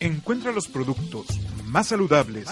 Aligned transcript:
Encuentra 0.00 0.52
los 0.52 0.68
productos 0.68 1.26
más 1.66 1.88
saludables, 1.88 2.46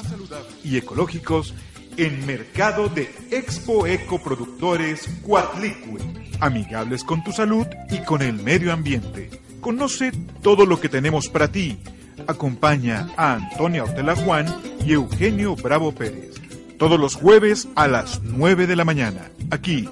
y 0.65 0.77
ecológicos 0.77 1.55
en 1.97 2.25
Mercado 2.27 2.89
de 2.89 3.11
Expo 3.31 3.87
Eco 3.87 4.23
Productores 4.23 5.09
Cuatlicue, 5.23 6.01
amigables 6.41 7.05
con 7.05 7.23
tu 7.23 7.33
salud 7.33 7.67
y 7.91 7.99
con 8.05 8.23
el 8.23 8.35
medio 8.35 8.73
ambiente. 8.73 9.31
Conoce 9.61 10.13
todo 10.43 10.67
lo 10.67 10.81
que 10.81 10.89
tenemos 10.89 11.29
para 11.29 11.49
ti. 11.49 11.79
Acompaña 12.27 13.09
a 13.17 13.35
Antonia 13.35 13.85
Ortela 13.85 14.17
Juan 14.17 14.47
y 14.85 14.93
Eugenio 14.93 15.55
Bravo 15.57 15.93
Pérez. 15.93 16.41
Todos 16.79 16.99
los 16.99 17.15
jueves 17.15 17.69
a 17.75 17.87
las 17.87 18.23
9 18.23 18.67
de 18.67 18.77
la 18.77 18.85
mañana, 18.85 19.31
aquí 19.51 19.89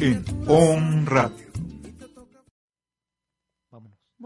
en 0.00 0.24
On 0.46 1.06
Radio. 1.06 1.43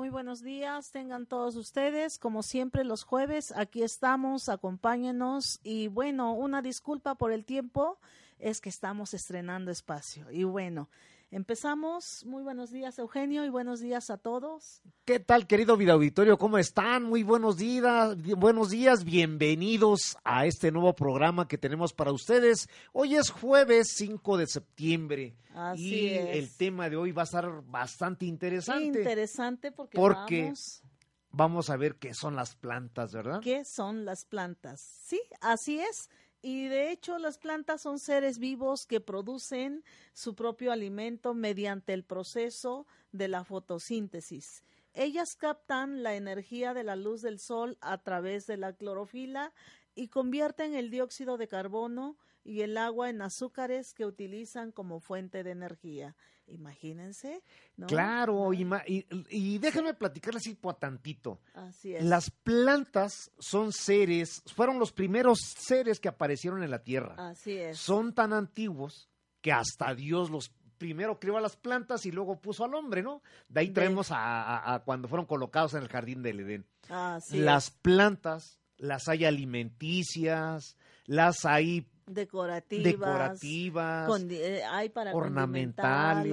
Muy 0.08 0.12
buenos 0.14 0.42
días, 0.42 0.90
tengan 0.90 1.26
todos 1.26 1.54
ustedes. 1.56 2.18
Como 2.18 2.42
siempre, 2.42 2.82
los 2.82 3.04
jueves, 3.04 3.52
aquí 3.54 3.82
estamos, 3.82 4.48
acompáñenos. 4.48 5.60
Y 5.62 5.88
bueno, 5.88 6.32
una 6.32 6.62
disculpa 6.62 7.16
por 7.16 7.30
el 7.30 7.44
tiempo, 7.44 7.98
es 8.38 8.62
que 8.62 8.70
estamos 8.70 9.12
estrenando 9.12 9.70
espacio. 9.70 10.30
Y 10.30 10.44
bueno, 10.44 10.88
Empezamos. 11.30 12.24
Muy 12.24 12.42
buenos 12.42 12.70
días, 12.70 12.98
Eugenio, 12.98 13.44
y 13.44 13.50
buenos 13.50 13.80
días 13.80 14.08
a 14.08 14.16
todos. 14.16 14.80
¿Qué 15.04 15.20
tal, 15.20 15.46
querido 15.46 15.76
vida 15.76 15.92
auditorio? 15.92 16.38
¿Cómo 16.38 16.56
están? 16.56 17.02
Muy 17.02 17.22
buenos 17.22 17.58
días, 17.58 18.16
buenos 18.38 18.70
días, 18.70 19.04
bienvenidos 19.04 20.16
a 20.24 20.46
este 20.46 20.72
nuevo 20.72 20.94
programa 20.94 21.46
que 21.46 21.58
tenemos 21.58 21.92
para 21.92 22.12
ustedes. 22.12 22.66
Hoy 22.94 23.16
es 23.16 23.28
jueves 23.28 23.92
5 23.96 24.38
de 24.38 24.46
septiembre. 24.46 25.36
Así 25.54 25.96
y 25.96 26.08
es. 26.08 26.36
el 26.36 26.56
tema 26.56 26.88
de 26.88 26.96
hoy 26.96 27.12
va 27.12 27.22
a 27.22 27.24
estar 27.26 27.62
bastante 27.66 28.24
interesante. 28.24 28.86
Interesante 28.86 29.70
porque, 29.70 29.98
Porque 29.98 30.42
vamos- 30.44 30.82
Vamos 31.30 31.68
a 31.68 31.76
ver 31.76 31.96
qué 31.96 32.14
son 32.14 32.36
las 32.36 32.56
plantas, 32.56 33.12
¿verdad? 33.12 33.40
¿Qué 33.42 33.62
son 33.66 34.06
las 34.06 34.24
plantas? 34.24 34.80
Sí, 34.80 35.20
así 35.42 35.78
es. 35.78 36.08
Y 36.40 36.68
de 36.68 36.92
hecho 36.92 37.18
las 37.18 37.38
plantas 37.38 37.82
son 37.82 37.98
seres 37.98 38.38
vivos 38.38 38.86
que 38.86 39.00
producen 39.00 39.84
su 40.12 40.34
propio 40.34 40.70
alimento 40.70 41.34
mediante 41.34 41.92
el 41.92 42.04
proceso 42.04 42.86
de 43.10 43.28
la 43.28 43.44
fotosíntesis. 43.44 44.62
Ellas 44.94 45.36
captan 45.36 46.02
la 46.02 46.14
energía 46.14 46.74
de 46.74 46.84
la 46.84 46.96
luz 46.96 47.22
del 47.22 47.38
sol 47.38 47.76
a 47.80 47.98
través 47.98 48.46
de 48.46 48.56
la 48.56 48.72
clorofila 48.72 49.52
y 49.94 50.08
convierten 50.08 50.74
el 50.74 50.90
dióxido 50.90 51.38
de 51.38 51.48
carbono 51.48 52.16
y 52.44 52.62
el 52.62 52.76
agua 52.78 53.10
en 53.10 53.20
azúcares 53.20 53.92
que 53.92 54.06
utilizan 54.06 54.72
como 54.72 55.00
fuente 55.00 55.42
de 55.42 55.50
energía. 55.50 56.16
Imagínense, 56.50 57.42
¿no? 57.76 57.86
Claro, 57.86 58.52
y, 58.52 58.64
ma- 58.64 58.82
y, 58.86 59.04
y 59.30 59.58
déjenme 59.58 59.94
platicarles 59.94 60.42
así 60.42 60.54
por 60.54 60.74
tantito. 60.76 61.40
Así 61.54 61.94
es. 61.94 62.04
Las 62.04 62.30
plantas 62.30 63.30
son 63.38 63.72
seres, 63.72 64.42
fueron 64.54 64.78
los 64.78 64.92
primeros 64.92 65.38
seres 65.40 66.00
que 66.00 66.08
aparecieron 66.08 66.62
en 66.62 66.70
la 66.70 66.82
Tierra. 66.82 67.14
Así 67.18 67.52
es. 67.56 67.78
Son 67.78 68.14
tan 68.14 68.32
antiguos 68.32 69.08
que 69.40 69.52
hasta 69.52 69.94
Dios 69.94 70.30
los 70.30 70.50
primero 70.78 71.18
creó 71.18 71.36
a 71.36 71.40
las 71.40 71.56
plantas 71.56 72.06
y 72.06 72.12
luego 72.12 72.40
puso 72.40 72.64
al 72.64 72.72
hombre, 72.74 73.02
¿no? 73.02 73.20
De 73.48 73.60
ahí 73.60 73.70
traemos 73.70 74.10
a, 74.12 74.16
a- 74.42 74.74
a 74.74 74.78
cuando 74.84 75.08
fueron 75.08 75.26
colocados 75.26 75.74
en 75.74 75.82
el 75.82 75.88
jardín 75.88 76.22
del 76.22 76.40
Edén. 76.40 76.66
Así 76.88 77.38
las 77.38 77.64
es. 77.66 77.70
plantas 77.82 78.58
las 78.76 79.08
hay 79.08 79.24
alimenticias, 79.24 80.76
las 81.06 81.44
hay 81.44 81.88
Decorativas. 82.10 82.84
decorativas, 82.84 84.22
eh, 84.30 84.62
hay 84.64 84.88
para 84.88 85.12
ornamentales. 85.14 86.32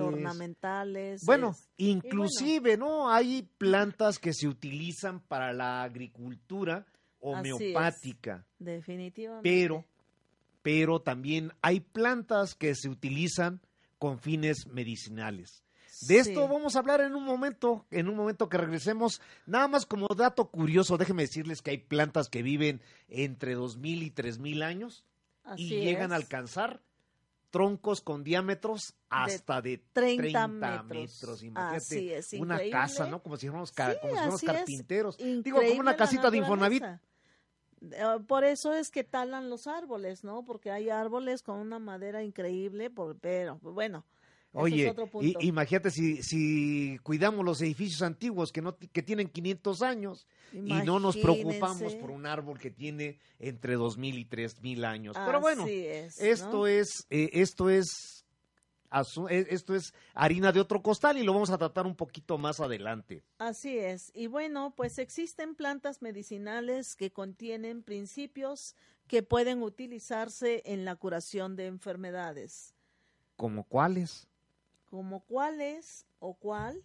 Bueno, 1.26 1.52
es- 1.52 1.70
inclusive, 1.78 2.78
¿no? 2.78 3.10
Hay 3.12 3.50
plantas 3.58 4.20
que 4.20 4.34
se 4.34 4.48
utilizan 4.48 5.20
para 5.22 5.54
la 5.54 5.84
agricultura 5.84 6.86
es. 6.90 6.94
homeopática, 7.20 8.46
definitivamente. 8.60 9.50
pero, 9.50 9.86
pero 10.62 11.00
también 11.02 11.52
hay 11.62 11.80
plantas 11.80 12.56
que 12.56 12.76
se 12.76 12.90
utilizan 12.90 13.62
con 13.98 14.20
fines 14.20 14.68
medicinales. 14.68 15.64
De 16.10 16.18
esto 16.18 16.48
vamos 16.50 16.76
a 16.76 16.80
hablar 16.80 17.00
en 17.00 17.16
un 17.16 17.24
momento, 17.24 17.86
en 17.90 18.10
un 18.10 18.18
momento 18.18 18.50
que 18.50 18.58
regresemos. 18.58 19.22
Nada 19.46 19.70
más 19.70 19.86
como 19.86 20.08
dato 20.14 20.50
curioso, 20.52 20.98
déjenme 20.98 21.22
decirles 21.24 21.62
que 21.62 21.72
hay 21.72 21.78
plantas 21.78 22.28
que 22.28 22.44
viven 22.44 22.82
entre 23.08 23.54
2000 23.54 24.04
y 24.04 24.12
3000 24.12 24.62
años 24.62 25.06
Así 25.46 25.64
y 25.76 25.82
llegan 25.86 26.12
a 26.12 26.16
alcanzar 26.16 26.82
troncos 27.52 28.02
con 28.02 28.24
diámetros 28.24 28.96
hasta 29.10 29.62
de, 29.62 29.78
30 29.94 30.22
30, 30.24 30.48
metros. 30.84 30.88
metros. 31.22 31.44
Imagínate, 31.44 31.78
Así 31.78 32.12
es, 32.12 32.34
una 32.34 32.56
increíble. 32.56 32.72
casa, 32.72 33.06
¿no? 33.08 33.24
Como 33.24 33.38
si 33.38 33.48
fuéramos, 33.48 33.72
ca- 33.72 33.92
Sí, 33.94 33.98
como 34.02 34.12
si 34.12 34.18
fuéramos 34.18 34.36
así 34.36 34.46
es. 34.48 34.52
carpinteros. 34.52 35.18
Digo, 35.18 35.60
como 35.62 35.80
una 35.80 35.96
casita 35.96 36.30
de 36.30 36.38
Infonavit. 36.38 36.84
Eh, 36.84 38.04
Por 38.28 38.44
eso 38.44 38.74
es 38.74 38.90
que 38.92 39.04
talan 39.04 39.50
los 39.50 39.68
árboles, 39.68 40.24
¿no? 40.24 40.44
Porque 40.44 40.72
hay 40.72 40.90
árboles 40.90 41.44
con 41.44 41.58
una 41.60 41.78
madera 41.80 42.24
increíble, 42.24 42.90
por, 42.90 43.18
pero 43.20 43.60
bueno, 43.62 44.06
Oye, 44.56 44.88
es 44.88 44.94
punto. 44.94 45.40
imagínate 45.42 45.92
si, 45.92 46.24
si 46.24 46.98
cuidamos 47.04 47.44
los 47.44 47.62
edificios 47.62 48.02
antiguos 48.02 48.52
que, 48.52 48.62
no, 48.62 48.78
que 48.78 49.04
tienen 49.04 49.28
500 49.28 49.82
años 49.82 50.28
y 50.54 50.74
no 50.74 51.00
nos 51.00 51.18
preocupamos 51.18 51.94
por 51.96 52.12
un 52.12 52.26
árbol 52.26 52.58
que 52.58 52.72
tiene 52.72 53.20
entre 53.40 53.76
2000 53.76 54.18
y 54.18 54.26
3000 54.26 54.86
años. 54.86 55.18
Pero 55.26 55.42
bueno, 55.42 55.66
esto 55.68 56.68
es, 56.68 57.06
eh, 57.10 57.30
esto 57.34 57.70
es, 57.70 58.26
eh, 59.30 59.48
esto 59.50 59.76
es 59.76 59.94
harina 60.14 60.54
de 60.54 60.62
otro 60.62 60.82
costal 60.82 61.18
y 61.18 61.24
lo 61.24 61.34
vamos 61.34 61.50
a 61.50 61.58
tratar 61.58 61.86
un 61.86 61.96
poquito 61.96 62.38
más 62.38 62.62
adelante. 62.62 63.24
Así 63.40 63.78
es. 63.78 64.12
Y 64.16 64.28
bueno, 64.28 64.74
pues 64.76 65.00
existen 65.00 65.56
plantas 65.56 66.02
medicinales 66.02 66.96
que 66.96 67.12
contienen 67.12 67.84
principios 67.84 68.76
que 69.08 69.22
pueden 69.22 69.62
utilizarse 69.62 70.64
en 70.66 70.86
la 70.86 70.96
curación 70.96 71.56
de 71.56 71.68
enfermedades. 71.68 72.74
¿Como 73.36 73.66
cuáles? 73.66 74.28
¿Como 74.96 75.26
cuáles 75.26 76.06
o 76.20 76.36
cuál? 76.36 76.82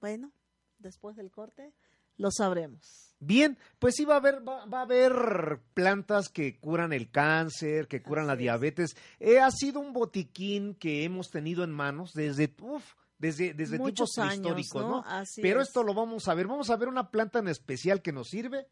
Bueno, 0.00 0.32
después 0.80 1.14
del 1.14 1.30
corte 1.30 1.72
lo 2.16 2.32
sabremos. 2.32 3.14
Bien, 3.20 3.56
pues 3.78 3.94
sí 3.94 4.04
va 4.04 4.14
a 4.14 4.16
haber, 4.16 4.46
va, 4.46 4.66
va 4.66 4.80
a 4.80 4.82
haber 4.82 5.60
plantas 5.72 6.28
que 6.28 6.58
curan 6.58 6.92
el 6.92 7.12
cáncer, 7.12 7.86
que 7.86 8.02
curan 8.02 8.26
la 8.26 8.32
Así 8.32 8.40
es. 8.40 8.42
diabetes. 8.42 8.96
Eh, 9.20 9.38
ha 9.38 9.52
sido 9.52 9.78
un 9.78 9.92
botiquín 9.92 10.74
que 10.74 11.04
hemos 11.04 11.30
tenido 11.30 11.62
en 11.62 11.70
manos 11.70 12.12
desde, 12.12 12.52
uf, 12.60 12.94
desde, 13.18 13.54
desde 13.54 13.78
Muchos 13.78 14.18
años, 14.18 14.58
históricos, 14.58 14.82
¿no? 14.82 14.88
¿no? 14.88 15.04
Así 15.06 15.40
Pero 15.40 15.60
es. 15.60 15.68
esto 15.68 15.84
lo 15.84 15.94
vamos 15.94 16.26
a 16.26 16.34
ver. 16.34 16.48
Vamos 16.48 16.70
a 16.70 16.76
ver 16.76 16.88
una 16.88 17.12
planta 17.12 17.38
en 17.38 17.46
especial 17.46 18.02
que 18.02 18.10
nos 18.10 18.30
sirve 18.30 18.66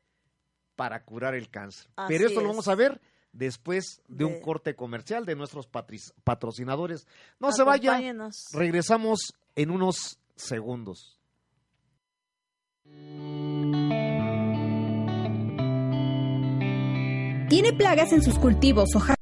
para 0.75 1.05
curar 1.05 1.37
el 1.37 1.51
cáncer. 1.51 1.89
Pero 2.09 2.27
esto 2.27 2.41
lo 2.41 2.47
es. 2.47 2.53
vamos 2.53 2.67
a 2.67 2.75
ver 2.75 3.01
después 3.37 4.01
de, 4.09 4.25
un 4.25 4.41
corte 4.41 4.75
comercial 4.75 5.25
de 5.25 5.37
nuestros 5.37 5.69
patrocinadores. 6.25 7.07
No 7.39 7.53
se 7.53 7.63
vaya. 7.63 7.93
Acompáñenos. 7.93 8.47
Regresamos 8.53 9.35
en 9.55 9.71
unos 9.71 10.19
segundos. 10.35 11.21
Tiene 17.49 17.73
plagas 17.73 18.13
en 18.13 18.23
sus 18.23 18.39
cultivos 18.39 18.95
o 18.95 18.99
jardines. 18.99 19.16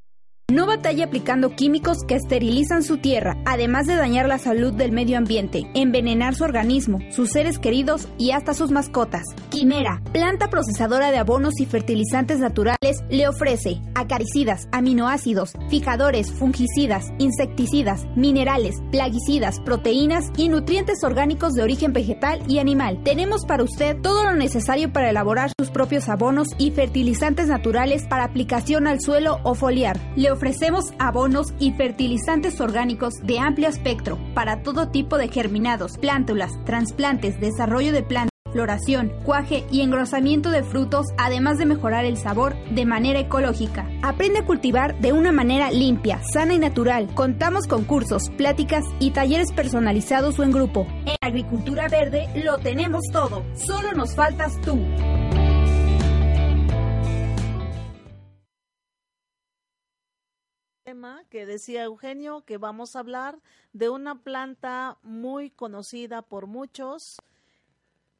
No 0.55 0.67
batalla 0.67 1.07
aplicando 1.07 1.57
químicos 1.57 2.05
que 2.07 2.15
esterilizan 2.15 2.85
su 2.85 2.99
tierra, 2.99 3.37
además 3.45 3.89
de 3.89 3.97
dañar 3.97 4.29
la 4.29 4.39
salud 4.39 4.73
del 4.73 4.93
medio 4.93 5.19
ambiente, 5.19 5.65
envenenar 5.75 6.37
su 6.37 6.45
organismo, 6.45 7.01
sus 7.11 7.31
seres 7.31 7.59
queridos 7.59 8.07
y 8.19 8.31
hasta 8.31 8.55
sus 8.55 8.71
mascotas. 8.71 9.25
Quimera, 9.49 10.01
planta 10.13 10.51
procesadora 10.51 11.11
de 11.11 11.19
abonos 11.19 11.59
y 11.59 11.67
fertilizantes 11.67 12.39
naturales, 12.39 13.03
le 13.11 13.27
ofrece 13.27 13.81
acaricidas, 13.97 14.69
aminoácidos, 14.71 15.55
fijadores, 15.71 16.31
fungicidas, 16.31 17.07
insecticidas, 17.19 18.05
minerales, 18.15 18.77
plaguicidas, 18.93 19.59
proteínas 19.59 20.31
y 20.37 20.51
nutrientes 20.51 21.03
orgánicos 21.03 21.55
de 21.55 21.65
origen 21.65 21.93
vegetal 21.93 22.41
y 22.47 22.61
animal. 22.61 23.03
Tenemos 23.03 23.45
para 23.45 23.65
usted 23.65 23.97
todo 24.03 24.23
lo 24.23 24.35
necesario 24.35 24.93
para 24.93 25.11
elaborar 25.11 25.51
sus 25.59 25.71
propios 25.71 26.09
abonos 26.09 26.51
y 26.59 26.71
fertilizantes 26.71 27.49
naturales 27.49 28.07
para 28.09 28.23
aplicación 28.23 28.87
al 28.87 29.01
suelo 29.01 29.41
o 29.43 29.57
foliar. 29.57 29.99
Le 30.15 30.31
ofrecemos 30.45 30.93
abonos 30.99 31.55
y 31.59 31.73
fertilizantes 31.73 32.61
orgánicos 32.61 33.15
de 33.23 33.39
amplio 33.39 33.67
espectro 33.67 34.19
para 34.35 34.63
todo 34.63 34.91
tipo 34.91 35.17
de 35.17 35.29
germinados, 35.29 35.97
plántulas, 35.97 36.53
trasplantes, 36.67 37.41
desarrollo 37.41 37.93
de 37.93 38.03
plantas 38.03 38.31
floración, 38.53 39.11
cuaje 39.25 39.65
y 39.73 39.81
engrosamiento 39.81 40.51
de 40.51 40.63
frutos, 40.63 41.07
además 41.19 41.59
de 41.59 41.67
mejorar 41.67 42.05
el 42.05 42.17
sabor 42.17 42.55
de 42.71 42.85
manera 42.85 43.19
ecológica. 43.19 43.89
Aprende 44.03 44.41
a 44.41 44.45
cultivar 44.45 45.01
de 45.01 45.13
una 45.13 45.33
manera 45.33 45.73
limpia, 45.73 46.21
sana 46.33 46.55
y 46.55 46.59
natural. 46.59 47.09
Contamos 47.15 47.67
con 47.67 47.83
cursos, 47.83 48.31
pláticas 48.37 48.85
y 49.01 49.11
talleres 49.11 49.51
personalizados 49.51 50.39
o 50.39 50.45
en 50.45 50.53
grupo. 50.53 50.87
En 51.07 51.17
Agricultura 51.21 51.89
Verde 51.89 52.29
lo 52.45 52.59
tenemos 52.59 53.03
todo. 53.11 53.45
Solo 53.55 53.93
nos 53.93 54.15
faltas 54.15 54.61
tú. 54.61 54.79
Tema 60.95 61.25
que 61.29 61.45
decía 61.45 61.83
Eugenio 61.85 62.45
que 62.45 62.57
vamos 62.57 62.95
a 62.95 63.01
hablar 63.01 63.41
de 63.73 63.89
una 63.89 64.23
planta 64.23 64.97
muy 65.03 65.51
conocida 65.51 66.23
por 66.23 66.47
muchos 66.47 67.19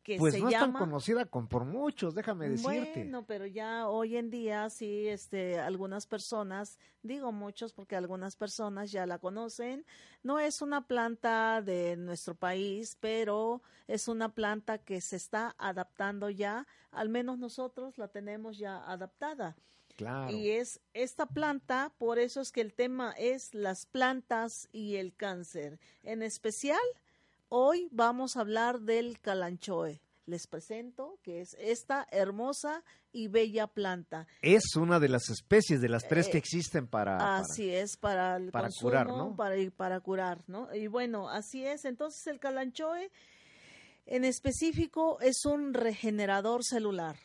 que 0.03 0.19
pues 0.19 0.35
se 0.35 0.41
no 0.41 0.49
es 0.49 0.55
tan 0.59 0.73
conocida 0.73 1.25
con 1.25 1.47
por 1.47 1.65
muchos, 1.65 2.15
déjame 2.15 2.51
decirte. 2.51 2.93
Bueno, 2.95 3.25
pero 3.27 3.47
ya 3.47 3.89
hoy 3.89 4.17
en 4.17 4.29
día 4.29 4.69
sí, 4.69 5.09
este, 5.09 5.59
algunas 5.59 6.07
personas, 6.07 6.79
digo 7.03 7.33
muchos 7.33 7.73
porque 7.73 7.97
algunas 7.97 8.37
personas 8.37 8.93
ya 8.93 9.07
la 9.07 9.19
conocen. 9.19 9.87
No 10.23 10.41
es 10.41 10.61
una 10.61 10.87
planta 10.87 11.63
de 11.63 11.97
nuestro 11.97 12.35
país, 12.35 12.99
pero 13.01 13.63
es 13.87 14.09
una 14.09 14.35
planta 14.35 14.77
que 14.77 15.01
se 15.01 15.17
está 15.17 15.55
adaptando 15.59 16.29
ya. 16.29 16.67
Al 16.91 17.09
menos 17.09 17.39
nosotros 17.39 17.97
la 17.97 18.09
tenemos 18.09 18.59
ya 18.59 18.85
adaptada. 18.85 19.57
Claro. 19.97 20.31
Y 20.37 20.51
es 20.51 20.81
esta 20.93 21.27
planta, 21.27 21.93
por 21.99 22.19
eso 22.19 22.41
es 22.41 22.51
que 22.51 22.61
el 22.61 22.75
tema 22.75 23.13
es 23.19 23.55
las 23.55 23.87
plantas 23.87 24.69
y 24.73 24.97
el 24.97 25.15
cáncer. 25.15 25.79
En 26.03 26.23
especial, 26.23 26.81
hoy 27.49 27.89
vamos 27.93 28.37
a 28.37 28.41
hablar 28.41 28.81
del 28.81 29.21
calanchoe. 29.21 30.01
Les 30.27 30.47
presento 30.47 31.19
que 31.23 31.43
es 31.43 31.55
esta 31.61 32.07
hermosa 32.11 32.83
y 33.13 33.29
bella 33.29 33.67
planta. 33.67 34.27
Es 34.41 34.75
una 34.75 34.99
de 34.99 35.11
las 35.11 35.29
especies 35.29 35.83
de 35.83 35.91
las 35.91 36.09
tres 36.09 36.29
que 36.29 36.39
Eh, 36.39 36.41
existen 36.41 36.87
para, 36.89 37.19
para- 37.19 37.37
Así 37.37 37.69
es, 37.69 37.99
para 37.99 38.37
el 38.39 38.51
para 38.51 38.69
consumo, 38.69 38.89
curar, 38.91 39.07
¿no? 39.07 39.37
Para, 39.37 39.57
y 39.59 39.69
para 39.69 40.01
curar, 40.01 40.43
¿no? 40.49 40.75
Y 40.75 40.87
bueno, 40.87 41.29
así 41.29 41.67
es. 41.67 41.85
Entonces, 41.85 42.27
el 42.27 42.41
calanchoe, 42.41 43.11
en 44.07 44.25
específico, 44.25 45.21
es 45.21 45.45
un 45.45 45.75
regenerador 45.75 46.65
celular. 46.65 47.17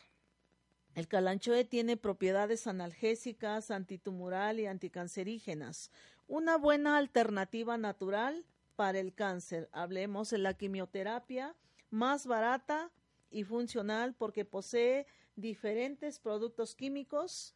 El 1.00 1.08
calanchoe 1.08 1.64
tiene 1.64 1.96
propiedades 1.96 2.66
analgésicas, 2.66 3.70
antitumoral 3.70 4.60
y 4.60 4.66
anticancerígenas. 4.66 5.90
Una 6.28 6.58
buena 6.58 6.98
alternativa 6.98 7.78
natural 7.78 8.44
para 8.76 8.98
el 8.98 9.14
cáncer. 9.14 9.70
Hablemos 9.72 10.28
de 10.28 10.36
la 10.36 10.52
quimioterapia 10.52 11.56
más 11.88 12.26
barata 12.26 12.90
y 13.30 13.44
funcional 13.44 14.12
porque 14.12 14.44
posee 14.44 15.06
diferentes 15.36 16.18
productos 16.18 16.74
químicos 16.74 17.54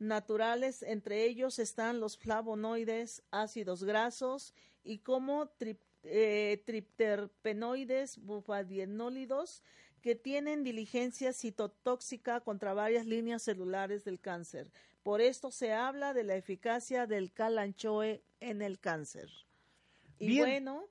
naturales, 0.00 0.82
entre 0.82 1.26
ellos 1.26 1.60
están 1.60 2.00
los 2.00 2.18
flavonoides, 2.18 3.22
ácidos 3.30 3.84
grasos 3.84 4.52
y 4.82 4.98
como 4.98 5.48
eh, 6.02 6.60
tripterpenoides, 6.66 8.18
bufadienólidos, 8.18 9.62
que 10.04 10.14
tienen 10.14 10.64
diligencia 10.64 11.32
citotóxica 11.32 12.40
contra 12.40 12.74
varias 12.74 13.06
líneas 13.06 13.42
celulares 13.42 14.04
del 14.04 14.20
cáncer. 14.20 14.70
Por 15.02 15.22
esto 15.22 15.50
se 15.50 15.72
habla 15.72 16.12
de 16.12 16.24
la 16.24 16.36
eficacia 16.36 17.06
del 17.06 17.32
calanchoe 17.32 18.22
en 18.38 18.60
el 18.60 18.78
cáncer. 18.80 19.30
Y 20.18 20.26
Bien. 20.26 20.44
bueno, 20.44 20.84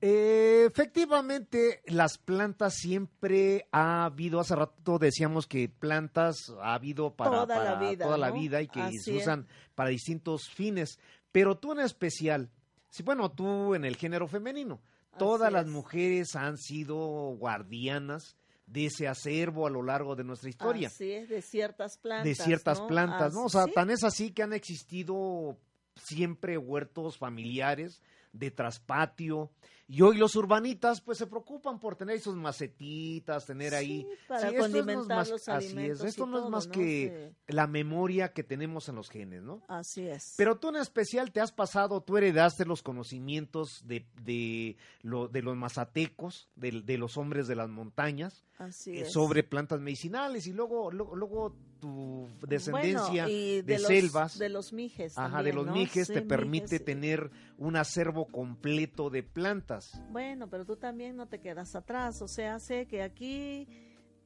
Eh, 0.00 0.64
efectivamente, 0.70 1.82
las 1.86 2.18
plantas 2.18 2.74
siempre 2.76 3.66
ha 3.72 4.04
habido, 4.04 4.38
hace 4.38 4.54
rato 4.54 5.00
decíamos 5.00 5.48
que 5.48 5.68
plantas 5.68 6.36
ha 6.62 6.74
habido 6.74 7.16
para, 7.16 7.32
Toda 7.32 7.64
la 7.64 7.80
vida, 7.80 8.04
toda 8.04 8.16
la 8.16 8.28
¿no? 8.28 8.34
vida 8.34 8.62
y 8.62 8.68
que 8.68 8.80
Así 8.80 8.98
se 9.00 9.16
es. 9.16 9.22
usan 9.22 9.48
para 9.74 9.90
distintos 9.90 10.48
fines, 10.48 11.00
pero 11.32 11.58
tú 11.58 11.72
en 11.72 11.80
especial, 11.80 12.48
sí, 12.90 13.02
bueno, 13.02 13.32
tú 13.32 13.74
en 13.74 13.84
el 13.84 13.96
género 13.96 14.28
femenino, 14.28 14.80
todas 15.18 15.46
Así 15.48 15.54
las 15.54 15.66
es. 15.66 15.72
mujeres 15.72 16.36
han 16.36 16.56
sido 16.56 16.96
guardianas 17.36 18.36
de 18.66 18.86
ese 18.86 19.08
acervo 19.08 19.66
a 19.66 19.70
lo 19.70 19.82
largo 19.82 20.14
de 20.14 20.24
nuestra 20.24 20.48
historia. 20.48 20.88
así 20.88 21.10
es, 21.10 21.28
de 21.28 21.42
ciertas 21.42 21.98
plantas. 21.98 22.24
de 22.24 22.34
ciertas 22.44 22.78
¿no? 22.80 22.86
plantas, 22.86 23.34
¿no? 23.34 23.44
O 23.44 23.48
sea, 23.48 23.64
sí. 23.64 23.72
tan 23.72 23.90
es 23.90 24.04
así 24.04 24.32
que 24.32 24.42
han 24.42 24.52
existido 24.52 25.58
siempre 25.96 26.56
huertos 26.56 27.18
familiares 27.18 28.00
de 28.32 28.50
traspatio 28.50 29.50
y 29.92 30.02
hoy 30.02 30.16
los 30.18 30.36
urbanitas 30.36 31.00
pues 31.00 31.18
se 31.18 31.26
preocupan 31.26 31.80
por 31.80 31.96
tener 31.96 32.14
esos 32.16 32.36
macetitas, 32.36 33.44
tener 33.44 33.74
ahí 33.74 34.02
Sí, 34.02 34.06
para 34.28 34.40
Sí, 34.40 34.46
esto 34.46 34.56
es 34.58 34.62
condimentar 34.72 35.16
más- 35.18 35.30
los 35.30 35.48
así 35.48 35.66
es, 35.66 35.72
alimentos. 35.72 36.06
esto 36.06 36.26
no 36.26 36.44
es 36.44 36.50
más 36.50 36.66
¿no? 36.68 36.72
que 36.72 37.32
Sí, 37.48 37.52
la 37.54 37.66
memoria 37.66 38.32
que 38.32 38.44
tenemos 38.44 38.88
en 38.88 38.94
los 38.94 39.10
genes, 39.10 39.42
¿no? 39.42 39.62
así 39.68 40.06
es. 40.06 40.34
Pero 40.36 40.58
tú 40.58 40.68
en 40.68 40.76
especial 40.76 41.32
te 41.32 41.40
has 41.40 41.50
pasado, 41.52 42.00
tú 42.02 42.16
heredaste 42.16 42.64
los 42.64 42.82
conocimientos 42.82 43.82
de, 43.86 44.06
de, 44.22 44.76
lo, 45.02 45.26
de 45.28 45.42
los 45.42 45.56
mazatecos, 45.56 46.48
de, 46.54 46.82
de 46.82 46.96
los 46.98 47.16
hombres 47.16 47.48
de 47.48 47.56
las 47.56 47.68
montañas, 47.68 48.44
así 48.58 48.92
eh, 48.92 49.00
es. 49.02 49.12
sobre 49.12 49.42
plantas 49.42 49.80
medicinales 49.80 50.46
y 50.46 50.52
luego, 50.52 50.92
luego, 50.92 51.16
luego 51.16 51.56
tu 51.80 52.28
descendencia 52.46 53.22
Bueno, 53.24 53.28
y 53.30 53.62
de, 53.62 53.78
los, 53.78 53.86
selvas, 53.86 54.38
De 54.38 54.50
los 54.50 54.72
mijes. 54.74 55.16
ajá, 55.16 55.42
de 55.42 55.54
los 55.54 55.66
¿no? 55.66 55.72
mijes, 55.72 56.08
te 56.08 56.20
permite 56.20 56.64
mijes. 56.74 56.84
tener 56.84 57.30
un 57.56 57.74
acervo 57.76 58.26
completo 58.26 59.08
de 59.08 59.22
plantas. 59.22 59.79
Bueno, 60.10 60.48
pero 60.48 60.64
tú 60.64 60.76
también 60.76 61.16
no 61.16 61.26
te 61.26 61.40
quedas 61.40 61.74
atrás. 61.74 62.22
O 62.22 62.28
sea, 62.28 62.58
sé 62.58 62.86
que 62.86 63.02
aquí 63.02 63.68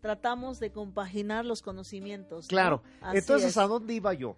tratamos 0.00 0.60
de 0.60 0.70
compaginar 0.70 1.44
los 1.44 1.62
conocimientos. 1.62 2.44
¿no? 2.44 2.48
Claro, 2.48 2.82
entonces, 3.12 3.50
es. 3.50 3.56
¿a 3.56 3.66
dónde 3.66 3.94
iba 3.94 4.12
yo? 4.12 4.36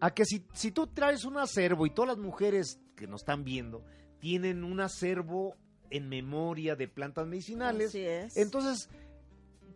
A 0.00 0.12
que 0.12 0.24
si, 0.24 0.44
si 0.52 0.72
tú 0.72 0.86
traes 0.86 1.24
un 1.24 1.38
acervo 1.38 1.86
y 1.86 1.90
todas 1.90 2.08
las 2.08 2.18
mujeres 2.18 2.80
que 2.96 3.06
nos 3.06 3.22
están 3.22 3.44
viendo 3.44 3.82
tienen 4.18 4.64
un 4.64 4.80
acervo 4.80 5.56
en 5.90 6.08
memoria 6.08 6.76
de 6.76 6.88
plantas 6.88 7.26
medicinales, 7.26 7.88
Así 7.88 8.00
es. 8.00 8.36
entonces 8.36 8.90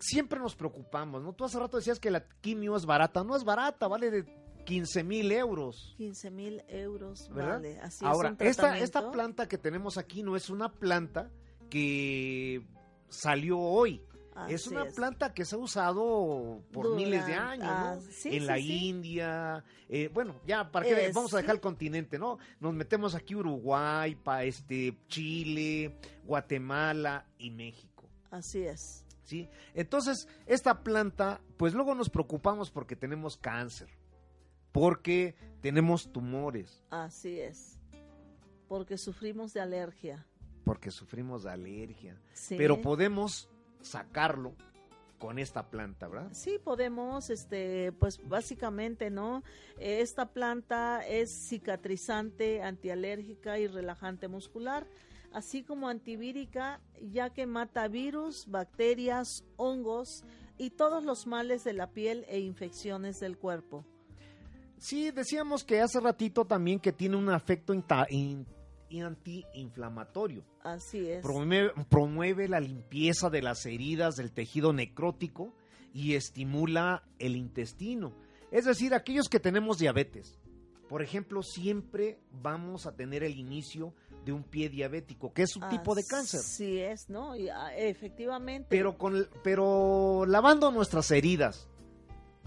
siempre 0.00 0.40
nos 0.40 0.56
preocupamos, 0.56 1.22
¿no? 1.22 1.32
Tú 1.32 1.44
hace 1.44 1.58
rato 1.58 1.76
decías 1.76 2.00
que 2.00 2.10
la 2.10 2.26
quimio 2.40 2.76
es 2.76 2.84
barata, 2.84 3.22
no 3.22 3.36
es 3.36 3.44
barata, 3.44 3.86
vale 3.86 4.10
de 4.10 4.24
15 4.64 5.04
mil 5.04 5.30
euros. 5.32 5.94
15 5.96 6.30
mil 6.30 6.62
euros, 6.68 7.28
¿Verdad? 7.32 7.54
vale. 7.54 7.78
Así 7.80 8.04
Ahora, 8.04 8.34
es 8.38 8.50
esta, 8.50 8.78
esta 8.78 9.10
planta 9.10 9.48
que 9.48 9.58
tenemos 9.58 9.98
aquí 9.98 10.22
no 10.22 10.36
es 10.36 10.50
una 10.50 10.72
planta 10.72 11.30
que 11.68 12.62
salió 13.08 13.58
hoy. 13.58 14.02
es 14.48 14.66
una 14.68 14.86
planta 14.86 15.34
que 15.34 15.44
se 15.44 15.54
ha 15.54 15.58
usado 15.58 16.62
por 16.72 16.94
miles 16.96 17.26
de 17.26 17.34
años, 17.34 17.66
ah, 17.68 17.94
¿no? 17.96 18.00
sí, 18.00 18.28
en 18.28 18.32
sí, 18.34 18.40
la 18.40 18.56
sí. 18.56 18.88
India, 18.88 19.64
eh, 19.88 20.08
bueno, 20.12 20.40
ya 20.46 20.70
para 20.70 20.86
qué 20.86 21.06
Es- 21.06 21.14
vamos 21.14 21.34
a 21.34 21.38
dejar 21.38 21.56
el 21.56 21.60
continente, 21.60 22.18
¿no? 22.18 22.38
Nos 22.58 22.72
metemos 22.72 23.14
aquí 23.14 23.34
Uruguay, 23.34 24.14
pa, 24.14 24.44
este 24.44 24.96
Chile, 25.08 25.94
Guatemala 26.24 27.26
y 27.38 27.50
México. 27.50 28.08
Así 28.30 28.62
es. 28.62 29.04
¿sí? 29.24 29.48
Entonces, 29.74 30.26
esta 30.46 30.82
planta, 30.82 31.40
pues 31.56 31.74
luego 31.74 31.94
nos 31.94 32.08
preocupamos 32.10 32.70
porque 32.70 32.96
tenemos 32.96 33.36
cáncer, 33.36 33.88
porque 34.72 35.34
tenemos 35.60 36.12
tumores, 36.12 36.82
Así 36.90 37.38
es. 37.40 37.78
Porque 38.68 38.96
sufrimos 38.98 39.52
de 39.52 39.60
alergia. 39.60 40.26
porque 40.64 40.90
sufrimos 40.90 41.42
de 41.42 41.50
alergia, 41.50 42.20
Sí. 42.32 42.54
pero 42.56 42.80
podemos 42.80 43.48
sacarlo 43.80 44.54
con 45.18 45.38
esta 45.38 45.68
planta, 45.68 46.06
¿verdad? 46.08 46.28
Sí, 46.32 46.58
podemos, 46.62 47.28
este, 47.30 47.92
pues 47.92 48.20
básicamente, 48.28 49.10
¿no? 49.10 49.42
Esta 49.78 50.26
planta 50.32 51.00
es 51.06 51.30
cicatrizante, 51.48 52.62
antialérgica 52.62 53.58
y 53.58 53.66
relajante 53.66 54.28
muscular, 54.28 54.86
así 55.32 55.62
como 55.62 55.88
antivírica, 55.88 56.80
ya 57.02 57.30
que 57.30 57.46
mata 57.46 57.88
virus, 57.88 58.46
bacterias, 58.48 59.44
hongos 59.56 60.24
y 60.56 60.70
todos 60.70 61.02
los 61.04 61.26
males 61.26 61.64
de 61.64 61.72
la 61.72 61.90
piel 61.90 62.24
e 62.28 62.38
infecciones 62.40 63.18
del 63.20 63.36
cuerpo. 63.36 63.84
Sí, 64.80 65.10
decíamos 65.10 65.62
que 65.62 65.80
hace 65.82 66.00
ratito 66.00 66.46
también 66.46 66.80
que 66.80 66.90
tiene 66.90 67.16
un 67.16 67.30
efecto 67.32 67.74
antiinflamatorio. 68.90 70.42
Así 70.62 71.06
es. 71.06 71.22
Promueve, 71.22 71.72
promueve 71.90 72.48
la 72.48 72.60
limpieza 72.60 73.28
de 73.28 73.42
las 73.42 73.66
heridas 73.66 74.16
del 74.16 74.32
tejido 74.32 74.72
necrótico 74.72 75.54
y 75.92 76.14
estimula 76.14 77.04
el 77.18 77.36
intestino. 77.36 78.14
Es 78.50 78.64
decir, 78.64 78.94
aquellos 78.94 79.28
que 79.28 79.38
tenemos 79.38 79.78
diabetes, 79.78 80.40
por 80.88 81.02
ejemplo, 81.02 81.42
siempre 81.42 82.18
vamos 82.42 82.86
a 82.86 82.96
tener 82.96 83.22
el 83.22 83.38
inicio 83.38 83.92
de 84.24 84.32
un 84.32 84.42
pie 84.42 84.70
diabético, 84.70 85.32
que 85.34 85.42
es 85.42 85.56
un 85.56 85.68
tipo 85.68 85.94
de 85.94 86.04
cáncer. 86.04 86.40
Así 86.40 86.78
es, 86.78 87.10
¿no? 87.10 87.36
Y, 87.36 87.50
ah, 87.50 87.76
efectivamente. 87.76 88.66
Pero, 88.70 88.96
con, 88.96 89.28
pero 89.44 90.24
lavando 90.26 90.70
nuestras 90.70 91.10
heridas 91.10 91.68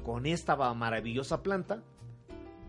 con 0.03 0.25
esta 0.25 0.55
maravillosa 0.73 1.43
planta, 1.43 1.83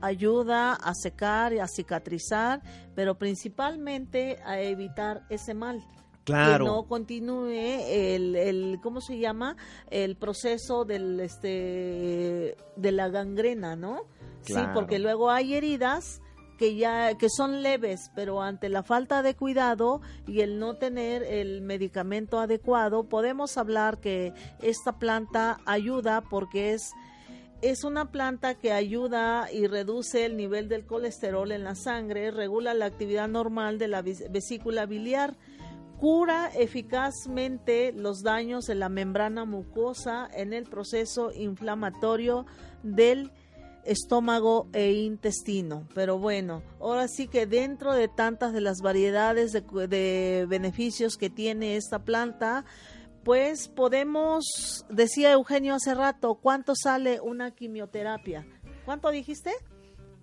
ayuda 0.04 0.74
a 0.74 0.94
secar 0.94 1.52
y 1.52 1.58
a 1.58 1.66
cicatrizar, 1.66 2.62
pero 2.94 3.16
principalmente 3.16 4.38
a 4.44 4.60
evitar 4.60 5.24
ese 5.28 5.54
mal. 5.54 5.82
claro, 6.24 6.64
que 6.64 6.70
no 6.70 6.86
continúe 6.86 7.48
el, 7.50 8.36
el 8.36 8.78
cómo 8.82 9.00
se 9.00 9.18
llama 9.18 9.56
el 9.90 10.16
proceso 10.16 10.84
del 10.84 11.20
este 11.20 12.56
de 12.76 12.92
la 12.92 13.08
gangrena 13.08 13.76
no 13.76 14.06
sí 14.40 14.60
porque 14.72 14.98
luego 14.98 15.30
hay 15.30 15.54
heridas 15.54 16.22
que 16.58 16.76
ya 16.76 17.18
que 17.18 17.28
son 17.28 17.62
leves 17.62 18.10
pero 18.14 18.40
ante 18.40 18.70
la 18.70 18.82
falta 18.82 19.22
de 19.22 19.34
cuidado 19.34 20.00
y 20.26 20.40
el 20.40 20.58
no 20.58 20.76
tener 20.76 21.22
el 21.22 21.60
medicamento 21.60 22.38
adecuado 22.40 23.04
podemos 23.04 23.58
hablar 23.58 24.00
que 24.00 24.32
esta 24.62 24.98
planta 24.98 25.58
ayuda 25.66 26.22
porque 26.22 26.72
es 26.72 26.94
es 27.70 27.84
una 27.84 28.10
planta 28.10 28.54
que 28.54 28.72
ayuda 28.72 29.50
y 29.52 29.66
reduce 29.66 30.24
el 30.26 30.36
nivel 30.36 30.68
del 30.68 30.84
colesterol 30.84 31.50
en 31.50 31.64
la 31.64 31.74
sangre, 31.74 32.30
regula 32.30 32.74
la 32.74 32.86
actividad 32.86 33.28
normal 33.28 33.78
de 33.78 33.88
la 33.88 34.02
ves- 34.02 34.30
vesícula 34.30 34.86
biliar, 34.86 35.36
cura 35.98 36.50
eficazmente 36.54 37.92
los 37.92 38.22
daños 38.22 38.66
de 38.66 38.74
la 38.74 38.88
membrana 38.88 39.44
mucosa 39.44 40.28
en 40.34 40.52
el 40.52 40.64
proceso 40.64 41.32
inflamatorio 41.32 42.44
del 42.82 43.30
estómago 43.84 44.66
e 44.72 44.92
intestino. 44.92 45.86
Pero 45.94 46.18
bueno, 46.18 46.62
ahora 46.80 47.08
sí 47.08 47.28
que 47.28 47.46
dentro 47.46 47.92
de 47.92 48.08
tantas 48.08 48.52
de 48.52 48.60
las 48.60 48.80
variedades 48.82 49.52
de, 49.52 49.62
de 49.88 50.46
beneficios 50.48 51.16
que 51.16 51.30
tiene 51.30 51.76
esta 51.76 52.00
planta, 52.00 52.64
pues 53.24 53.68
podemos, 53.68 54.84
decía 54.88 55.32
Eugenio 55.32 55.74
hace 55.74 55.94
rato, 55.94 56.34
¿cuánto 56.36 56.74
sale 56.76 57.20
una 57.20 57.50
quimioterapia? 57.52 58.46
¿Cuánto 58.84 59.10
dijiste? 59.10 59.50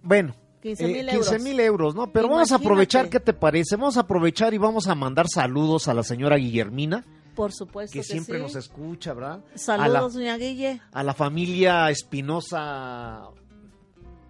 Bueno, 0.04 0.36
15 0.62 0.88
mil 0.88 1.10
eh, 1.10 1.14
euros. 1.14 1.30
15 1.30 1.44
mil 1.44 1.60
euros, 1.60 1.96
¿no? 1.96 2.12
Pero 2.12 2.30
vamos 2.30 2.52
a 2.52 2.56
aprovechar, 2.56 3.10
¿qué 3.10 3.20
te 3.20 3.34
parece? 3.34 3.76
Vamos 3.76 3.98
a 3.98 4.02
aprovechar 4.02 4.54
y 4.54 4.58
vamos 4.58 4.88
a 4.88 4.96
mandar 4.96 5.28
saludos 5.28 5.88
a 5.88 5.94
la 5.94 6.04
señora 6.04 6.38
Guillermina, 6.38 7.04
Por 7.36 7.52
supuesto 7.52 7.94
que 7.94 8.00
que, 8.00 8.04
siempre 8.04 8.38
sí. 8.38 8.44
nos 8.44 8.56
escucha, 8.56 9.14
¿verdad? 9.14 9.44
Saludos, 9.56 10.14
doña 10.14 10.38
Guille. 10.38 10.82
A 10.92 11.04
la 11.04 11.14
familia 11.14 11.90
Espinosa 11.90 13.32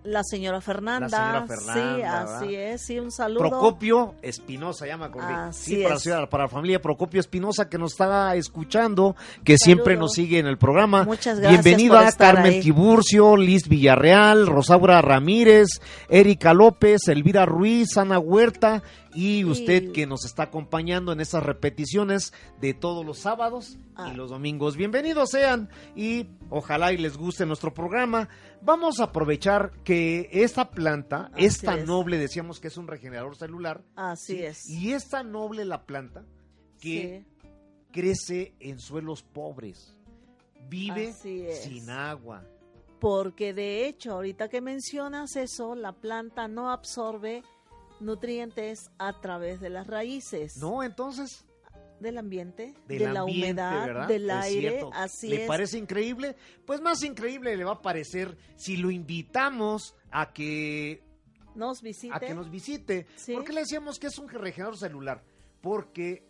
La 0.03 0.23
señora 0.23 0.61
Fernanda. 0.61 1.07
La 1.07 1.17
señora 1.17 1.47
Fernanda, 1.47 1.73
Sí, 1.73 2.01
¿verdad? 2.01 2.35
así 2.37 2.55
es. 2.55 2.81
Sí, 2.81 2.99
un 2.99 3.11
saludo. 3.11 3.39
Procopio 3.49 4.15
Espinosa, 4.23 4.85
acordé. 5.05 5.31
Así 5.31 5.75
sí, 5.75 5.77
para, 5.83 5.89
la 5.89 5.95
es. 5.95 6.01
señora- 6.01 6.29
para 6.29 6.43
la 6.45 6.49
familia 6.49 6.81
Procopio 6.81 7.19
Espinosa 7.19 7.69
que 7.69 7.77
nos 7.77 7.91
está 7.91 8.35
escuchando, 8.35 9.15
que 9.43 9.57
siempre 9.57 9.95
nos 9.97 10.13
sigue 10.13 10.39
en 10.39 10.47
el 10.47 10.57
programa. 10.57 11.03
Muchas 11.03 11.39
gracias 11.39 11.63
Bienvenida 11.63 11.99
por 11.99 12.07
estar 12.07 12.35
Carmen 12.35 12.53
ahí. 12.53 12.61
Tiburcio, 12.61 13.37
Liz 13.37 13.67
Villarreal, 13.67 14.47
Rosaura 14.47 15.01
Ramírez, 15.01 15.67
Erika 16.09 16.53
López, 16.53 17.07
Elvira 17.07 17.45
Ruiz, 17.45 17.95
Ana 17.97 18.17
Huerta 18.17 18.81
y 19.13 19.43
usted 19.45 19.91
que 19.91 20.05
nos 20.07 20.25
está 20.25 20.43
acompañando 20.43 21.11
en 21.11 21.19
esas 21.19 21.43
repeticiones 21.43 22.33
de 22.59 22.73
todos 22.73 23.05
los 23.05 23.19
sábados 23.19 23.77
Ah. 23.95 24.09
y 24.11 24.15
los 24.15 24.29
domingos. 24.29 24.77
Bienvenidos 24.77 25.31
sean 25.31 25.69
y 25.95 26.27
ojalá 26.49 26.93
y 26.93 26.97
les 26.97 27.17
guste 27.17 27.45
nuestro 27.45 27.73
programa. 27.73 28.29
Vamos 28.61 28.99
a 28.99 29.05
aprovechar 29.05 29.71
que 29.83 30.29
esta 30.31 30.71
planta 30.71 31.29
Así 31.33 31.45
es 31.45 31.57
tan 31.61 31.79
es. 31.79 31.85
noble, 31.87 32.17
decíamos 32.17 32.59
que 32.59 32.69
es 32.69 32.77
un 32.77 32.87
regenerador 32.87 33.35
celular. 33.35 33.83
Así 33.95 34.37
¿sí? 34.37 34.43
es. 34.43 34.69
Y 34.69 34.93
es 34.93 35.09
tan 35.09 35.31
noble 35.31 35.65
la 35.65 35.85
planta 35.85 36.23
que 36.79 37.25
Sí, 37.25 37.47
crece 37.91 38.53
en 38.59 38.79
suelos 38.79 39.23
pobres. 39.23 39.95
Vive 40.69 41.11
sin 41.13 41.89
agua. 41.89 42.43
porque 43.01 43.51
de 43.53 43.87
hecho, 43.87 44.11
ahorita 44.13 44.47
que 44.47 44.61
mencionas 44.61 45.35
eso, 45.35 45.73
la 45.75 45.91
planta 45.91 46.47
no 46.47 46.69
absorbe 46.71 47.43
nutrientes 48.01 48.91
a 48.97 49.19
través 49.21 49.59
de 49.61 49.69
las 49.69 49.87
raíces 49.87 50.57
¿No? 50.57 50.83
Entonces, 50.83 51.45
del 51.99 52.17
ambiente, 52.17 52.73
del 52.87 52.99
de 52.99 53.13
la 53.13 53.19
ambiente, 53.21 53.51
humedad, 53.61 53.85
¿verdad? 53.85 54.07
del 54.07 54.29
Es 54.29 54.35
aire, 54.35 54.69
cierto. 54.71 54.91
así 54.93 55.27
¿Le 55.29 55.41
es. 55.43 55.47
parece 55.47 55.77
increíble? 55.77 56.35
Pues 56.65 56.81
más 56.81 57.03
increíble 57.03 57.55
le 57.55 57.63
va 57.63 57.73
a 57.73 57.81
parecer 57.81 58.35
si 58.55 58.77
lo 58.77 58.89
invitamos 58.89 59.95
a 60.09 60.33
que, 60.33 61.03
Nos 61.55 61.81
visite. 61.83 62.13
a 62.15 62.19
que 62.19 62.33
nos 62.33 62.49
visite. 62.49 63.05
Sí. 63.15 63.33
¿Por 63.33 63.43
qué 63.43 63.53
le 63.53 63.61
decíamos 63.61 63.99
que 63.99 64.07
es 64.07 64.17
un 64.17 64.27
regenerador 64.29 64.77
celular? 64.77 65.23
Porque 65.61 66.27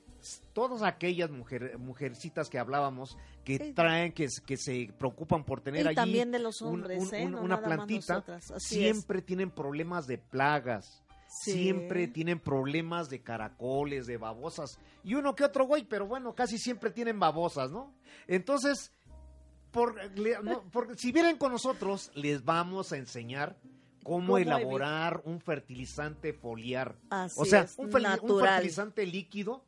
todas 0.54 0.84
aquellas 0.84 1.32
mujer, 1.32 1.78
mujercitas 1.80 2.50
que 2.50 2.60
hablábamos 2.60 3.18
que 3.46 3.58
Sí. 3.58 3.74
traen, 3.74 4.12
que, 4.12 4.28
se 4.30 4.90
preocupan 5.00 5.44
por 5.46 5.62
tener 5.62 5.86
y 5.86 5.88
allí 5.88 5.96
también 5.96 6.32
de 6.32 6.40
los 6.40 6.62
hombres, 6.62 7.02
un- 7.02 7.16
¿eh? 7.16 7.26
un- 7.26 7.32
No 7.32 7.42
una 7.44 7.62
plantita, 7.62 8.24
es. 8.38 8.52
siempre 8.58 9.22
tienen 9.22 9.50
problemas 9.50 10.06
de 10.06 10.18
plagas. 10.18 11.02
Sí. 11.44 11.54
Siempre 11.54 12.08
tienen 12.10 12.40
problemas 12.40 13.10
de 13.10 13.22
caracoles, 13.22 14.06
de 14.06 14.18
babosas. 14.18 14.78
Y 15.04 15.16
uno 15.16 15.34
que 15.34 15.46
otro 15.46 15.66
güey, 15.66 15.84
pero 15.86 16.06
bueno, 16.06 16.36
casi 16.36 16.58
siempre 16.58 16.92
tienen 16.92 17.20
babosas, 17.20 17.72
¿no? 17.72 17.94
Entonces, 18.28 18.92
por, 19.72 19.96
le- 20.20 20.42
no, 20.44 20.64
por- 20.70 20.98
si 20.98 21.12
vienen 21.14 21.38
con 21.38 21.54
nosotros, 21.54 22.12
les 22.16 22.44
vamos 22.44 22.92
a 22.92 22.98
enseñar 22.98 23.56
cómo, 24.04 24.26
Cómo 24.34 24.38
elaborar 24.40 25.22
un 25.26 25.40
fertilizante 25.40 26.34
foliar. 26.34 26.98
Así 27.10 27.36
o 27.40 27.46
sea, 27.46 27.62
es, 27.62 27.78
un, 27.78 27.90
fertilizante 27.92 29.06
líquido 29.06 29.64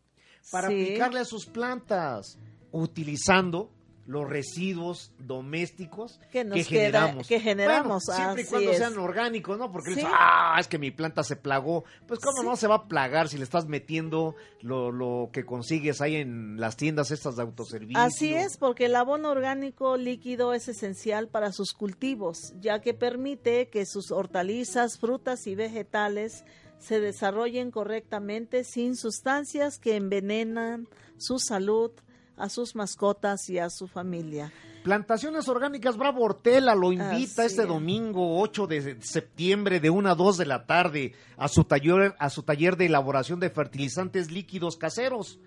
para 0.52 0.68
Sí. 0.68 0.82
aplicarle 0.84 1.20
a 1.22 1.26
sus 1.26 1.46
plantas, 1.46 2.38
utilizando 2.72 3.72
los 4.06 4.30
residuos 4.30 5.14
domésticos 5.18 6.20
Que 6.32 6.44
nos 6.44 6.58
que 6.58 6.64
queda- 6.66 6.82
generamos. 7.02 7.28
que 7.28 7.40
generamos, 7.40 8.04
Bueno, 8.06 8.22
siempre 8.24 8.44
y 8.44 8.46
cuando 8.46 8.72
es. 8.72 8.78
sean 8.78 8.98
orgánicos, 8.98 9.58
¿no? 9.58 9.72
Porque 9.72 9.96
Sí. 9.96 10.02
ah, 10.06 10.58
es 10.60 10.68
que 10.68 10.78
mi 10.78 10.92
planta 10.92 11.24
se 11.24 11.36
plagó. 11.36 11.86
Pues 12.08 12.20
cómo 12.20 12.42
Sí. 12.42 12.48
no 12.48 12.56
se 12.56 12.68
va 12.68 12.76
a 12.76 12.88
plagar 12.88 13.30
si 13.30 13.38
le 13.38 13.44
estás 13.46 13.66
metiendo 13.68 14.36
lo, 14.62 14.92
lo 14.92 15.30
que 15.32 15.46
consigues 15.46 16.02
ahí 16.02 16.18
en 16.18 16.60
las 16.60 16.76
tiendas 16.76 17.12
estas 17.12 17.36
de 17.38 17.44
autoservicio. 17.44 17.98
Así 18.02 18.34
es, 18.34 18.58
porque 18.58 18.86
el 18.86 18.96
abono 18.96 19.30
orgánico 19.32 19.96
líquido 19.98 20.54
es 20.54 20.68
esencial 20.68 21.28
para 21.30 21.52
sus 21.52 21.74
cultivos, 21.74 22.54
ya 22.60 22.82
que 22.82 22.94
permite 22.94 23.70
que 23.70 23.86
sus 23.86 24.12
hortalizas, 24.12 24.98
frutas 25.00 25.48
y 25.48 25.56
vegetales 25.56 26.44
se 26.80 27.00
desarrollen 27.00 27.72
correctamente 27.72 28.66
sin 28.66 28.98
sustancias 28.98 29.80
que 29.80 29.96
envenenan 29.96 30.88
su 31.18 31.40
salud, 31.40 31.92
a 32.38 32.50
sus 32.50 32.76
mascotas 32.76 33.50
y 33.50 33.60
a 33.60 33.70
su 33.70 33.88
familia. 33.88 34.52
Plantaciones 34.84 35.48
Orgánicas 35.48 35.96
Bravo 35.96 36.24
Hortela 36.26 36.76
lo 36.76 36.92
invita 36.92 37.12
Así 37.44 37.52
este 37.54 37.62
es. 37.62 37.68
domingo 37.68 38.40
8 38.42 38.68
de 38.68 39.02
septiembre 39.02 39.80
de 39.80 39.90
1 39.90 40.10
a 40.10 40.16
2 40.16 40.38
de 40.38 40.46
la 40.46 40.66
tarde 40.66 41.14
a 41.38 41.48
su 41.48 41.64
taller, 41.64 42.16
a 42.20 42.30
su 42.30 42.44
taller 42.44 42.76
de 42.76 42.88
elaboración 42.88 43.40
de 43.40 43.50
fertilizantes 43.50 44.30
líquidos 44.32 44.76
caseros. 44.76 45.40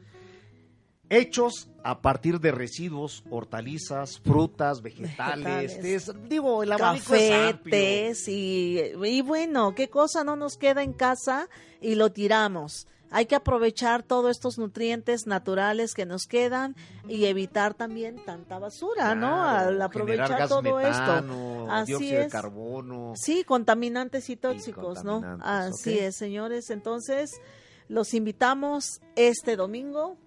Hechos 1.08 1.68
a 1.84 2.00
partir 2.02 2.40
de 2.40 2.50
residuos, 2.50 3.22
hortalizas, 3.30 4.18
frutas, 4.18 4.82
vegetales. 4.82 5.76
Vegetales. 5.76 6.08
es- 6.08 6.28
digo, 6.28 6.64
el 6.64 6.72
abanico 6.72 7.14
es 7.14 7.30
Café, 7.30 7.34
amplio. 7.50 7.70
tés 7.76 8.26
y, 8.28 8.80
y 9.04 9.20
bueno, 9.22 9.72
qué 9.76 9.88
cosa 9.88 10.24
no 10.24 10.34
nos 10.34 10.56
queda 10.56 10.82
en 10.82 10.92
casa 10.92 11.48
y 11.80 11.94
lo 11.94 12.10
tiramos. 12.10 12.88
Hay 13.10 13.26
que 13.26 13.36
aprovechar 13.36 14.02
todos 14.02 14.30
estos 14.30 14.58
nutrientes 14.58 15.26
naturales 15.26 15.94
que 15.94 16.06
nos 16.06 16.26
quedan 16.26 16.74
y 17.08 17.26
evitar 17.26 17.74
también 17.74 18.16
tanta 18.24 18.58
basura, 18.58 19.14
¿no? 19.14 19.44
Al 19.44 19.80
aprovechar 19.80 20.38
gas 20.38 20.48
todo 20.48 20.62
metano, 20.62 21.62
esto. 21.62 21.72
Así 21.72 21.92
dióxido 21.92 22.18
de 22.18 22.26
es. 22.26 22.32
carbono. 22.32 23.12
Sí, 23.16 23.44
contaminantes 23.44 24.28
y 24.28 24.36
tóxicos, 24.36 25.04
¿no? 25.04 25.20
contaminantes, 25.20 25.80
Así 25.80 25.98
es, 25.98 26.16
señores. 26.16 26.70
Entonces, 26.70 27.40
los 27.88 28.12
invitamos 28.14 29.00
este 29.14 29.56
domingo 29.56 30.18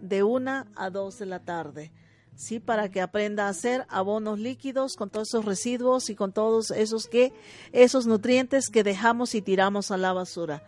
de 0.00 0.22
una 0.22 0.66
a 0.76 0.90
dos 0.90 1.18
de 1.18 1.26
la 1.26 1.40
tarde. 1.40 1.92
Sí, 2.34 2.60
para 2.60 2.90
que 2.90 3.00
aprenda 3.00 3.46
a 3.46 3.50
hacer 3.50 3.86
abonos 3.88 4.38
líquidos 4.38 4.96
con 4.96 5.10
todos 5.10 5.28
esos 5.28 5.44
residuos 5.44 6.10
y 6.10 6.14
con 6.14 6.32
todos 6.32 6.70
esos 6.70 7.06
que 7.06 7.32
esos 7.72 8.06
nutrientes 8.06 8.68
que 8.68 8.82
dejamos 8.82 9.34
y 9.34 9.42
tiramos 9.42 9.90
a 9.90 9.96
la 9.96 10.12
basura. 10.12 10.62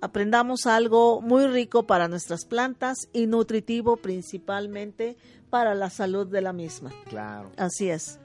Aprendamos 0.00 0.66
algo 0.66 1.20
muy 1.20 1.46
rico 1.46 1.86
para 1.86 2.08
nuestras 2.08 2.44
plantas 2.44 2.96
y 3.12 3.26
nutritivo 3.26 3.96
principalmente 3.96 5.16
para 5.50 5.74
la 5.74 5.88
salud 5.88 6.26
de 6.26 6.42
la 6.42 6.52
misma. 6.52 6.92
Claro. 7.08 7.50
Así 7.56 7.88
es. 7.88 8.18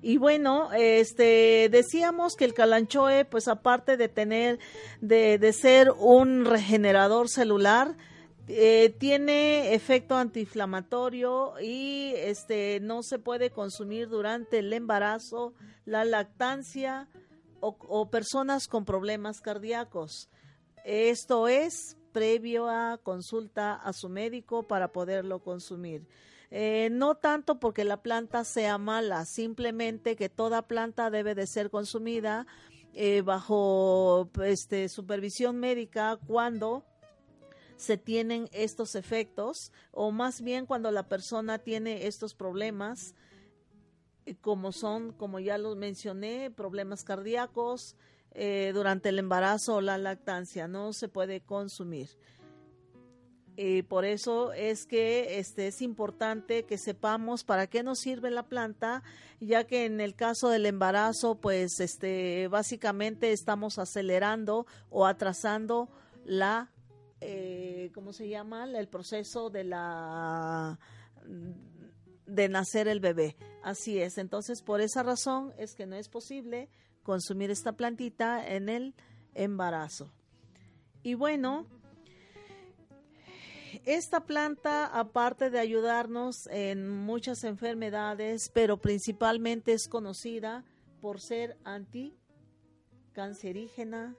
Y 0.00 0.16
bueno, 0.16 0.72
este 0.72 1.68
decíamos 1.70 2.36
que 2.36 2.44
el 2.44 2.54
calanchoe, 2.54 3.24
pues 3.24 3.48
aparte 3.48 3.96
de 3.96 4.08
tener, 4.08 4.60
de, 5.00 5.38
de 5.38 5.52
ser 5.52 5.90
un 5.90 6.44
regenerador 6.44 7.28
celular, 7.28 7.96
eh, 8.46 8.94
tiene 8.98 9.74
efecto 9.74 10.16
antiinflamatorio 10.16 11.54
y 11.60 12.12
este 12.16 12.78
no 12.80 13.02
se 13.02 13.18
puede 13.18 13.50
consumir 13.50 14.08
durante 14.08 14.60
el 14.60 14.72
embarazo, 14.72 15.52
la 15.84 16.04
lactancia 16.04 17.08
o, 17.60 17.76
o 17.88 18.08
personas 18.08 18.68
con 18.68 18.84
problemas 18.84 19.40
cardíacos. 19.40 20.30
Esto 20.84 21.48
es 21.48 21.96
previo 22.12 22.68
a 22.68 22.98
consulta 22.98 23.74
a 23.74 23.92
su 23.92 24.08
médico 24.08 24.66
para 24.66 24.92
poderlo 24.92 25.40
consumir. 25.40 26.06
Eh, 26.50 26.88
no 26.90 27.14
tanto 27.16 27.60
porque 27.60 27.84
la 27.84 28.02
planta 28.02 28.42
sea 28.44 28.78
mala, 28.78 29.26
simplemente 29.26 30.16
que 30.16 30.30
toda 30.30 30.62
planta 30.66 31.10
debe 31.10 31.34
de 31.34 31.46
ser 31.46 31.70
consumida 31.70 32.46
eh, 32.94 33.20
bajo 33.20 34.30
este, 34.44 34.88
supervisión 34.88 35.58
médica 35.58 36.18
cuando 36.26 36.84
se 37.76 37.98
tienen 37.98 38.48
estos 38.52 38.94
efectos 38.94 39.72
o 39.92 40.10
más 40.10 40.40
bien 40.40 40.66
cuando 40.66 40.90
la 40.90 41.06
persona 41.06 41.58
tiene 41.58 42.06
estos 42.06 42.34
problemas 42.34 43.14
eh, 44.24 44.34
como 44.40 44.72
son, 44.72 45.12
como 45.12 45.38
ya 45.38 45.58
los 45.58 45.76
mencioné, 45.76 46.50
problemas 46.50 47.04
cardíacos 47.04 47.94
eh, 48.32 48.72
durante 48.74 49.08
el 49.08 49.18
embarazo 49.18 49.76
o 49.76 49.80
la 49.80 49.98
lactancia, 49.98 50.68
no 50.68 50.92
se 50.92 51.08
puede 51.08 51.40
consumir. 51.40 52.08
Y 53.56 53.82
por 53.82 54.04
eso 54.04 54.52
es 54.52 54.86
que 54.86 55.40
este 55.40 55.66
es 55.66 55.82
importante 55.82 56.64
que 56.64 56.78
sepamos 56.78 57.42
para 57.42 57.66
qué 57.66 57.82
nos 57.82 57.98
sirve 57.98 58.30
la 58.30 58.44
planta, 58.44 59.02
ya 59.40 59.64
que 59.64 59.84
en 59.84 60.00
el 60.00 60.14
caso 60.14 60.48
del 60.48 60.64
embarazo, 60.64 61.34
pues 61.40 61.80
este 61.80 62.46
básicamente 62.46 63.32
estamos 63.32 63.80
acelerando 63.80 64.66
o 64.90 65.06
atrasando 65.06 65.88
la 66.24 66.70
eh, 67.20 67.90
¿cómo 67.94 68.12
se 68.12 68.28
llama? 68.28 68.64
El 68.64 68.88
proceso 68.88 69.50
de 69.50 69.64
la 69.64 70.78
de 72.26 72.48
nacer 72.48 72.88
el 72.88 73.00
bebé. 73.00 73.36
Así 73.62 74.00
es. 74.00 74.18
Entonces, 74.18 74.62
por 74.62 74.80
esa 74.80 75.02
razón 75.02 75.52
es 75.58 75.74
que 75.74 75.86
no 75.86 75.96
es 75.96 76.08
posible 76.08 76.68
consumir 77.08 77.50
esta 77.50 77.72
plantita 77.72 78.46
en 78.46 78.68
el 78.68 78.94
embarazo. 79.32 80.12
Y 81.02 81.14
bueno, 81.14 81.64
esta 83.86 84.26
planta, 84.26 84.84
aparte 84.84 85.48
de 85.48 85.58
ayudarnos 85.58 86.46
en 86.48 86.86
muchas 86.86 87.44
enfermedades, 87.44 88.50
pero 88.52 88.76
principalmente 88.76 89.72
es 89.72 89.88
conocida 89.88 90.66
por 91.00 91.22
ser 91.22 91.56
anticancerígena 91.64 94.14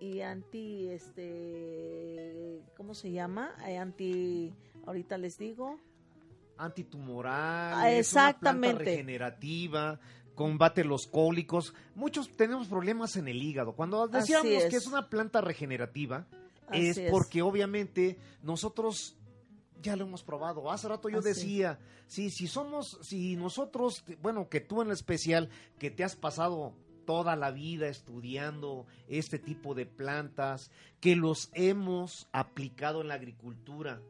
y 0.00 0.22
anti, 0.22 0.88
este, 0.88 2.64
¿cómo 2.76 2.94
se 2.94 3.12
llama? 3.12 3.54
Eh, 3.64 3.78
anti, 3.78 4.52
ahorita 4.86 5.18
les 5.18 5.38
digo. 5.38 5.78
Antitumoral, 6.58 7.74
Ah, 7.76 7.92
exactamente. 7.92 8.70
Es 8.70 8.72
una 8.72 8.78
planta 8.78 8.90
regenerativa, 8.90 10.00
combate 10.36 10.84
los 10.84 11.08
cólicos. 11.08 11.74
Muchos 11.96 12.28
tenemos 12.36 12.68
problemas 12.68 13.16
en 13.16 13.26
el 13.26 13.42
hígado. 13.42 13.72
Cuando 13.74 14.06
decíamos 14.06 14.46
es. 14.46 14.70
que 14.70 14.76
es 14.76 14.86
una 14.86 15.08
planta 15.08 15.40
regenerativa, 15.40 16.28
Así 16.68 16.86
es 16.86 16.98
es. 16.98 17.10
porque 17.10 17.42
obviamente 17.42 18.18
nosotros 18.42 19.16
ya 19.82 19.96
lo 19.96 20.04
hemos 20.04 20.22
probado. 20.22 20.70
Hace 20.70 20.86
rato 20.88 21.08
yo 21.08 21.18
Así 21.18 21.28
decía, 21.28 21.78
sí, 22.06 22.30
si 22.30 22.46
somos, 22.46 22.98
si 23.02 23.34
nosotros, 23.36 24.04
bueno, 24.22 24.48
que 24.48 24.60
tú 24.60 24.82
en 24.82 24.90
especial, 24.92 25.48
que 25.78 25.90
te 25.90 26.04
has 26.04 26.14
pasado 26.14 26.74
toda 27.06 27.36
la 27.36 27.50
vida 27.50 27.88
estudiando 27.88 28.86
este 29.08 29.38
tipo 29.38 29.74
de 29.74 29.86
plantas, 29.86 30.70
que 31.00 31.16
los 31.16 31.50
hemos 31.54 32.28
aplicado 32.32 33.00
en 33.00 33.08
la 33.08 33.14
agricultura, 33.14 34.02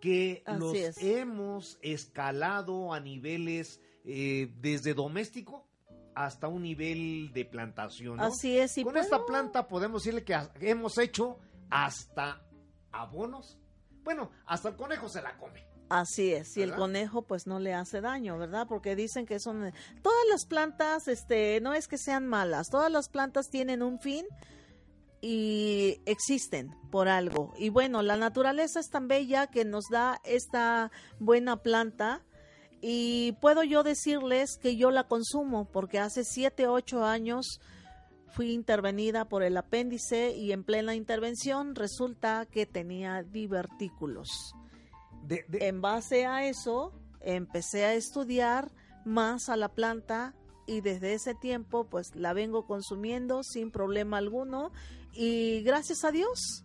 que 0.00 0.42
Así 0.46 0.58
los 0.58 0.74
es. 0.74 0.98
hemos 1.02 1.78
escalado 1.82 2.92
a 2.94 3.00
niveles 3.00 3.80
eh, 4.04 4.50
desde 4.60 4.94
doméstico 4.94 5.66
hasta 6.14 6.48
un 6.48 6.62
nivel 6.62 7.30
de 7.32 7.44
plantación. 7.44 8.16
¿no? 8.16 8.24
Así 8.24 8.58
es. 8.58 8.76
Y 8.78 8.82
Con 8.84 8.92
puedo- 8.94 9.04
esta 9.04 9.24
planta 9.24 9.68
podemos 9.68 10.02
decirle 10.02 10.24
que 10.24 10.36
hemos 10.60 10.98
hecho 10.98 11.38
hasta 11.70 12.42
abonos. 12.92 13.58
Bueno, 14.02 14.30
hasta 14.46 14.70
el 14.70 14.76
conejo 14.76 15.08
se 15.08 15.22
la 15.22 15.36
come. 15.38 15.64
Así 15.88 16.32
es, 16.32 16.56
y 16.56 16.62
el 16.62 16.72
conejo 16.76 17.22
pues 17.22 17.48
no 17.48 17.58
le 17.58 17.74
hace 17.74 18.00
daño, 18.00 18.38
¿verdad? 18.38 18.68
Porque 18.68 18.94
dicen 18.94 19.26
que 19.26 19.40
son 19.40 19.72
todas 20.02 20.24
las 20.30 20.46
plantas, 20.46 21.08
este, 21.08 21.60
no 21.60 21.74
es 21.74 21.88
que 21.88 21.98
sean 21.98 22.28
malas, 22.28 22.68
todas 22.70 22.92
las 22.92 23.08
plantas 23.08 23.50
tienen 23.50 23.82
un 23.82 23.98
fin 23.98 24.24
y 25.20 26.00
existen 26.06 26.74
por 26.90 27.08
algo. 27.08 27.52
Y 27.58 27.68
bueno, 27.68 28.02
la 28.02 28.16
naturaleza 28.16 28.78
es 28.80 28.88
tan 28.88 29.08
bella 29.08 29.48
que 29.48 29.64
nos 29.64 29.84
da 29.90 30.20
esta 30.24 30.90
buena 31.18 31.56
planta 31.62 32.22
y 32.80 33.32
puedo 33.40 33.62
yo 33.62 33.82
decirles 33.82 34.56
que 34.60 34.76
yo 34.76 34.90
la 34.90 35.04
consumo 35.04 35.66
porque 35.70 35.98
hace 35.98 36.24
siete, 36.24 36.66
ocho 36.66 37.04
años 37.04 37.60
fui 38.28 38.52
intervenida 38.52 39.24
por 39.24 39.42
el 39.42 39.56
apéndice 39.56 40.30
y 40.36 40.52
en 40.52 40.64
plena 40.64 40.94
intervención 40.94 41.74
resulta 41.74 42.46
que 42.46 42.64
tenía 42.64 43.22
divertículos. 43.22 44.28
De- 45.24 45.44
de- 45.48 45.66
En 45.68 45.80
base 45.80 46.26
a 46.26 46.46
eso, 46.46 46.92
empecé 47.20 47.84
a 47.84 47.94
estudiar 47.94 48.70
más 49.04 49.48
a 49.48 49.56
la 49.56 49.68
planta 49.68 50.34
y 50.66 50.80
desde 50.80 51.14
ese 51.14 51.34
tiempo 51.34 51.84
pues 51.84 52.14
la 52.14 52.32
vengo 52.32 52.66
consumiendo 52.66 53.42
sin 53.42 53.70
problema 53.70 54.18
alguno 54.18 54.70
y 55.12 55.62
gracias 55.62 56.04
a 56.04 56.12
Dios 56.12 56.64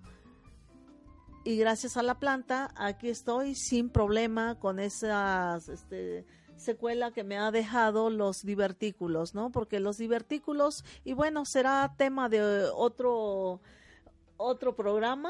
y 1.46 1.58
gracias 1.58 1.96
a 1.96 2.04
la 2.04 2.20
planta 2.20 2.74
aquí 2.76 3.08
estoy 3.08 3.56
sin 3.56 3.90
problema 3.90 4.56
con 4.60 4.80
esas 4.80 5.70
este, 5.70 6.26
secuela 6.58 7.12
que 7.12 7.24
me 7.24 7.38
ha 7.38 7.52
dejado 7.52 8.10
los 8.10 8.42
divertículos, 8.44 9.36
¿no? 9.36 9.52
Porque 9.52 9.80
los 9.80 9.98
divertículos 9.98 10.84
y 11.06 11.14
bueno, 11.14 11.46
será 11.46 11.94
tema 11.98 12.28
de 12.30 12.66
otro 12.74 13.62
otro 14.38 14.76
programa 14.76 15.30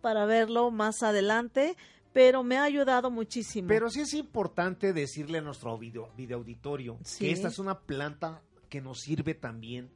para 0.00 0.26
verlo 0.26 0.70
más 0.72 1.02
adelante, 1.04 1.76
pero 2.12 2.42
me 2.42 2.58
ha 2.58 2.64
ayudado 2.64 3.10
muchísimo. 3.10 3.68
Pero 3.68 3.88
sí 3.88 4.00
es 4.00 4.14
importante 4.14 4.92
decirle 4.92 5.38
a 5.38 5.42
nuestro 5.42 5.78
video, 5.78 6.10
videoauditorio 6.16 6.98
Sí. 7.04 7.26
que 7.26 7.32
esta 7.32 7.48
es 7.48 7.58
una 7.60 7.80
planta 7.80 8.42
que 8.68 8.80
nos 8.80 9.00
sirve 9.00 9.34
también 9.34 9.90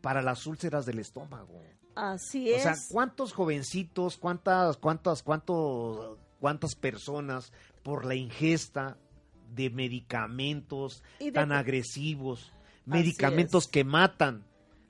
para 0.00 0.22
las 0.22 0.46
úlceras 0.46 0.86
del 0.86 1.00
estómago. 1.00 1.60
Así 2.00 2.50
O 2.52 2.56
es. 2.56 2.62
sea, 2.62 2.74
¿cuántos 2.90 3.32
jovencitos, 3.32 4.16
cuántas, 4.16 4.76
cuántas, 4.78 5.22
cuántos, 5.22 6.16
cuántas 6.40 6.74
personas 6.74 7.52
por 7.82 8.04
la 8.06 8.14
ingesta 8.14 8.96
de 9.54 9.68
medicamentos 9.70 11.02
de- 11.18 11.32
tan 11.32 11.52
agresivos, 11.52 12.52
medicamentos 12.86 13.64
es. 13.64 13.70
que 13.70 13.84
matan, 13.84 14.44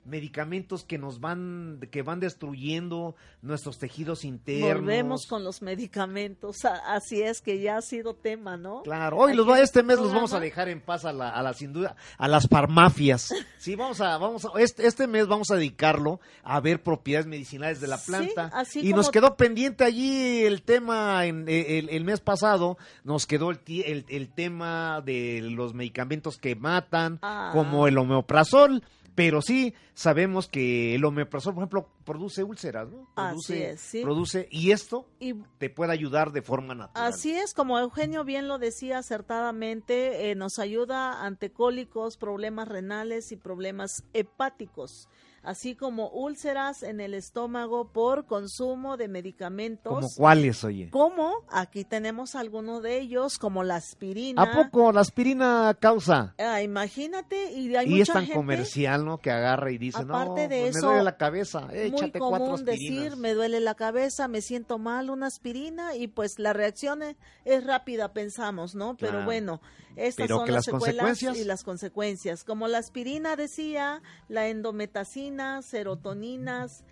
medicamentos 0.05 0.83
que 0.83 0.97
nos 0.97 1.19
van, 1.19 1.79
que 1.91 2.01
van 2.01 2.19
destruyendo 2.19 3.15
nuestros 3.41 3.77
tejidos 3.79 4.25
internos? 4.25 4.81
Volvemos 4.81 5.25
con 5.27 5.43
los 5.43 5.61
medicamentos. 5.61 6.57
Así 6.85 7.21
es 7.21 7.41
que 7.41 7.61
ya 7.61 7.77
ha 7.77 7.81
sido 7.81 8.15
tema, 8.15 8.57
¿no? 8.57 8.81
Claro, 8.83 9.17
hoy 9.17 9.33
los, 9.35 9.47
este 9.59 9.83
mes 9.83 9.99
los 9.99 10.13
vamos 10.13 10.33
a 10.33 10.39
dejar 10.39 10.69
en 10.69 10.81
paz 10.81 11.05
a, 11.05 11.13
la, 11.13 11.29
a 11.29 11.41
las 11.43 11.57
sin 11.57 11.73
duda, 11.73 11.95
a 12.17 12.27
las 12.27 12.47
farmacias. 12.47 13.33
Sí, 13.61 13.75
vamos 13.75 14.01
a, 14.01 14.17
vamos 14.17 14.43
a, 14.45 14.59
este, 14.59 14.87
este 14.87 15.05
mes 15.05 15.27
vamos 15.27 15.51
a 15.51 15.55
dedicarlo 15.55 16.19
a 16.43 16.59
ver 16.61 16.81
propiedades 16.81 17.27
medicinales 17.27 17.79
de 17.79 17.85
la 17.85 17.97
Sí, 17.99 18.07
planta. 18.07 18.49
así 18.55 18.79
y 18.79 18.91
nos 18.91 19.11
quedó 19.11 19.35
pendiente 19.37 19.83
allí 19.83 20.39
el 20.43 20.63
tema, 20.63 21.27
en, 21.27 21.47
eh, 21.47 21.77
el, 21.77 21.89
el 21.89 22.03
mes 22.03 22.21
pasado, 22.21 22.79
nos 23.03 23.27
quedó 23.27 23.51
el, 23.51 23.59
el, 23.67 24.05
el 24.09 24.29
tema 24.33 25.01
de 25.05 25.41
los 25.43 25.75
medicamentos 25.75 26.37
que 26.39 26.55
matan, 26.55 27.19
Ah. 27.21 27.51
como 27.53 27.87
el 27.87 27.99
omeprazol. 27.99 28.83
Pero 29.15 29.41
sí 29.41 29.73
sabemos 29.93 30.47
que 30.47 30.95
el 30.95 31.03
omeprazol, 31.03 31.53
por 31.53 31.63
ejemplo, 31.63 31.89
produce 32.05 32.43
úlceras, 32.43 32.89
¿no? 32.89 33.09
Así 33.15 33.53
Produce, 33.53 33.69
es, 33.71 33.81
sí. 33.81 34.01
produce, 34.01 34.47
y 34.51 34.71
esto 34.71 35.05
Y 35.19 35.33
te 35.57 35.69
puede 35.69 35.91
ayudar 35.91 36.31
de 36.31 36.41
forma 36.41 36.73
natural. 36.75 37.09
Así 37.09 37.31
es, 37.31 37.53
como 37.53 37.77
Eugenio 37.77 38.23
bien 38.23 38.47
lo 38.47 38.57
decía 38.57 38.99
acertadamente, 38.99 40.31
eh, 40.31 40.35
nos 40.35 40.59
ayuda 40.59 41.25
ante 41.25 41.51
cólicos, 41.51 42.17
problemas 42.17 42.67
renales 42.67 43.31
y 43.31 43.35
problemas 43.35 44.03
hepáticos, 44.13 45.09
así 45.43 45.75
como 45.75 46.09
úlceras 46.09 46.83
en 46.83 46.99
el 47.01 47.13
estómago 47.13 47.91
por 47.91 48.25
consumo 48.25 48.97
de 48.97 49.07
medicamentos. 49.07 49.93
¿Como 49.93 50.07
cuáles, 50.15 50.63
oye? 50.63 50.89
Como 50.91 51.33
aquí 51.49 51.83
tenemos 51.83 52.35
algunos 52.35 52.83
de 52.83 52.99
ellos, 52.99 53.37
como 53.37 53.63
la 53.63 53.75
aspirina. 53.77 54.41
¿A 54.43 54.51
poco 54.51 54.91
la 54.91 55.01
aspirina 55.01 55.75
causa? 55.79 56.35
Ah, 56.37 56.61
imagínate, 56.61 57.51
y 57.53 57.75
hay 57.75 57.87
y 57.89 57.93
es 57.93 58.09
mucha 58.09 58.13
tan 58.13 58.23
gente 58.23 58.35
comercial, 58.37 59.05
¿no? 59.05 59.17
Que 59.17 59.31
agarra 59.31 59.71
y 59.71 59.77
dice, 59.77 60.03
no, 60.05 60.15
Aparte 60.15 60.47
de 60.47 60.61
pues 60.61 60.75
eso, 60.75 60.87
me 60.87 60.91
duele 60.93 61.03
la 61.03 61.17
cabeza, 61.17 61.61
muy 61.67 61.77
échate 61.79 62.19
cuatro 62.19 62.39
común 62.45 62.65
decir 62.65 63.17
me 63.17 63.33
duele 63.33 63.59
la 63.59 63.75
cabeza, 63.75 64.27
me 64.27 64.41
siento 64.41 64.77
mal, 64.77 65.09
una 65.09 65.27
aspirina 65.27 65.95
y 65.95 66.07
pues 66.07 66.39
la 66.39 66.53
reacción 66.53 67.01
es, 67.03 67.15
es 67.45 67.63
rápida, 67.65 68.13
pensamos, 68.13 68.75
¿no? 68.75 68.95
Pero 68.97 69.11
Claro. 69.13 69.25
bueno, 69.25 69.61
estas 69.97 70.27
Pero 70.27 70.37
son 70.37 70.45
las 70.47 70.55
las 70.55 70.65
secuelas 70.65 70.95
consecuencias- 71.05 71.37
y 71.37 71.43
las 71.43 71.63
consecuencias. 71.63 72.43
Como 72.45 72.67
la 72.69 72.77
aspirina 72.77 73.35
decía, 73.35 74.01
la 74.29 74.47
endometacina, 74.47 75.30
serotoninas, 75.61 76.83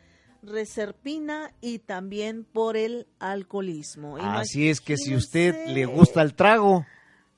reserpina 0.42 1.54
y 1.62 1.80
también 1.80 2.44
por 2.44 2.78
el 2.78 3.08
alcoholismo. 3.20 4.18
Así 4.18 4.70
es 4.70 4.82
que 4.82 4.98
si 4.98 5.16
usted 5.16 5.68
le 5.68 5.86
gusta 5.86 6.22
el 6.22 6.34
trago 6.34 6.86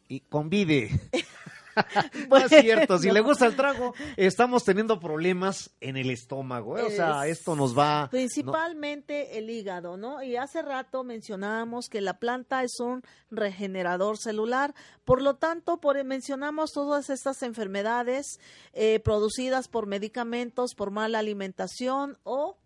y 0.08 0.20
convive. 0.22 0.90
No 2.30 2.38
es 2.38 2.50
cierto, 2.50 2.98
si 2.98 3.12
le 3.12 3.22
gusta 3.22 3.46
el 3.46 3.56
trago, 3.56 3.94
estamos 4.18 4.64
teniendo 4.64 5.00
problemas 5.00 5.72
en 5.80 5.98
el 5.98 6.10
estómago. 6.10 6.78
¿eh? 6.78 6.84
O 6.84 6.90
sea, 6.90 7.26
Es- 7.28 7.40
esto 7.40 7.56
nos 7.56 7.78
va... 7.78 8.04
no- 8.04 8.10
Principalmente 8.10 9.38
el 9.38 9.50
hígado, 9.50 9.98
¿no? 9.98 10.22
Y 10.24 10.36
hace 10.36 10.62
rato 10.62 11.04
mencionábamos 11.04 11.88
que 11.90 12.02
la 12.02 12.20
planta 12.20 12.64
es 12.64 12.80
un 12.80 13.02
regenerador 13.30 14.18
celular, 14.18 14.74
por 15.06 15.22
lo 15.22 15.36
tanto, 15.36 15.80
por, 15.80 16.02
mencionamos 16.04 16.72
todas 16.72 17.10
estas 17.10 17.42
enfermedades 17.44 18.40
eh, 18.74 19.00
producidas 19.00 19.68
por 19.68 19.88
medicamentos, 19.88 20.74
por 20.76 20.92
mala 20.92 21.20
alimentación 21.20 22.18
o 22.24 22.58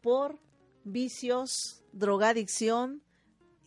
por 0.00 0.38
vicios, 0.84 1.82
drogadicción 1.92 3.02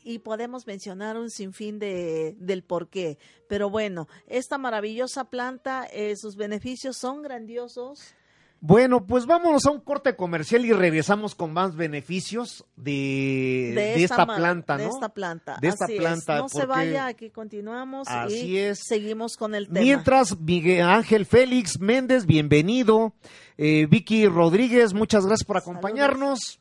y 0.03 0.19
podemos 0.19 0.67
mencionar 0.67 1.17
un 1.17 1.29
sinfín 1.29 1.79
de 1.79 2.35
del 2.39 2.63
por 2.63 2.89
qué. 2.89 3.17
Pero 3.47 3.69
bueno, 3.69 4.07
esta 4.27 4.57
maravillosa 4.57 5.25
planta, 5.25 5.85
eh, 5.91 6.15
sus 6.15 6.35
beneficios 6.35 6.97
son 6.97 7.21
grandiosos. 7.21 8.15
Bueno, 8.61 9.05
pues 9.05 9.25
vámonos 9.25 9.65
a 9.65 9.71
un 9.71 9.79
corte 9.79 10.17
comercial 10.17 10.65
y 10.65 10.73
regresamos 10.73 11.33
con 11.33 11.53
más 11.53 11.77
beneficios 11.77 12.65
de, 12.75 13.71
de 13.73 14.03
esta, 14.03 14.25
planta, 14.25 14.75
¿no? 14.75 14.83
De 14.83 14.89
esta 14.89 15.09
planta. 15.09 15.57
De 15.61 15.69
esta 15.69 15.85
así 15.85 15.93
es. 15.93 15.99
planta, 15.99 16.37
No 16.39 16.49
se 16.49 16.65
vaya, 16.65 17.05
aquí 17.05 17.29
continuamos 17.29 18.09
Así 18.09 18.47
y 18.47 18.57
es. 18.57 18.79
seguimos 18.85 19.37
con 19.37 19.55
el 19.55 19.67
tema. 19.67 19.79
Mientras, 19.79 20.37
Miguel 20.37 20.81
Ángel 20.81 21.25
Félix 21.25 21.79
Méndez, 21.79 22.25
bienvenido. 22.25 23.13
Eh, 23.57 23.87
Vicky 23.89 24.27
Rodríguez, 24.27 24.93
muchas 24.93 25.25
gracias 25.25 25.47
por 25.47 25.55
acompañarnos. 25.55 26.59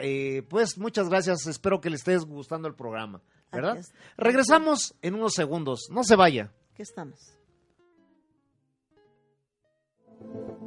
Eh, 0.00 0.42
pues 0.48 0.78
muchas 0.78 1.08
gracias. 1.08 1.46
Espero 1.46 1.80
que 1.80 1.90
le 1.90 1.96
estés 1.96 2.24
gustando 2.24 2.68
el 2.68 2.74
programa, 2.74 3.22
¿verdad? 3.52 3.78
Regresamos 4.16 4.94
en 5.02 5.14
unos 5.14 5.34
segundos. 5.34 5.88
No 5.90 6.04
se 6.04 6.16
vaya. 6.16 6.52
Aquí 6.72 6.82
estamos. 6.82 7.18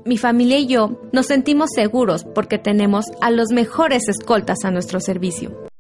Mi 0.05 0.17
familia 0.17 0.59
y 0.59 0.67
yo 0.67 1.01
nos 1.13 1.27
sentimos 1.27 1.69
seguros 1.73 2.25
porque 2.35 2.57
tenemos 2.57 3.05
a 3.21 3.31
los 3.31 3.49
mejores 3.51 4.09
escoltas 4.09 4.65
a 4.65 4.71
nuestro 4.71 4.99
servicio. 4.99 5.72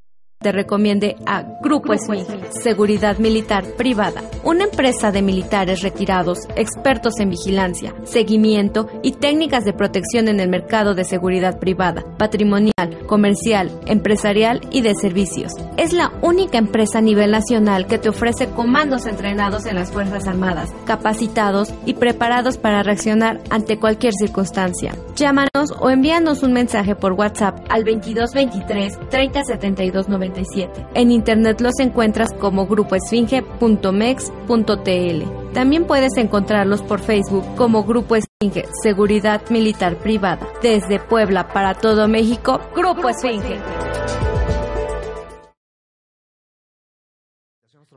Te 0.43 0.51
recomiende 0.51 1.15
a 1.25 1.41
Grupo 1.61 1.93
Esfinge, 1.93 2.51
Seguridad 2.61 3.17
Militar 3.17 3.63
Privada, 3.77 4.21
una 4.43 4.65
empresa 4.65 5.09
de 5.09 5.21
militares 5.21 5.81
retirados, 5.81 6.39
expertos 6.57 7.17
en 7.21 7.29
vigilancia, 7.29 7.95
seguimiento 8.03 8.89
y 9.01 9.13
técnicas 9.13 9.63
de 9.63 9.71
protección 9.71 10.27
en 10.27 10.41
el 10.41 10.49
mercado 10.49 10.95
de 10.95 11.05
seguridad 11.05 11.59
privada, 11.59 12.03
patrimonial, 12.17 12.73
comercial, 13.07 13.71
empresarial 13.85 14.59
y 14.69 14.81
de 14.81 14.95
servicios. 14.95 15.53
Es 15.77 15.93
la 15.93 16.11
única 16.21 16.57
empresa 16.57 16.97
a 16.97 17.01
nivel 17.01 17.31
nacional 17.31 17.87
que 17.87 17.97
te 17.97 18.09
ofrece 18.09 18.49
comandos 18.49 19.05
entrenados 19.05 19.65
en 19.65 19.75
las 19.75 19.91
Fuerzas 19.91 20.27
Armadas, 20.27 20.73
capacitados 20.85 21.73
y 21.85 21.93
preparados 21.93 22.57
para 22.57 22.83
reaccionar 22.83 23.39
ante 23.49 23.79
cualquier 23.79 24.11
circunstancia. 24.13 24.93
Llámanos 25.15 25.71
o 25.79 25.89
envíanos 25.89 26.43
un 26.43 26.51
mensaje 26.51 26.95
por 26.95 27.13
WhatsApp 27.13 27.59
al 27.69 27.85
2223 27.85 29.09
3072 29.09 30.09
97. 30.33 30.87
En 30.95 31.11
internet 31.11 31.61
los 31.61 31.79
encuentras 31.79 32.29
como 32.39 32.65
grupoesfinge.mex.tl. 32.65 35.53
También 35.53 35.85
puedes 35.85 36.17
encontrarlos 36.17 36.81
por 36.81 36.99
Facebook 36.99 37.45
como 37.55 37.83
Grupo 37.83 38.15
Esfinge, 38.15 38.65
Seguridad 38.81 39.47
Militar 39.49 39.97
Privada. 39.97 40.47
Desde 40.61 40.99
Puebla 40.99 41.49
para 41.49 41.75
todo 41.75 42.07
México, 42.07 42.59
Grupo 42.75 43.09
Esfinge. 43.09 43.59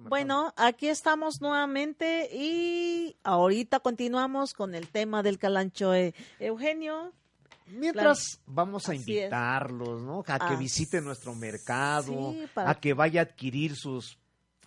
Bueno, 0.09 0.53
aquí 0.57 0.88
estamos 0.88 1.40
nuevamente 1.40 2.29
y 2.33 3.16
ahorita 3.25 3.81
continuamos 3.81 4.55
con 4.55 4.77
el 4.77 4.87
tema 4.88 5.25
del 5.25 5.38
calanchoe. 5.38 6.14
Eugenio, 6.38 7.12
Mientras 7.68 8.40
vamos 8.46 8.88
a 8.88 8.92
Así 8.92 9.00
invitarlos, 9.00 10.02
¿no? 10.02 10.20
A 10.26 10.38
que 10.38 10.55
Ah, 10.55 10.57
visiten 10.57 11.05
nuestro 11.05 11.35
mercado, 11.35 12.33
sí, 12.33 12.46
para- 12.55 12.70
a 12.70 12.74
que 12.81 12.94
vaya 12.94 13.20
a 13.20 13.24
adquirir 13.24 13.74
sus 13.76 14.18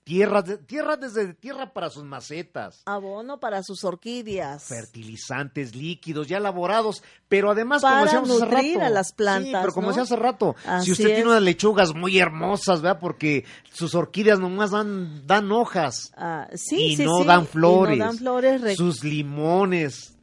tierras, 0.03 0.43
de- 0.45 0.57
tierras 0.57 0.99
desde 0.99 1.33
tierra 1.35 1.71
para 1.71 1.89
sus 1.91 2.03
macetas, 2.03 2.81
abono 2.85 3.39
para 3.39 3.61
sus 3.61 3.83
orquídeas. 3.83 4.63
fertilizantes 4.63 5.75
líquidos 5.75 6.27
ya 6.27 6.37
elaborados, 6.37 7.03
pero 7.27 7.51
además 7.51 7.81
como 7.83 8.03
decíamos 8.05 8.29
hace 8.31 8.45
rato, 8.45 8.81
a 8.81 8.89
las 8.89 9.13
plantas, 9.13 9.45
sí, 9.45 9.51
pero 9.61 9.71
como 9.73 9.85
¿no? 9.85 9.89
decía 9.89 10.03
hace 10.03 10.15
rato, 10.15 10.55
Así 10.65 10.85
si 10.87 10.91
usted 10.93 11.09
es. 11.09 11.15
tiene 11.15 11.29
unas 11.29 11.43
lechugas 11.43 11.93
muy 11.93 12.17
hermosas, 12.17 12.81
¿verdad? 12.81 12.99
Porque 12.99 13.45
sus 13.71 13.93
orquídeas 13.93 14.39
nomás 14.39 14.71
dan 14.71 15.27
dan 15.27 15.51
hojas 15.51 16.11
Ah, 16.17 16.47
sí, 16.55 16.77
y 16.93 16.95
sí, 16.97 17.05
no 17.05 17.23
dan 17.23 17.43
y 17.43 17.45
flores, 17.47 17.97
no 17.99 18.05
dan 18.05 18.17
flores, 18.17 18.61
re- 18.61 18.75
sus 18.75 19.03
limones. 19.03 20.15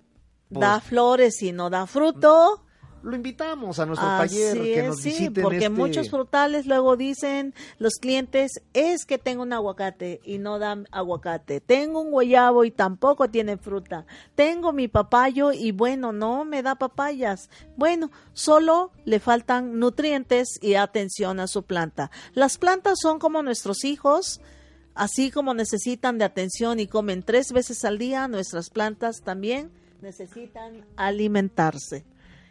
pues, 0.48 0.60
da 0.60 0.80
flores 0.80 1.42
y 1.42 1.52
no 1.52 1.70
da 1.70 1.86
fruto. 1.86 2.62
Lo 3.02 3.14
invitamos 3.14 3.78
a 3.78 3.86
nuestro 3.86 4.08
Así 4.08 4.36
taller 4.36 4.62
que 4.62 4.80
es, 4.80 4.86
nos 4.88 5.00
sí, 5.00 5.08
visiten 5.10 5.42
porque 5.42 5.56
este- 5.58 5.70
muchos 5.70 6.10
frutales 6.10 6.66
luego 6.66 6.96
dicen 6.96 7.54
los 7.78 7.94
clientes 7.94 8.60
es 8.72 9.04
que 9.04 9.18
tengo 9.18 9.42
un 9.42 9.52
aguacate 9.52 10.20
y 10.24 10.38
no 10.38 10.58
dan 10.58 10.88
aguacate, 10.90 11.60
tengo 11.60 12.00
un 12.00 12.10
guayabo 12.10 12.64
y 12.64 12.70
tampoco 12.72 13.28
tiene 13.28 13.58
fruta, 13.58 14.06
tengo 14.34 14.72
mi 14.72 14.88
papayo 14.88 15.52
y 15.52 15.70
bueno, 15.70 16.12
no 16.12 16.44
me 16.44 16.62
da 16.62 16.74
papayas. 16.74 17.48
Bueno, 17.76 18.10
solo 18.32 18.90
le 19.04 19.20
faltan 19.20 19.78
nutrientes 19.78 20.48
y 20.60 20.74
atención 20.74 21.38
a 21.38 21.46
su 21.46 21.62
planta. 21.62 22.10
Las 22.34 22.58
plantas 22.58 22.98
son 23.00 23.18
como 23.18 23.42
nuestros 23.42 23.84
hijos, 23.84 24.40
así 24.94 25.30
como 25.30 25.54
necesitan 25.54 26.18
de 26.18 26.24
atención 26.24 26.80
y 26.80 26.86
comen 26.88 27.22
tres 27.22 27.52
veces 27.52 27.84
al 27.84 27.98
día, 27.98 28.26
nuestras 28.26 28.70
plantas 28.70 29.22
también 29.22 29.70
necesitan 30.02 30.84
alimentarse. 30.96 32.04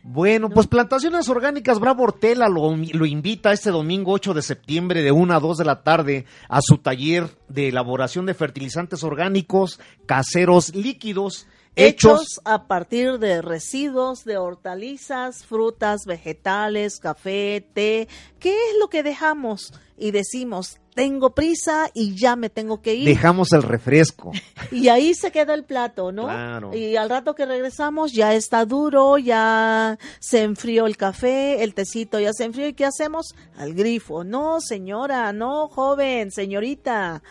Bueno, 0.07 0.51
pues 0.51 0.67
Plantaciones 0.67 1.27
Orgánicas 1.29 1.79
Bravo 1.79 2.03
Hortela 2.03 2.47
lo, 2.47 2.75
lo 2.75 3.05
invita 3.07 3.51
este 3.51 3.71
domingo 3.71 4.11
8 4.11 4.35
de 4.35 4.43
septiembre 4.43 5.01
de 5.01 5.11
1 5.11 5.33
a 5.33 5.39
2 5.39 5.57
de 5.57 5.65
la 5.65 5.81
tarde 5.81 6.25
a 6.47 6.59
su 6.61 6.77
taller 6.77 7.27
de 7.47 7.69
elaboración 7.69 8.27
de 8.27 8.35
fertilizantes 8.35 9.03
orgánicos 9.03 9.79
caseros 10.05 10.75
líquidos 10.75 11.47
hechos, 11.75 12.21
hechos 12.21 12.41
a 12.45 12.67
partir 12.67 13.19
de 13.19 13.41
residuos 13.41 14.23
de 14.23 14.37
hortalizas, 14.37 15.45
frutas, 15.45 16.05
vegetales, 16.05 16.99
café, 16.99 17.67
té. 17.73 18.07
¿Qué 18.39 18.51
es 18.51 18.77
lo 18.79 18.89
que 18.89 19.03
dejamos? 19.03 19.73
Y 19.97 20.11
decimos, 20.11 20.79
tengo 20.95 21.35
prisa 21.35 21.91
y 21.93 22.15
ya 22.15 22.35
me 22.35 22.49
tengo 22.49 22.81
que 22.81 22.95
ir. 22.95 23.05
dejamos 23.05 23.51
el 23.51 23.61
refresco. 23.61 24.31
Y 24.71 24.87
ahí 24.87 25.13
se 25.13 25.31
queda 25.31 25.53
el 25.53 25.63
plato, 25.63 26.11
¿no? 26.11 26.23
Claro. 26.23 26.75
Y 26.75 26.95
al 26.95 27.07
rato 27.07 27.35
que 27.35 27.45
regresamos 27.45 28.11
ya 28.11 28.33
está 28.33 28.65
duro, 28.65 29.19
ya 29.19 29.99
se 30.19 30.41
enfrió 30.41 30.87
el 30.87 30.97
café, 30.97 31.63
el 31.63 31.75
tecito 31.75 32.19
ya 32.19 32.33
se 32.33 32.45
enfrió. 32.45 32.67
¿Y 32.67 32.73
qué 32.73 32.85
hacemos? 32.85 33.35
Al 33.57 33.75
grifo. 33.75 34.23
No, 34.23 34.59
señora, 34.59 35.31
no, 35.33 35.67
joven, 35.67 36.31
señorita. 36.31 37.21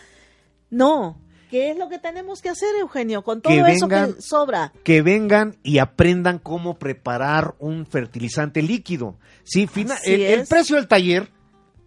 No. 0.69 1.17
¿Qué 1.49 1.71
es 1.71 1.77
lo 1.77 1.89
que 1.89 1.99
tenemos 1.99 2.41
que 2.41 2.49
hacer, 2.49 2.69
Eugenio, 2.79 3.23
con 3.23 3.41
todo 3.41 3.53
Que 3.53 3.71
eso 3.71 3.87
que 3.87 4.15
sobra? 4.21 4.73
que 4.83 5.01
vengan 5.01 5.55
y 5.63 5.77
aprendan 5.79 6.39
cómo 6.39 6.77
preparar 6.79 7.55
un 7.59 7.85
fertilizante 7.85 8.61
líquido. 8.61 9.17
Sí, 9.43 9.67
fina- 9.67 9.97
el, 10.03 10.21
el 10.21 10.47
precio 10.47 10.75
del 10.75 10.87
taller, 10.87 11.31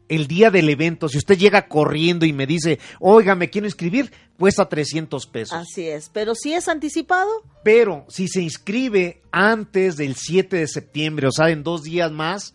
el 0.09 0.27
día 0.27 0.51
del 0.51 0.69
evento, 0.71 1.09
si 1.09 1.19
usted 1.19 1.37
llega 1.37 1.69
corriendo 1.69 2.25
y 2.25 2.33
me 2.33 2.47
dice, 2.47 2.79
oiga, 3.01 3.35
me 3.35 3.51
quiero 3.51 3.67
inscribir, 3.67 4.11
cuesta 4.39 4.69
300 4.69 5.27
pesos. 5.27 5.59
Así 5.59 5.87
es. 5.89 6.09
Pero 6.09 6.35
si 6.35 6.55
es 6.55 6.69
anticipado, 6.69 7.29
Pero 7.63 8.07
si 8.09 8.29
se 8.29 8.41
inscribe 8.41 9.21
antes 9.33 9.97
del 9.97 10.15
7 10.15 10.57
de 10.57 10.67
septiembre, 10.69 11.27
o 11.29 11.33
sea, 11.33 11.51
en 11.51 11.63
dos 11.63 11.83
días 11.83 12.11
más, 12.11 12.55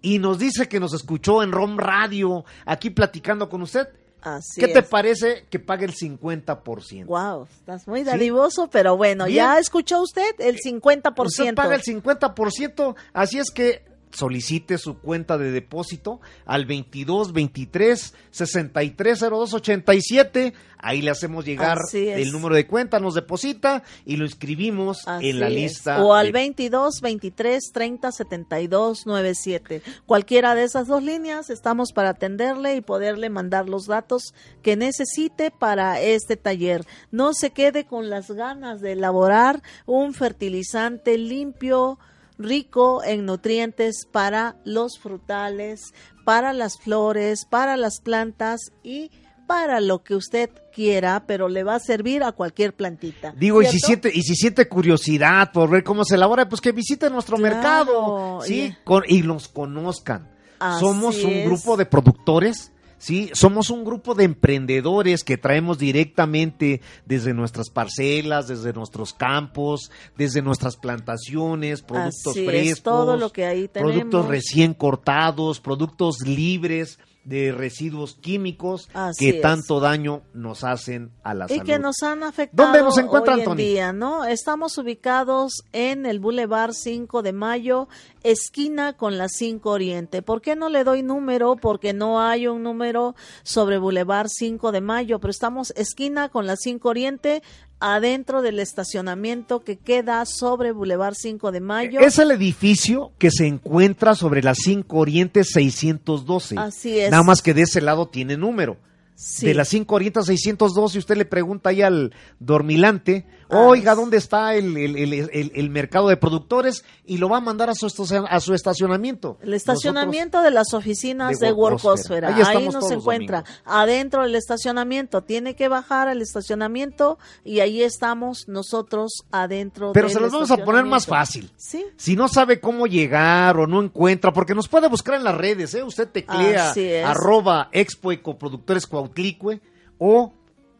y 0.00 0.18
nos 0.18 0.38
dice 0.38 0.68
que 0.68 0.80
nos 0.80 0.94
escuchó 0.94 1.42
en 1.42 1.50
ROM 1.52 1.76
Radio, 1.78 2.44
aquí 2.64 2.90
platicando 2.90 3.48
con 3.50 3.60
usted, 3.62 3.88
así 4.24 4.60
¿qué 4.60 4.68
te 4.68 4.82
parece 4.82 5.44
que 5.50 5.58
pague 5.58 5.84
el 5.84 5.94
50%? 5.94 7.06
Wow, 7.06 7.46
estás 7.50 7.86
muy 7.86 8.02
dadivoso, 8.02 8.68
pero 8.70 8.96
bueno, 8.96 9.26
Bien. 9.26 9.36
ya 9.36 9.58
escuchó 9.58 10.02
usted 10.02 10.34
el 10.38 10.58
50%. 10.58 11.26
Usted 11.26 11.54
paga 11.54 11.76
el 11.76 11.82
50%, 11.82 12.96
así 13.12 13.38
es 13.38 13.50
que 13.50 13.93
solicite 14.14 14.78
su 14.78 14.98
cuenta 14.98 15.36
de 15.38 15.50
depósito 15.50 16.20
al 16.46 16.64
22 16.66 17.32
23 17.32 18.14
63 18.30 19.20
02 19.20 19.54
87. 19.54 20.54
Ahí 20.86 21.00
le 21.00 21.10
hacemos 21.10 21.46
llegar 21.46 21.78
el 21.94 22.30
número 22.30 22.54
de 22.54 22.66
cuenta, 22.66 23.00
nos 23.00 23.14
deposita 23.14 23.82
y 24.04 24.16
lo 24.18 24.26
inscribimos 24.26 25.08
Así 25.08 25.30
en 25.30 25.40
la 25.40 25.48
es. 25.48 25.54
lista. 25.54 26.04
O 26.04 26.12
al 26.12 26.26
de- 26.26 26.32
22 26.32 27.00
23 27.00 27.70
30 27.72 28.12
72 28.12 29.06
97. 29.06 29.80
Cualquiera 30.04 30.54
de 30.54 30.64
esas 30.64 30.86
dos 30.86 31.02
líneas 31.02 31.48
estamos 31.48 31.92
para 31.92 32.10
atenderle 32.10 32.76
y 32.76 32.82
poderle 32.82 33.30
mandar 33.30 33.66
los 33.66 33.86
datos 33.86 34.34
que 34.62 34.76
necesite 34.76 35.50
para 35.50 36.00
este 36.02 36.36
taller. 36.36 36.84
No 37.10 37.32
se 37.32 37.50
quede 37.50 37.86
con 37.86 38.10
las 38.10 38.30
ganas 38.30 38.82
de 38.82 38.92
elaborar 38.92 39.62
un 39.86 40.12
fertilizante 40.12 41.16
limpio, 41.16 41.98
rico 42.38 43.02
en 43.04 43.24
nutrientes 43.26 44.06
para 44.10 44.56
los 44.64 44.98
frutales, 44.98 45.92
para 46.24 46.52
las 46.52 46.78
flores, 46.78 47.44
para 47.48 47.76
las 47.76 48.00
plantas 48.00 48.60
y 48.82 49.10
para 49.46 49.80
lo 49.80 50.02
que 50.02 50.14
usted 50.14 50.48
quiera, 50.72 51.24
pero 51.26 51.48
le 51.50 51.64
va 51.64 51.74
a 51.74 51.78
servir 51.80 52.22
a 52.22 52.32
cualquier 52.32 52.74
plantita. 52.74 53.34
Digo, 53.36 53.60
y 53.60 53.66
si, 53.66 53.78
siente, 53.78 54.10
y 54.12 54.22
si 54.22 54.34
siente 54.34 54.66
curiosidad 54.68 55.52
por 55.52 55.68
ver 55.68 55.84
cómo 55.84 56.02
se 56.04 56.14
elabora, 56.14 56.48
pues 56.48 56.62
que 56.62 56.72
visite 56.72 57.10
nuestro 57.10 57.36
Claro, 57.36 57.54
mercado, 57.54 58.40
Con- 58.84 59.02
y 59.06 59.22
nos 59.22 59.48
conozcan. 59.48 60.30
Así 60.58 60.80
Somos 60.80 61.22
un 61.22 61.30
es. 61.32 61.44
grupo 61.46 61.76
de 61.76 61.84
productores, 61.84 62.72
¿sí? 63.04 63.30
Somos 63.34 63.68
un 63.68 63.84
grupo 63.84 64.14
de 64.14 64.24
emprendedores 64.24 65.24
que 65.24 65.36
traemos 65.36 65.78
directamente 65.78 66.80
desde 67.04 67.34
nuestras 67.34 67.68
parcelas, 67.68 68.48
desde 68.48 68.72
nuestros 68.72 69.12
campos, 69.12 69.90
desde 70.16 70.40
nuestras 70.40 70.76
plantaciones, 70.76 71.82
productos 71.82 72.30
Así 72.32 72.40
es, 72.40 72.46
frescos, 72.46 72.82
todo 72.82 73.16
lo 73.18 73.30
que 73.30 73.44
ahí 73.44 73.68
productos 73.68 74.10
tenemos. 74.10 74.28
recién 74.28 74.72
cortados, 74.72 75.60
productos 75.60 76.26
libres 76.26 76.98
de 77.24 77.52
residuos 77.52 78.14
químicos 78.14 78.88
Así 78.92 79.24
que 79.30 79.36
es. 79.36 79.42
tanto 79.42 79.80
daño 79.80 80.22
nos 80.34 80.64
hacen 80.64 81.10
a 81.22 81.34
la 81.34 81.46
y 81.46 81.48
salud. 81.48 81.64
que 81.64 81.78
nos 81.78 82.02
han 82.02 82.22
afectado 82.22 82.64
¿Dónde 82.68 82.82
nos 82.82 82.98
encuentra, 82.98 83.34
hoy 83.34 83.42
en 83.42 83.56
día, 83.56 83.92
¿no? 83.92 84.24
Estamos 84.24 84.76
ubicados 84.78 85.64
en 85.72 86.06
el 86.06 86.20
Boulevard 86.20 86.72
5 86.72 87.22
de 87.22 87.32
Mayo, 87.32 87.88
esquina 88.22 88.92
con 88.94 89.18
la 89.18 89.28
5 89.28 89.70
Oriente. 89.70 90.22
¿Por 90.22 90.40
qué 90.42 90.56
no 90.56 90.68
le 90.68 90.84
doy 90.84 91.02
número? 91.02 91.56
Porque 91.56 91.92
no 91.92 92.20
hay 92.20 92.46
un 92.46 92.62
número 92.62 93.14
sobre 93.42 93.78
Boulevard 93.78 94.28
5 94.28 94.72
de 94.72 94.80
Mayo, 94.80 95.18
pero 95.18 95.30
estamos 95.30 95.72
esquina 95.76 96.28
con 96.28 96.46
la 96.46 96.56
5 96.56 96.88
Oriente 96.88 97.42
adentro 97.86 98.40
del 98.40 98.60
estacionamiento 98.60 99.62
que 99.62 99.76
queda 99.76 100.24
sobre 100.24 100.72
Boulevard 100.72 101.14
5 101.14 101.52
de 101.52 101.60
Mayo. 101.60 102.00
Es 102.00 102.18
el 102.18 102.30
edificio 102.30 103.12
que 103.18 103.30
se 103.30 103.46
encuentra 103.46 104.14
sobre 104.14 104.42
la 104.42 104.54
5 104.54 104.96
Oriente 104.96 105.44
612. 105.44 106.56
Así 106.58 106.98
es. 106.98 107.10
Nada 107.10 107.22
más 107.22 107.42
que 107.42 107.52
de 107.52 107.62
ese 107.62 107.82
lado 107.82 108.08
tiene 108.08 108.38
número. 108.38 108.78
Sí. 109.16 109.44
De 109.44 109.52
la 109.52 109.66
5 109.66 109.94
Oriente 109.94 110.22
612, 110.22 110.98
usted 110.98 111.16
le 111.18 111.26
pregunta 111.26 111.68
ahí 111.68 111.82
al 111.82 112.14
dormilante, 112.40 113.26
oiga, 113.48 113.92
es- 113.92 113.96
¿dónde 113.98 114.16
está 114.16 114.54
el, 114.54 114.76
el- 114.76 114.96
el- 114.96 115.52
el- 115.54 115.70
mercado 115.70 116.08
de 116.08 116.16
productores? 116.16 116.84
Y 117.04 117.18
lo 117.18 117.28
va 117.28 117.38
a 117.38 117.40
mandar 117.40 117.70
a 117.70 117.74
su, 117.74 117.86
a 118.28 118.40
su 118.40 118.54
estacionamiento. 118.54 119.38
El 119.42 119.54
estacionamiento 119.54 120.40
de 120.42 120.50
las 120.50 120.72
oficinas 120.74 121.38
de 121.38 121.46
de, 121.46 121.52
Workosfera. 121.52 122.34
Ahí 122.46 122.68
nos 122.68 122.90
encuentra. 122.90 123.44
Adentro 123.64 124.22
del 124.22 124.34
estacionamiento. 124.34 125.22
Tiene 125.22 125.54
que 125.56 125.68
bajar 125.68 126.08
al 126.08 126.22
estacionamiento 126.22 127.18
y 127.44 127.60
ahí 127.60 127.82
estamos 127.82 128.48
nosotros 128.48 129.12
adentro 129.30 129.92
Pero 129.92 130.06
del 130.08 130.14
se 130.14 130.20
los 130.20 130.32
vamos 130.32 130.50
a 130.50 130.58
poner 130.58 130.84
más 130.84 131.06
fácil. 131.06 131.50
Sí. 131.56 131.84
Si 131.96 132.16
no 132.16 132.28
sabe 132.28 132.60
cómo 132.60 132.86
llegar 132.86 133.58
o 133.58 133.66
no 133.66 133.82
encuentra, 133.82 134.32
porque 134.32 134.54
nos 134.54 134.68
puede 134.68 134.88
buscar 134.88 135.14
en 135.16 135.24
las 135.24 135.36
redes, 135.36 135.74
¿eh? 135.74 135.82
Usted 135.82 136.08
teclea 136.08 136.72
arroba 137.04 137.68
expo 137.72 138.12
ecoproductores 138.12 138.86
Cuautlicue 138.86 139.60
o 139.98 140.32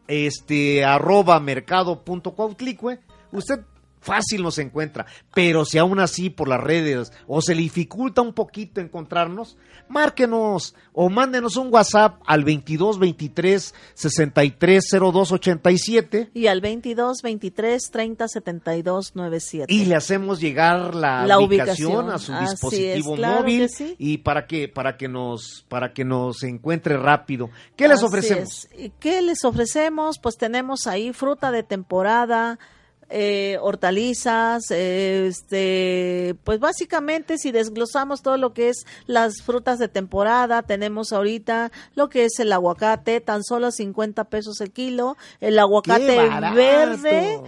este 0.07 0.83
arroba 0.85 1.39
mercado 1.39 2.03
punto 2.03 2.31
Cuautlicue. 2.31 2.99
Usted 3.31 3.61
fácil 4.05 4.43
nos 4.43 4.57
encuentra, 4.59 5.05
pero 5.33 5.65
si 5.65 5.77
aún 5.77 5.99
así 5.99 6.29
por 6.29 6.47
las 6.47 6.61
redes 6.61 7.11
o 7.27 7.41
se 7.41 7.55
le 7.55 7.61
dificulta 7.61 8.21
un 8.21 8.33
poquito 8.33 8.79
encontrarnos, 8.79 9.57
márquenos 9.89 10.75
o 10.93 11.09
mándenos 11.09 11.57
un 11.57 11.73
WhatsApp 11.73 12.21
al 12.25 12.43
22 12.43 12.99
23 12.99 13.73
63 13.93 14.83
02 14.91 15.31
87 15.31 16.29
Y 16.33 16.47
al 16.47 16.61
22 16.61 17.21
23 17.23 17.91
30 17.91 18.27
72 18.27 19.15
97. 19.15 19.73
y 19.73 19.85
le 19.85 19.95
hacemos 19.95 20.39
llegar 20.39 20.93
la, 20.95 21.25
La 21.25 21.39
ubicación, 21.39 22.05
ubicación. 22.05 22.09
a 22.11 22.17
su 22.19 22.33
Así 22.33 22.51
dispositivo 22.51 23.13
es, 23.13 23.19
claro 23.19 23.39
móvil 23.41 23.69
sí. 23.69 23.95
y 23.97 24.19
para 24.19 24.45
que 24.47 24.67
para 24.67 24.97
que 24.97 25.07
nos 25.07 25.65
para 25.67 25.93
que 25.93 26.05
nos 26.05 26.43
encuentre 26.43 26.97
rápido. 26.97 27.49
¿Qué 27.75 27.87
les 27.87 27.97
Así 27.97 28.05
ofrecemos? 28.05 28.65
es. 28.71 28.79
¿Y 28.79 28.89
¿Qué 28.99 29.21
les 29.21 29.43
ofrecemos? 29.43 30.19
Pues 30.19 30.37
tenemos 30.37 30.87
ahí 30.87 31.13
fruta 31.13 31.51
de 31.51 31.63
temporada, 31.63 32.59
eh, 33.09 33.57
hortalizas, 33.61 34.71
eh, 34.71 35.27
este, 35.27 36.35
pues 36.43 36.59
básicamente 36.59 37.37
si 37.37 37.51
desglosamos 37.51 38.21
todo 38.21 38.37
lo 38.37 38.53
que 38.53 38.69
es 38.69 38.85
las 39.05 39.41
frutas 39.41 39.79
de 39.79 39.87
temporada, 39.87 40.63
tenemos 40.63 41.13
ahorita 41.13 41.71
lo 41.95 42.09
que 42.09 42.25
es 42.25 42.39
el 42.39 42.51
aguacate, 42.51 43.21
tan 43.21 43.43
solo 43.43 43.71
50 43.71 44.23
pesos 44.25 44.59
el 44.61 44.71
kilo, 44.71 45.17
el 45.39 45.59
aguacate 45.59 46.29
verde 46.55 47.41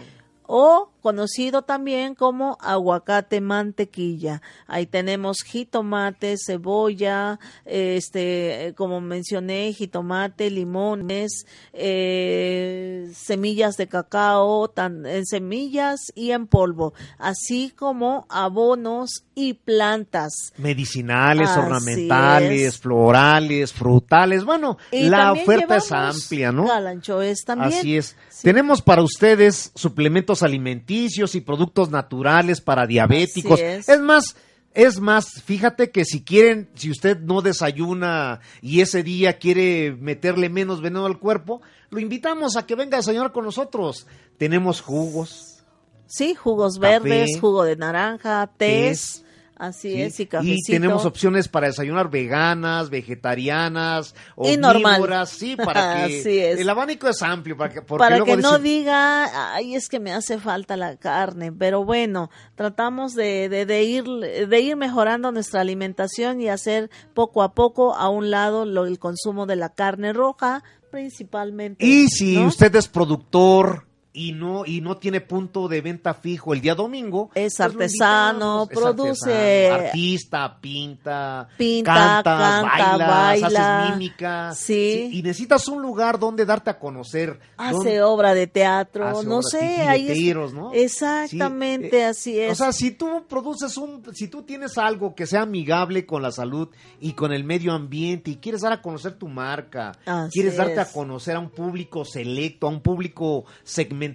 o 0.48 0.92
conocido 1.02 1.62
también 1.62 2.16
como 2.16 2.58
aguacate 2.60 3.40
mantequilla. 3.40 4.42
Ahí 4.66 4.86
tenemos 4.88 5.38
jitomate, 5.46 6.36
cebolla, 6.38 7.40
este, 7.66 8.74
como 8.76 9.00
mencioné, 9.00 9.72
jitomate, 9.74 10.50
limones, 10.50 11.46
eh, 11.72 13.10
semillas 13.14 13.78
de 13.78 13.88
cacao, 13.88 14.68
tan, 14.70 15.06
en 15.06 15.26
semillas 15.26 16.12
y 16.16 16.32
en 16.32 16.48
polvo, 16.48 16.94
así 17.18 17.72
como 17.74 18.26
abonos 18.30 19.24
y 19.36 19.54
plantas. 19.54 20.52
Medicinales, 20.58 21.50
Así 21.50 21.60
ornamentales, 21.60 22.62
es. 22.62 22.78
florales, 22.80 23.72
frutales. 23.72 24.44
Bueno, 24.44 24.78
Y 24.92 25.04
la 25.10 25.32
oferta 25.32 25.78
es 25.78 25.92
amplia, 25.92 26.52
¿no? 26.52 26.66
Calanchoes 26.66 27.46
también. 27.46 27.80
Así 27.80 27.98
es. 27.98 28.16
Sí. 28.38 28.44
Tenemos 28.44 28.84
para 28.84 29.02
ustedes 29.02 29.72
suplementos 29.74 30.44
alimenticios 30.44 31.34
y 31.34 31.42
productos 31.42 31.90
naturales 31.90 32.62
para 32.62 32.86
diabéticos. 32.86 33.60
Así 33.60 33.92
es. 33.92 34.00
más, 34.00 34.36
es 34.76 35.00
más, 35.00 35.42
fíjate 35.44 35.90
que 35.90 36.06
si 36.06 36.24
quieren, 36.24 36.70
si 36.76 36.92
usted 36.92 37.20
no 37.20 37.42
desayuna 37.42 38.42
y 38.62 38.82
ese 38.82 39.02
día 39.02 39.40
quiere 39.40 39.98
meterle 40.00 40.50
menos 40.50 40.82
veneno 40.82 41.08
al 41.08 41.18
cuerpo, 41.18 41.64
lo 41.90 42.00
invitamos 42.00 42.58
a 42.58 42.68
que 42.68 42.76
venga 42.76 42.98
a 42.98 43.00
desayunar 43.00 43.32
con 43.32 43.44
nosotros. 43.44 44.06
Tenemos 44.38 44.82
jugos, 44.82 45.58
Sí, 46.06 46.36
jugos 46.36 46.78
Café, 46.78 47.00
verdes, 47.00 47.40
jugo 47.40 47.64
de 47.64 47.76
naranja, 47.76 48.48
tés, 48.56 49.24
tés, 49.24 49.26
así 49.60 49.92
¿sí? 49.92 50.02
es, 50.02 50.20
y 50.20 50.26
cafecito. 50.28 50.72
y 50.72 50.74
tenemos 50.74 51.06
opciones 51.06 51.48
para 51.48 51.68
desayunar 51.68 52.10
veganas, 52.10 52.90
vegetarianas, 52.90 54.16
omnívoras, 54.36 55.30
sí, 55.30 55.56
para 55.56 55.96
que 56.08 56.20
Así 56.20 56.40
es. 56.40 56.60
el 56.60 56.70
abanico 56.70 57.08
es 57.08 57.22
amplio, 57.22 57.58
para 57.58 57.74
que, 57.74 57.82
para 57.82 58.24
que 58.24 58.38
no 58.38 58.54
dicen- 58.60 58.64
diga, 58.64 59.54
ay, 59.56 59.76
es 59.76 59.90
que 59.90 60.00
me 60.00 60.14
hace 60.14 60.40
falta 60.40 60.78
la 60.78 60.98
carne, 60.98 61.52
pero 61.52 61.84
bueno, 61.84 62.30
tratamos 62.56 63.14
de, 63.16 63.50
de, 63.50 63.66
de 63.66 63.84
ir 63.84 64.04
de 64.06 64.60
ir 64.60 64.76
mejorando 64.76 65.32
nuestra 65.32 65.62
alimentación 65.62 66.42
y 66.42 66.50
hacer 66.50 66.90
poco 67.14 67.42
a 67.44 67.54
poco 67.54 67.96
a 67.96 68.10
un 68.10 68.30
lado 68.32 68.66
lo, 68.66 68.86
el 68.86 69.00
consumo 69.00 69.46
de 69.46 69.56
la 69.56 69.70
carne 69.74 70.14
roja, 70.14 70.64
principalmente. 70.92 71.86
Y 71.86 72.08
si 72.10 72.36
¿no? 72.38 72.48
usted 72.48 72.76
es 72.76 72.88
productor 72.88 73.87
y 74.18 74.32
no 74.34 74.66
y 74.66 74.82
no 74.82 74.98
tiene 74.98 75.22
punto 75.22 75.68
de 75.68 75.82
venta 75.82 76.14
fijo 76.14 76.54
el 76.54 76.62
día 76.62 76.74
domingo, 76.76 77.30
Es 77.36 77.56
pues 77.58 77.60
lo 77.60 77.66
artesano. 77.66 78.68
Es 78.70 78.78
produce- 78.78 79.70
artesano, 79.72 79.86
artista, 79.88 80.58
pinta, 80.60 81.48
Pinta, 81.58 81.94
cantas, 81.94 82.64
canta, 82.64 83.08
bailas, 83.08 83.08
baila. 83.54 83.84
haces 83.84 83.96
mímica, 83.96 84.54
Sí. 84.56 85.10
y 85.14 85.22
necesitas 85.22 85.68
un 85.68 85.82
lugar 85.82 86.18
donde 86.20 86.46
darte 86.46 86.70
a 86.72 86.80
conocer, 86.80 87.40
hace 87.58 87.74
donde- 87.74 88.02
obra 88.02 88.34
de 88.34 88.48
teatro, 88.48 89.24
no 89.24 89.42
sé, 89.44 89.60
ahí 89.88 90.08
es- 90.10 90.54
¿no? 90.54 90.74
Exactamente, 90.74 91.90
Sí, 91.90 91.96
eh, 91.98 92.06
así 92.06 92.40
es. 92.40 92.52
O 92.52 92.56
sea, 92.56 92.72
si 92.74 92.92
tú 92.92 93.26
produces 93.28 93.78
un, 93.78 94.04
si 94.14 94.28
tú 94.28 94.44
tienes 94.44 94.78
algo 94.78 95.14
que 95.16 95.26
sea 95.28 95.42
amigable 95.44 96.06
con 96.06 96.22
la 96.22 96.32
salud 96.32 96.70
y 97.00 97.14
con 97.14 97.32
el 97.32 97.44
medio 97.44 97.74
ambiente 97.74 98.32
y 98.32 98.36
quieres 98.38 98.62
dar 98.62 98.74
a 98.74 98.82
conocer 98.82 99.14
tu 99.14 99.28
marca, 99.28 99.94
Así 100.06 100.32
quieres 100.32 100.58
darte 100.58 100.74
es. 100.74 100.80
a 100.80 100.92
conocer 100.92 101.36
a 101.36 101.40
un 101.40 101.50
público 101.50 102.04
selecto, 102.06 102.68
a 102.68 102.70
un 102.70 102.82
público 102.82 103.46
segmentado, 103.64 104.07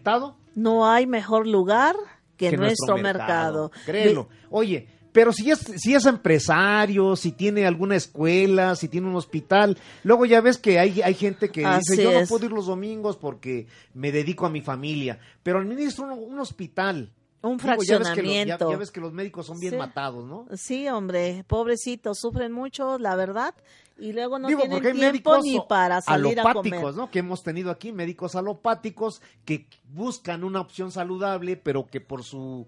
no 0.55 0.87
hay 0.89 1.07
mejor 1.07 1.47
lugar 1.47 1.97
que, 2.37 2.51
que 2.51 2.57
nuestro, 2.57 2.97
mercado. 2.99 3.71
Créelo. 3.87 4.29
Oye, 4.51 4.89
pero 5.13 5.33
si 5.33 5.51
es, 5.51 5.59
si 5.77 5.95
es 5.95 6.07
empresario, 6.07 7.17
si 7.17 7.33
tiene 7.33 7.67
alguna 7.67 7.97
escuela, 7.97 8.75
si 8.77 8.89
tiene 8.89 9.07
un 9.09 9.17
hospital, 9.17 9.77
luego 10.05 10.25
ya 10.27 10.41
ves 10.41 10.59
que 10.59 10.79
hay, 10.79 11.03
hay 11.03 11.15
gente 11.15 11.51
que 11.51 11.65
Así 11.65 11.93
dice, 11.93 12.03
yo 12.05 12.21
no 12.21 12.27
puedo 12.27 12.47
ir 12.47 12.53
los 12.53 12.67
domingos 12.67 13.17
porque 13.17 13.67
me 13.95 14.11
dedico 14.11 14.47
a 14.47 14.51
mi 14.51 14.61
familia, 14.63 15.19
pero 15.43 15.59
administro 15.59 16.07
un, 16.07 16.33
un 16.33 16.39
hospital. 16.41 17.13
Un 17.45 17.57
Digo, 17.59 17.67
ya 17.67 17.75
ves 17.75 17.83
que 17.83 17.83
los- 17.83 17.89
ya- 17.89 17.97
fraccionamiento. 18.15 18.71
ya 18.71 18.77
ves 18.77 18.91
que 18.93 19.01
los 19.01 19.13
médicos 19.13 19.47
son 19.47 19.59
bien 19.59 19.73
Sí. 19.73 19.79
matados, 19.79 20.25
¿no? 20.25 20.47
Sí, 20.55 20.89
hombre, 20.89 21.45
pobrecitos, 21.49 22.19
sufren 22.21 22.53
mucho, 22.53 22.99
la 23.01 23.17
verdad, 23.17 23.53
y 23.99 24.13
luego 24.13 24.39
no 24.39 24.49
Digo, 24.49 24.63
tienen 24.63 24.95
tiempo 24.95 25.39
ni 25.43 25.61
para 25.69 26.01
salir 26.01 26.41
a 26.41 26.43
comer. 26.43 26.57
alopáticos, 26.57 26.97
¿no? 26.97 27.11
Que 27.11 27.21
hemos 27.21 27.43
tenido 27.43 27.71
aquí, 27.71 27.93
médicos 27.93 28.35
alopáticos 28.35 29.23
que 29.45 29.67
buscan 29.93 30.45
una 30.45 30.61
opción 30.61 30.91
saludable, 30.91 31.57
pero 31.57 31.87
que 31.87 32.01
por 32.01 32.25
su 32.25 32.67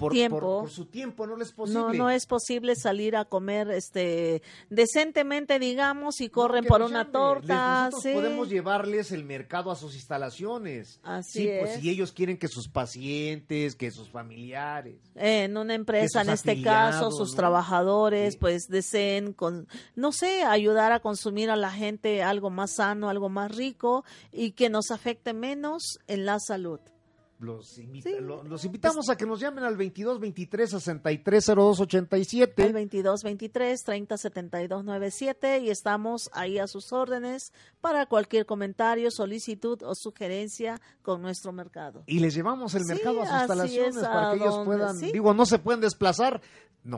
por, 0.00 0.12
Tiempo. 0.12 0.40
por- 0.40 0.60
por 0.62 0.70
su 0.70 0.86
tiempo 0.86 1.26
no 1.26 1.36
les 1.36 1.48
es 1.48 1.54
posible. 1.54 1.80
No, 1.80 1.92
no 1.92 2.10
es 2.10 2.24
posible 2.26 2.74
salir 2.74 3.14
a 3.16 3.26
comer 3.26 3.70
este 3.70 4.42
decentemente, 4.70 5.58
digamos, 5.58 6.20
y 6.22 6.30
corren 6.30 6.64
por 6.64 6.80
una 6.80 7.00
llame. 7.00 7.12
torta. 7.12 7.90
Les- 7.92 8.02
sí. 8.02 8.12
podemos 8.14 8.48
llevarles 8.48 9.12
el 9.12 9.24
mercado 9.24 9.70
a 9.70 9.76
sus 9.76 9.94
instalaciones. 9.94 11.00
Así 11.02 11.40
sí, 11.42 11.50
pues 11.58 11.72
es. 11.72 11.80
si 11.82 11.90
ellos 11.90 12.12
quieren 12.12 12.38
que 12.38 12.48
sus 12.48 12.68
pacientes, 12.68 13.74
que 13.76 13.90
sus 13.90 14.08
familiares. 14.08 14.96
en 15.16 15.56
una 15.58 15.74
empresa, 15.74 16.22
en 16.22 16.30
este 16.30 16.62
caso, 16.62 17.10
sus 17.10 17.30
¿no? 17.32 17.36
trabajadores, 17.36 18.32
Sí. 18.34 18.38
pues 18.40 18.68
deseen, 18.68 19.32
con, 19.34 19.68
no 19.96 20.12
sé, 20.12 20.42
ayudar 20.44 20.92
a 20.92 21.00
consumir 21.00 21.50
a 21.50 21.56
la 21.56 21.70
gente 21.70 22.22
algo 22.22 22.48
más 22.48 22.76
sano, 22.76 23.10
algo 23.10 23.28
más 23.28 23.54
rico 23.54 24.04
y 24.32 24.52
que 24.52 24.70
nos 24.70 24.90
afecte 24.90 25.34
menos 25.34 25.98
en 26.06 26.24
la 26.24 26.38
salud. 26.40 26.80
Los, 27.40 27.78
invita- 27.78 28.10
Sí. 28.10 28.16
lo- 28.20 28.42
los 28.44 28.64
invitamos 28.66 29.08
a 29.08 29.16
que 29.16 29.24
nos 29.24 29.40
llamen 29.40 29.64
al 29.64 29.74
22 29.76 30.20
23 30.20 30.68
63 30.70 31.46
02 31.46 31.80
87. 31.80 32.66
El 32.66 32.74
22 32.74 33.22
23 33.22 33.82
30 33.82 34.16
72 34.18 34.84
97 34.84 35.58
y 35.60 35.70
estamos 35.70 36.28
ahí 36.34 36.58
a 36.58 36.66
sus 36.66 36.92
órdenes 36.92 37.54
para 37.80 38.04
cualquier 38.04 38.44
comentario, 38.44 39.10
solicitud 39.10 39.82
o 39.84 39.94
sugerencia 39.94 40.82
con 41.00 41.22
nuestro 41.22 41.50
mercado. 41.52 42.02
y 42.06 42.18
les 42.20 42.34
llevamos 42.34 42.74
el 42.74 42.82
Sí, 42.82 42.88
mercado 42.88 43.22
a 43.22 43.26
sus 43.26 43.34
instalaciones 43.38 43.96
es, 43.96 44.02
para 44.02 44.30
que 44.32 44.36
ellos 44.36 44.60
puedan, 44.66 44.98
sí. 44.98 45.10
digo, 45.12 45.32
no 45.32 45.46
se 45.46 45.58
pueden 45.58 45.80
desplazar. 45.80 46.42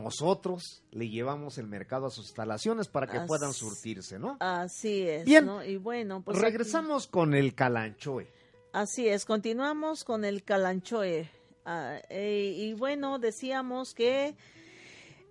Nosotros 0.03 0.83
le 0.91 1.09
llevamos 1.09 1.59
el 1.59 1.67
mercado 1.69 2.07
a 2.07 2.11
sus 2.11 2.25
instalaciones 2.27 2.89
para 2.89 3.07
que 3.07 3.19
Así- 3.19 3.27
puedan 3.29 3.53
surtirse, 3.53 4.19
¿no? 4.19 4.37
Así 4.41 5.03
es. 5.03 5.25
Bien. 5.25 5.47
¿no? 5.47 5.65
Y 5.65 5.77
bueno, 5.77 6.23
pues 6.25 6.37
aquí- 6.37 6.47
Regresamos 6.47 7.07
con 7.07 7.35
el 7.35 7.55
calanchoe. 7.55 8.33
Así 8.73 9.07
es, 9.09 9.25
continuamos 9.27 10.05
con 10.05 10.25
el 10.25 10.43
calanchoe. 10.45 11.31
Ah, 11.65 11.99
eh, 12.09 12.55
y 12.57 12.73
bueno, 12.75 13.19
decíamos 13.19 13.93
que 13.95 14.35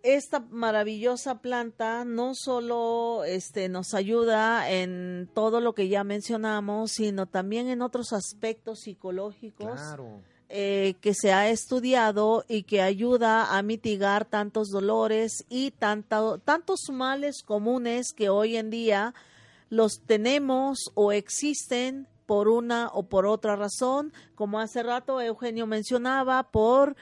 esta 0.04 0.40
maravillosa 0.40 1.42
planta 1.42 2.06
no 2.06 2.34
solo 2.36 3.24
este, 3.26 3.68
nos 3.70 3.94
ayuda 3.94 4.70
en 4.72 5.30
todo 5.34 5.60
lo 5.60 5.74
que 5.74 5.90
ya 5.90 6.04
mencionamos, 6.04 6.92
sino 6.92 7.26
también 7.26 7.68
en 7.68 7.82
otros 7.82 8.14
aspectos 8.14 8.80
psicológicos 8.82 9.74
Claro. 9.74 10.22
eh, 10.50 10.96
que 11.02 11.14
se 11.14 11.32
ha 11.34 11.50
estudiado 11.50 12.46
y 12.48 12.64
que 12.64 12.82
ayuda 12.82 13.56
a 13.58 13.62
mitigar 13.64 14.26
tantos 14.26 14.70
dolores 14.70 15.46
y 15.50 15.72
tanto- 15.72 16.38
tantos 16.40 16.80
males 16.92 17.42
comunes 17.44 18.08
que 18.16 18.30
hoy 18.30 18.56
en 18.58 18.70
día 18.70 19.14
los 19.70 20.02
tenemos 20.06 20.92
o 20.96 21.12
existen 21.12 22.08
por 22.32 22.48
una 22.48 22.88
o 22.94 23.04
por 23.04 23.26
otra 23.26 23.58
razón, 23.58 24.14
como 24.36 24.62
hace 24.62 24.84
rato 24.84 25.20
Eugenio 25.20 25.68
mencionaba, 25.68 26.50
por 26.50 26.96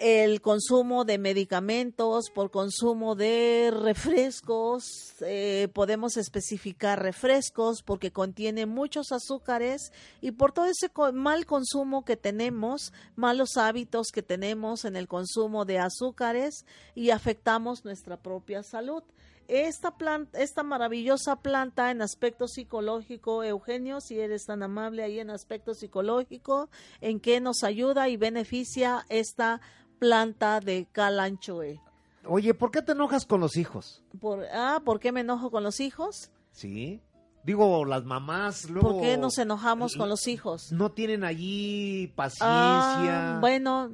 el 0.00 0.40
consumo 0.40 1.04
de 1.04 1.16
medicamentos, 1.16 2.28
por 2.34 2.50
consumo 2.50 3.14
de 3.14 3.72
refrescos, 3.72 5.14
eh, 5.20 5.68
podemos 5.72 6.16
especificar 6.16 7.00
refrescos 7.00 7.84
porque 7.84 8.10
contiene 8.10 8.66
muchos 8.66 9.12
azúcares 9.12 9.92
y 10.20 10.32
por 10.32 10.50
todo 10.50 10.64
ese 10.64 10.90
mal 11.12 11.46
consumo 11.46 12.04
que 12.04 12.16
tenemos, 12.16 12.92
malos 13.14 13.56
hábitos 13.56 14.08
que 14.12 14.24
tenemos 14.24 14.84
en 14.84 14.96
el 14.96 15.06
consumo 15.06 15.64
de 15.64 15.78
azúcares 15.78 16.66
y 16.96 17.10
afectamos 17.10 17.84
nuestra 17.84 18.16
propia 18.16 18.64
salud. 18.64 19.04
Esta 19.48 19.96
planta, 19.96 20.38
esta 20.40 20.62
maravillosa 20.62 21.36
planta 21.36 21.90
en 21.90 22.02
aspecto 22.02 22.48
psicológico, 22.48 23.44
Eugenio, 23.44 24.00
si 24.00 24.18
eres 24.18 24.46
tan 24.46 24.62
amable 24.62 25.02
ahí 25.02 25.20
en 25.20 25.30
aspecto 25.30 25.74
psicológico, 25.74 26.70
en 27.00 27.20
qué 27.20 27.40
nos 27.40 27.62
ayuda 27.64 28.08
y 28.08 28.16
beneficia 28.16 29.04
esta 29.08 29.60
planta 29.98 30.60
de 30.60 30.86
calanchoe. 30.90 31.80
Oye, 32.24 32.54
¿por 32.54 32.70
qué 32.70 32.82
te 32.82 32.92
enojas 32.92 33.26
con 33.26 33.40
los 33.40 33.56
hijos? 33.56 34.02
Por, 34.20 34.44
ah, 34.52 34.80
¿por 34.84 35.00
qué 35.00 35.12
me 35.12 35.20
enojo 35.20 35.50
con 35.50 35.64
los 35.64 35.80
hijos? 35.80 36.30
Sí. 36.52 37.00
Digo, 37.44 37.84
las 37.84 38.04
mamás 38.04 38.70
luego... 38.70 38.92
¿Por 38.92 39.02
qué 39.02 39.16
nos 39.16 39.36
enojamos 39.38 39.96
con 39.96 40.08
los 40.08 40.28
hijos? 40.28 40.70
No 40.70 40.92
tienen 40.92 41.24
allí 41.24 42.12
paciencia. 42.14 43.36
Ah, 43.36 43.38
bueno, 43.40 43.90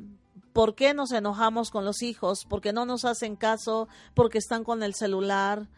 ¿por 0.53 0.75
qué 0.75 0.95
nos 0.95 1.13
enojamos 1.13 1.71
con 1.71 1.85
los 1.85 2.03
hijos? 2.03 2.45
Porque 2.49 2.73
no 2.73 2.85
nos 2.87 3.05
hacen 3.05 3.37
caso, 3.37 3.89
porque 4.15 4.39
están 4.39 4.65
con 4.65 4.83
el 4.83 4.95
celular, 4.95 5.69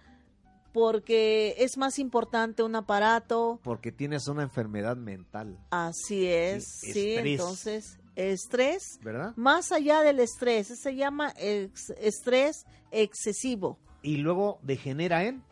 porque 0.73 1.55
es 1.59 1.77
más 1.77 1.99
importante 1.99 2.63
un 2.63 2.77
aparato. 2.77 3.59
Porque 3.63 3.93
tienes 3.93 4.29
una 4.29 4.43
enfermedad 4.43 4.97
mental, 4.97 5.59
Así 5.71 6.27
es, 6.27 6.65
Sí, 6.81 7.15
entonces, 7.17 7.99
estrés, 8.17 8.99
¿verdad? 9.03 9.33
más 9.37 9.73
allá 9.73 10.03
del 10.03 10.21
estrés, 10.21 10.69
se 10.81 10.95
llama 10.95 11.33
ex- 11.37 11.91
estrés 12.01 12.65
excesivo, 12.91 13.79
Y 14.03 14.17
luego 14.19 14.59
degenera 14.63 15.25
en 15.25 15.43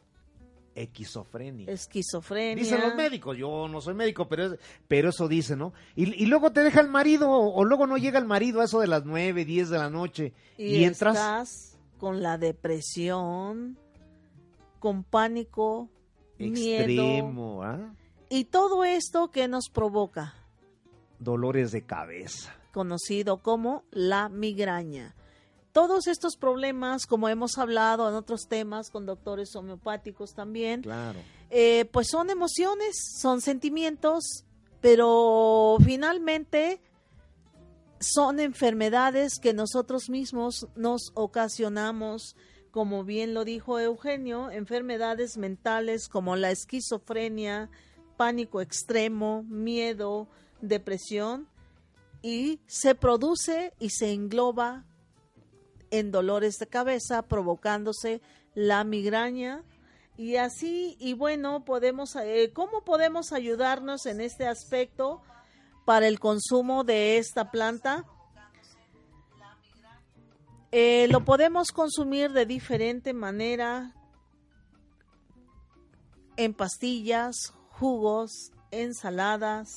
esquizofrenia. 0.83 1.71
esquizofrenia. 1.71 2.63
Dicen 2.63 2.81
los 2.81 2.95
médicos, 2.95 3.37
yo 3.37 3.69
no 3.69 3.81
soy 3.81 3.95
médico, 3.95 4.29
pero, 4.29 4.55
es- 4.55 4.61
pero 4.87 5.11
eso 5.11 5.29
dice, 5.29 5.57
¿no? 5.57 5.73
Y, 5.97 6.23
y 6.23 6.27
luego 6.27 6.53
te 6.53 6.63
deja 6.63 6.81
el 6.81 6.89
marido, 6.89 7.31
o, 7.31 7.55
o 7.55 7.65
luego 7.65 7.87
no 7.87 7.97
llega 7.97 8.19
el 8.19 8.25
marido 8.27 8.61
a 8.61 8.65
eso 8.65 8.81
de 8.81 8.87
las 8.87 9.05
nueve, 9.05 9.45
diez 9.45 9.69
de 9.71 9.79
la 9.79 9.91
noche, 9.91 10.33
y, 10.57 10.77
y, 10.77 10.85
entras... 10.85 11.15
estás 11.17 11.79
con 11.99 12.23
la 12.23 12.39
depresión, 12.39 13.79
con 14.79 15.03
pánico, 15.05 15.89
miedo 16.39 16.85
Extremo, 16.85 17.63
¿ah? 17.65 17.93
y 18.31 18.45
todo 18.45 18.85
esto 18.85 19.31
que 19.31 19.49
nos 19.49 19.69
provoca, 19.73 20.35
Dolores 21.19 21.73
de 21.73 21.83
cabeza. 21.85 22.55
conocido 22.73 23.39
como 23.39 23.83
la 23.91 24.29
migraña. 24.29 25.15
Todos 25.79 26.09
estos 26.09 26.37
problemas, 26.37 27.07
como 27.07 27.29
hemos 27.29 27.57
hablado 27.57 28.09
en 28.09 28.17
otros 28.17 28.49
temas 28.49 28.91
con 28.91 29.07
doctores 29.07 29.55
homeopáticos 29.55 30.35
también, 30.35 30.83
Claro. 30.83 31.21
eh, 31.51 31.85
pues 31.93 32.09
son 32.09 32.31
emociones, 32.31 32.97
son 33.21 33.41
sentimientos, 33.41 34.45
pero 34.81 35.77
finalmente 35.85 36.81
son 38.01 38.41
enfermedades 38.41 39.39
que 39.41 39.53
nosotros 39.55 40.11
mismos 40.11 40.67
nos 40.75 41.13
ocasionamos, 41.15 42.35
como 42.73 43.05
bien 43.05 43.33
lo 43.33 43.45
dijo 43.45 43.79
Eugenio, 43.79 44.51
enfermedades 44.51 45.37
mentales 45.39 46.09
como 46.09 46.35
la 46.35 46.51
esquizofrenia, 46.51 47.71
pánico 48.17 48.61
extremo, 48.61 49.45
miedo, 49.45 50.27
depresión, 50.61 51.47
y 52.21 52.59
se 52.67 52.97
produce 52.97 53.75
y 53.79 53.91
se 53.91 54.11
engloba 54.13 54.85
en 55.91 56.11
dolores 56.11 56.59
de 56.59 56.67
cabeza, 56.67 57.23
provocándose 57.23 58.21
la 58.55 58.85
migraña. 58.85 59.63
Y 60.17 60.37
así, 60.37 60.97
y 60.99 61.15
bueno, 61.15 61.65
podemos, 61.65 62.17
eh, 62.17 62.51
¿cómo 62.53 62.83
podemos 62.83 63.33
ayudarnos 63.33 64.07
en 64.07 64.21
este 64.21 64.47
aspecto 64.47 65.23
para 65.85 66.09
el 66.09 66.19
consumo 66.19 66.85
de 66.85 67.19
esta 67.19 67.51
planta? 67.51 68.05
Eh, 70.71 71.09
lo 71.11 71.25
podemos 71.25 71.69
consumir 71.69 72.33
de 72.33 72.45
diferente 72.45 73.15
manera 73.15 73.95
en 76.37 76.53
pastillas, 76.53 77.55
jugos, 77.71 78.53
ensaladas 78.71 79.69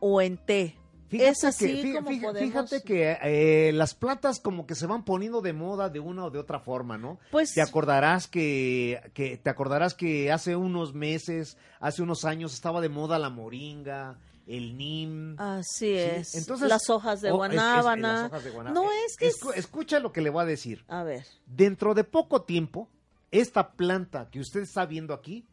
o 0.00 0.22
en 0.22 0.38
té. 0.38 0.78
Es 1.10 1.44
así 1.44 1.82
fí- 1.82 1.94
como 1.94 2.10
fí- 2.10 2.20
podemos... 2.22 2.48
fíjate 2.48 2.82
que 2.82 3.16
eh, 3.22 3.72
las 3.72 3.94
plantas 3.94 4.40
como 4.40 4.66
que 4.66 4.74
se 4.74 4.86
van 4.86 5.04
poniendo 5.04 5.40
de 5.40 5.52
moda 5.52 5.88
de 5.88 6.00
una 6.00 6.24
o 6.26 6.30
de 6.30 6.38
otra 6.38 6.60
forma, 6.60 6.98
¿no? 6.98 7.18
Pues 7.30 7.54
Te 7.54 7.62
acordarás 7.62 8.28
que, 8.28 9.00
que 9.14 9.36
te 9.38 9.48
acordarás 9.50 9.94
que 9.94 10.30
hace 10.32 10.54
unos 10.56 10.92
meses, 10.94 11.56
hace 11.80 12.02
unos 12.02 12.24
años 12.24 12.52
estaba 12.54 12.80
de 12.80 12.88
moda 12.88 13.18
la 13.18 13.30
moringa, 13.30 14.18
el 14.46 14.76
nim. 14.76 15.34
así 15.38 15.90
es. 15.92 16.34
entonces- 16.34 16.68
las 16.68 16.88
hojas 16.90 17.20
de 17.20 17.30
Oh, 17.30 17.44
es- 17.44 17.50
es- 17.52 17.56
guanábana. 17.58 18.12
las 18.12 18.26
hojas 18.30 18.44
de 18.44 18.50
guaná- 18.50 18.70
No 18.72 18.90
es 18.92 19.16
que 19.16 19.28
escu- 19.30 19.52
escucha 19.54 19.98
lo 20.00 20.12
que 20.12 20.20
le 20.20 20.30
voy 20.30 20.42
a 20.42 20.46
decir. 20.46 20.84
A 20.88 21.02
ver. 21.02 21.24
Dentro 21.46 21.94
de 21.94 22.04
poco 22.04 22.42
tiempo, 22.42 22.88
esta 23.30 23.72
planta 23.72 24.28
que 24.30 24.40
usted 24.40 24.60
está 24.60 24.86
viendo 24.86 25.12
aquí, 25.14 25.46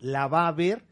la 0.00 0.26
va 0.28 0.48
a 0.48 0.52
ver 0.52 0.84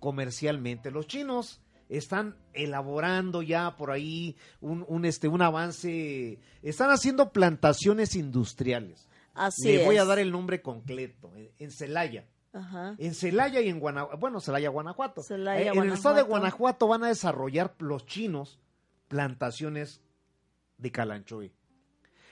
comercialmente. 0.00 0.90
Los 0.90 1.06
chinos 1.06 1.60
están 1.88 2.36
elaborando 2.52 3.42
ya 3.42 3.76
por 3.76 3.90
ahí 3.90 4.36
un, 4.60 4.84
un, 4.88 5.04
este, 5.04 5.28
un 5.28 5.42
avance, 5.42 6.38
están 6.62 6.90
haciendo 6.90 7.32
plantaciones 7.32 8.14
industriales. 8.14 9.06
Así 9.34 9.72
Le 9.72 9.84
voy 9.84 9.96
a 9.98 10.04
dar 10.04 10.18
el 10.18 10.32
nombre 10.32 10.60
completo, 10.62 11.30
en- 11.58 11.70
Celaya. 11.70 12.26
Ajá. 12.52 12.94
En 12.98 13.14
Celaya 13.14 13.60
y 13.60 13.68
en 13.68 13.78
Guanajuato, 13.78 14.18
bueno, 14.18 14.40
Celaya, 14.40 14.68
Guanajuato. 14.70 15.22
Celaya, 15.22 15.72
Eh, 15.72 15.74
en 15.74 15.82
el 15.84 15.92
estado 15.92 16.16
de 16.16 16.22
Guanajuato. 16.22 16.28
Guanajuato 16.58 16.88
van 16.88 17.04
a 17.04 17.08
desarrollar 17.08 17.74
los 17.78 18.04
chinos 18.06 18.58
plantaciones 19.06 20.00
de 20.78 20.90
calanchoe. 20.92 21.52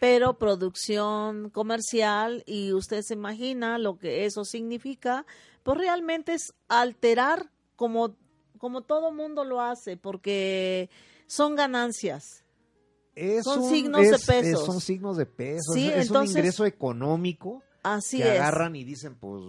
Pero 0.00 0.38
producción 0.38 1.50
comercial 1.50 2.42
y 2.46 2.72
usted 2.72 3.02
se 3.02 3.14
imagina 3.14 3.78
lo 3.78 3.98
que 3.98 4.24
eso 4.26 4.44
significa, 4.44 5.24
pues 5.62 5.78
realmente 5.78 6.34
es 6.34 6.54
alterar 6.68 7.50
como, 7.76 8.14
como 8.58 8.82
todo 8.82 9.12
mundo 9.12 9.44
lo 9.44 9.60
hace, 9.60 9.96
porque 9.96 10.90
son 11.26 11.54
ganancias. 11.56 12.44
Es 13.14 13.44
Son 13.44 13.60
un- 13.62 13.70
signos 13.70 14.02
de 14.02 14.16
es- 14.16 14.26
pesos. 14.26 14.60
es- 14.60 14.66
son 14.66 14.80
signos 14.80 15.16
de 15.16 15.26
peso. 15.26 15.72
Sí, 15.72 15.88
es, 15.88 15.96
es 15.96 16.06
entonces- 16.08 16.32
un 16.34 16.38
ingreso 16.38 16.66
económico 16.66 17.62
Así 17.82 18.18
que 18.18 18.24
es. 18.34 18.40
agarran 18.40 18.76
y 18.76 18.84
dicen, 18.84 19.14
pues, 19.18 19.42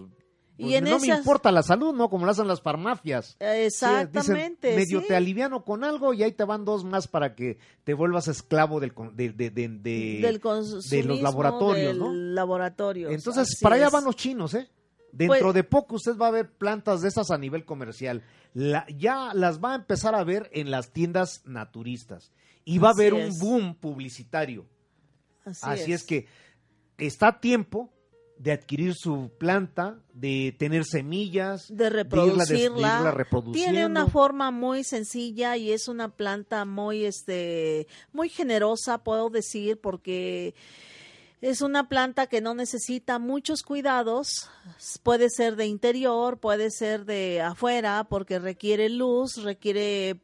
Y 0.59 0.63
pues, 0.63 0.75
en 0.75 0.83
no 0.85 0.97
me 0.99 1.07
importa 1.07 1.51
la 1.51 1.61
salud, 1.61 1.93
¿no? 1.93 2.09
Como 2.09 2.25
lo 2.25 2.31
hacen 2.31 2.47
las 2.47 2.61
farmacias. 2.61 3.35
Sí, 3.39 3.45
Exactamente. 3.45 4.69
dicen, 4.69 4.75
medio 4.75 5.01
sí. 5.01 5.07
te 5.07 5.15
aliviano 5.15 5.63
con 5.63 5.83
algo 5.83 6.13
y 6.15 6.23
ahí 6.23 6.31
te 6.31 6.45
van 6.45 6.65
dos 6.65 6.83
más 6.83 7.07
para 7.07 7.35
que 7.35 7.59
te 7.83 7.93
vuelvas 7.93 8.27
esclavo 8.27 8.79
del, 8.79 8.91
de, 9.13 9.29
de, 9.33 9.49
de- 9.51 9.67
de- 9.67 10.19
del 10.21 10.39
consumismo, 10.39 11.15
laboratorios, 11.21 11.87
del 11.89 11.99
¿no? 11.99 12.11
laboratorios, 12.11 13.11
Entonces, 13.11 13.59
para 13.61 13.75
allá 13.75 13.87
es. 13.87 13.91
van 13.91 14.05
los 14.05 14.15
chinos, 14.15 14.53
¿eh? 14.55 14.67
Dentro 15.17 15.39
Pues- 15.39 15.53
de 15.56 15.63
poco 15.63 15.95
usted 15.95 16.15
va 16.15 16.27
a 16.27 16.32
ver 16.32 16.51
plantas 16.51 17.01
de 17.01 17.08
esas 17.08 17.32
a 17.32 17.38
nivel 17.39 17.65
comercial. 17.65 18.21
La- 18.53 18.86
ya 18.95 19.34
las 19.34 19.60
va 19.60 19.71
a 19.71 19.75
empezar 19.75 20.13
a 20.13 20.23
ver 20.23 20.49
en 20.53 20.69
las 20.69 20.91
tiendas 20.91 21.41
naturistas. 21.45 22.32
Y 22.65 22.77
va 22.77 22.89
a 22.89 22.91
haber 22.91 23.13
es. 23.15 23.34
un 23.34 23.39
boom 23.39 23.75
publicitario. 23.75 24.65
Así, 25.43 25.62
Así 25.63 25.93
es. 25.93 26.04
que 26.06 26.27
está 26.98 27.29
a 27.29 27.39
tiempo 27.39 27.89
de 28.37 28.52
adquirir 28.52 28.94
su 28.94 29.31
planta, 29.39 30.00
de 30.13 30.56
tener 30.60 30.85
semillas, 30.85 31.67
de 31.69 31.73
irla 31.73 31.89
des- 31.89 31.94
de 31.94 32.04
reproducirla. 32.04 32.98
irla 33.00 33.12
reproduciendo. 33.12 33.71
Tiene 33.71 33.85
una 33.87 34.06
forma 34.08 34.52
muy 34.52 34.83
sencilla 34.83 35.58
y 35.58 35.71
es 35.71 35.87
una 35.87 36.10
planta 36.10 36.63
muy 36.65 37.06
este 37.06 37.87
muy 38.13 38.29
generosa, 38.29 39.00
puedo 39.04 39.31
decir, 39.31 39.79
porque 39.81 40.54
es 41.42 41.62
una 41.62 41.88
planta 41.88 42.27
que 42.27 42.42
no 42.42 42.54
necesita 42.54 43.19
muchos 43.19 43.63
cuidados. 43.63 44.50
Puede 45.04 45.29
ser 45.29 45.56
de 45.56 45.65
interior, 45.67 46.40
puede 46.40 46.71
ser 46.71 47.06
de 47.06 47.42
afuera, 47.42 48.06
porque 48.10 48.40
requiere 48.40 48.90
luz, 48.90 49.44
requiere 49.44 50.19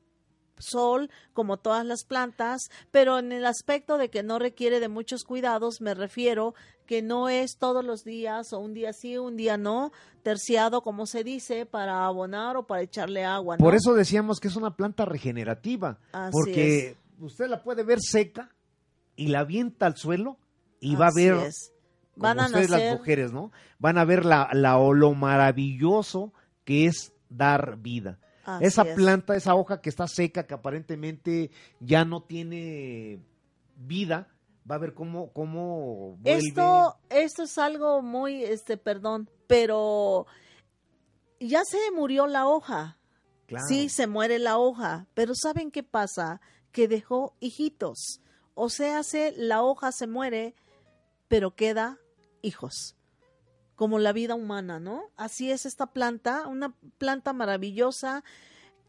sol 0.58 1.10
como 1.34 1.58
todas 1.58 1.86
las 1.86 2.06
plantas, 2.06 2.70
pero 2.92 3.20
en 3.20 3.32
el 3.32 3.46
aspecto 3.46 3.98
de 3.98 4.10
que 4.10 4.24
no 4.24 4.40
requiere 4.40 4.80
de 4.80 4.88
muchos 4.88 5.24
cuidados, 5.24 5.82
me 5.82 5.94
refiero 5.94 6.54
que 6.86 7.02
no 7.02 7.30
es 7.30 7.58
todos 7.58 7.84
los 7.84 8.04
días 8.04 8.54
o 8.54 8.60
un 8.60 8.74
día 8.74 8.94
sí, 8.94 9.18
un 9.18 9.36
día 9.36 9.58
no, 9.58 9.92
terciado 10.22 10.82
como 10.82 11.06
se 11.06 11.24
dice, 11.24 11.66
para 11.66 12.06
abonar 12.06 12.56
o 12.58 12.66
para 12.66 12.82
echarle 12.82 13.26
agua. 13.26 13.58
¿no? 13.58 13.64
Por 13.64 13.76
eso 13.76 13.94
decíamos 13.94 14.40
que 14.40 14.48
es 14.48 14.56
una 14.56 14.76
planta 14.76 15.06
regenerativa, 15.06 16.00
Así 16.12 16.32
porque 16.32 16.98
usted 17.20 17.48
la 17.48 17.64
puede 17.64 17.84
ver 17.84 18.00
seca 18.02 18.50
y 19.16 19.28
la 19.28 19.40
avienta 19.40 19.86
al 19.86 19.98
suelo 19.98 20.38
y 20.84 20.96
va 20.96 21.08
a 21.08 21.14
ver 21.14 21.34
es. 21.34 21.72
como 22.14 22.28
Van 22.28 22.40
a 22.40 22.46
ustedes 22.46 22.70
nacer, 22.70 22.88
las 22.88 23.00
mujeres, 23.00 23.32
¿no? 23.32 23.52
Van 23.80 23.98
a 23.98 24.06
ver 24.06 24.26
la, 24.26 24.50
la 24.54 24.78
lo 24.78 25.14
maravilloso 25.14 26.34
que 26.64 26.86
es 26.86 27.14
dar 27.30 27.78
vida. 27.78 28.20
así 28.44 28.66
esa 28.66 28.84
es. 28.84 28.96
planta, 28.96 29.36
esa 29.36 29.56
hoja 29.56 29.82
que 29.82 29.90
está 29.90 30.08
seca, 30.08 30.46
que 30.46 30.54
aparentemente 30.54 31.52
ya 31.80 32.06
no 32.06 32.24
tiene 32.24 33.20
vida, 33.76 34.28
va 34.70 34.76
a 34.76 34.80
ver 34.80 34.94
cómo, 34.94 35.32
cómo 35.34 36.18
vuelve. 36.18 36.48
Esto, 36.48 36.98
esto 37.10 37.44
es 37.44 37.58
algo 37.58 38.02
muy, 38.02 38.44
este, 38.44 38.78
perdón, 38.78 39.30
pero 39.48 40.26
ya 41.40 41.64
se 41.66 41.78
murió 41.96 42.28
la 42.28 42.48
hoja. 42.48 42.98
Claro. 43.46 43.66
Sí, 43.68 43.90
se 43.90 44.08
muere 44.08 44.40
la 44.40 44.58
hoja, 44.58 45.08
pero 45.14 45.34
¿saben 45.36 45.70
qué 45.70 45.84
pasa? 45.84 46.40
Que 46.72 46.88
dejó 46.88 47.36
hijitos. 47.40 48.22
O 48.56 48.70
sea, 48.70 49.04
se, 49.04 49.34
la 49.36 49.62
hoja 49.62 49.92
se 49.92 50.08
muere, 50.08 50.56
pero 51.34 51.56
queda 51.56 51.98
hijos. 52.44 52.96
Como 53.74 53.98
la 53.98 54.14
vida 54.14 54.36
humana, 54.36 54.80
¿no? 54.80 55.10
Así 55.18 55.50
es 55.50 55.66
esta 55.66 55.88
planta, 55.88 56.48
una 56.48 56.76
planta 57.00 57.34
maravillosa 57.34 58.24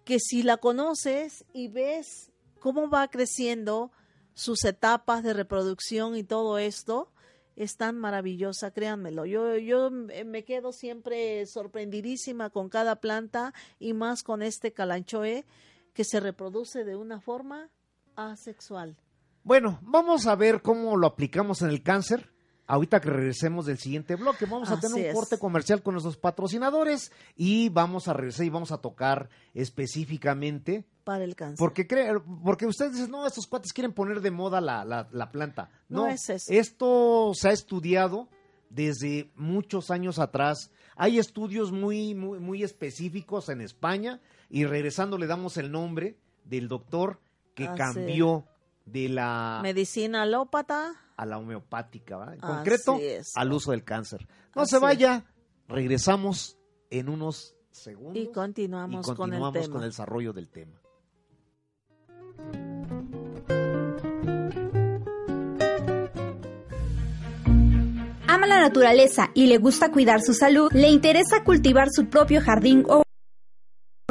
que 0.05 0.19
si 0.21 0.43
la 0.43 0.59
conoces 0.59 1.47
y 1.55 1.69
ves 1.69 2.33
cómo 2.61 2.91
va 2.91 3.09
creciendo 3.09 3.93
sus 4.35 4.63
etapas 4.67 5.23
de 5.23 5.33
reproducción 5.33 6.17
y 6.17 6.23
todo 6.23 6.59
esto, 6.59 7.11
es 7.57 7.79
tan 7.79 7.97
maravillosa, 7.97 8.73
créanmelo. 8.73 9.25
Yo, 9.25 9.57
yo 9.57 9.91
me 9.91 10.45
quedo 10.45 10.73
siempre 10.73 11.47
sorprendidísima 11.47 12.51
con 12.51 12.69
cada 12.69 12.97
planta 12.97 13.55
y 13.79 13.95
más 13.95 14.23
con 14.23 14.43
este 14.43 14.75
calanchoe 14.75 15.47
que 15.95 16.05
se 16.05 16.21
reproduce 16.21 16.85
de 16.85 16.95
una 16.95 17.23
forma 17.23 17.71
asexual. 18.17 18.99
Bueno, 19.45 19.79
vamos 19.81 20.27
a 20.27 20.37
ver 20.37 20.61
cómo 20.61 20.99
lo 20.99 21.07
aplicamos 21.07 21.63
en 21.63 21.71
el 21.71 21.83
cáncer. 21.83 22.34
Ahorita 22.67 22.99
que 23.01 23.11
regresemos 23.11 23.67
del 23.67 23.77
siguiente 23.79 24.15
bloque, 24.17 24.47
vamos 24.47 24.71
a 24.71 24.75
Así 24.75 24.81
tener 24.89 25.05
un 25.05 25.11
es. 25.11 25.15
corte 25.15 25.39
comercial 25.39 25.83
con 25.83 25.93
nuestros 25.95 26.17
patrocinadores 26.17 27.13
y 27.37 27.69
vamos 27.69 28.09
a 28.09 28.15
regresar 28.15 28.47
y 28.47 28.51
vamos 28.51 28.73
a 28.73 28.79
tocar 28.79 29.29
específicamente 29.89 30.85
para 31.05 31.25
el 31.25 31.37
cáncer. 31.37 31.59
porque 31.59 31.87
cree, 31.87 32.09
porque 32.43 32.67
ustedes 32.67 32.93
dicen, 32.95 33.11
no, 33.11 33.27
estos 33.27 33.47
cuates 33.47 33.73
quieren 33.73 33.93
poner 33.93 34.21
de 34.23 34.31
moda 34.31 34.61
la, 34.63 34.85
la, 34.85 35.09
la 35.13 35.31
planta. 35.31 35.69
No 35.89 36.05
No, 36.05 36.09
es 36.09 36.31
eso. 36.31 36.51
esto 36.53 37.33
se 37.35 37.49
ha 37.49 37.53
estudiado 37.53 38.29
desde 38.71 39.31
muchos 39.37 39.91
años 39.91 40.19
atrás. 40.19 40.71
Hay 40.97 41.19
estudios 41.19 41.71
muy, 41.71 42.15
muy, 42.15 42.39
muy 42.41 42.63
específicos 42.63 43.51
en 43.51 43.61
España 43.61 44.21
y 44.49 44.65
regresando 44.65 45.19
le 45.19 45.27
damos 45.27 45.59
el 45.59 45.71
nombre 45.71 46.17
del 46.45 46.69
doctor 46.69 47.21
que 47.55 47.65
Así 47.67 47.77
cambió 47.77 48.47
de 48.87 49.09
la 49.11 49.61
Medicina 49.63 50.23
alópata. 50.23 50.95
A 51.17 51.27
la 51.27 51.39
homeopática, 51.39 52.17
¿verdad? 52.19 52.35
En 52.35 52.45
Así 52.45 52.53
concreto, 52.55 52.99
es. 53.01 53.33
al 53.37 53.53
uso 53.53 53.71
del 53.71 53.85
cáncer. 53.85 54.27
No 54.55 54.63
Así 54.63 54.73
se 54.73 54.79
vaya, 54.79 55.25
regresamos 55.69 56.59
en 56.91 57.09
unos 57.09 57.55
segundos 57.71 58.23
Y 58.23 58.33
continuamos, 58.33 59.05
y 59.05 59.09
continuamos 59.15 59.53
con 59.53 59.63
el 59.65 59.71
con 59.71 59.83
el 59.83 59.91
desarrollo 59.91 60.33
del 60.33 60.49
tema. 60.51 60.81
Ama 68.27 68.47
la 68.47 68.61
naturaleza 68.61 69.31
y 69.35 69.47
le 69.47 69.59
gusta 69.59 69.91
cuidar 69.93 70.21
su 70.21 70.35
salud, 70.35 70.71
le 70.73 70.89
interesa 70.89 71.45
cultivar 71.45 71.89
su 71.91 72.07
propio 72.07 72.41
jardín 72.41 72.85
o 72.89 73.04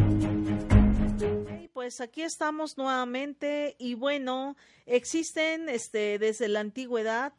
Pues 1.83 2.01
aquí 2.01 2.23
estamos 2.23 2.79
nuevamente 2.79 3.75
y 3.77 3.95
bueno, 3.95 4.57
existen 4.87 5.69
este 5.69 6.21
desde 6.21 6.47
la 6.47 6.61
antigüedad 6.61 7.33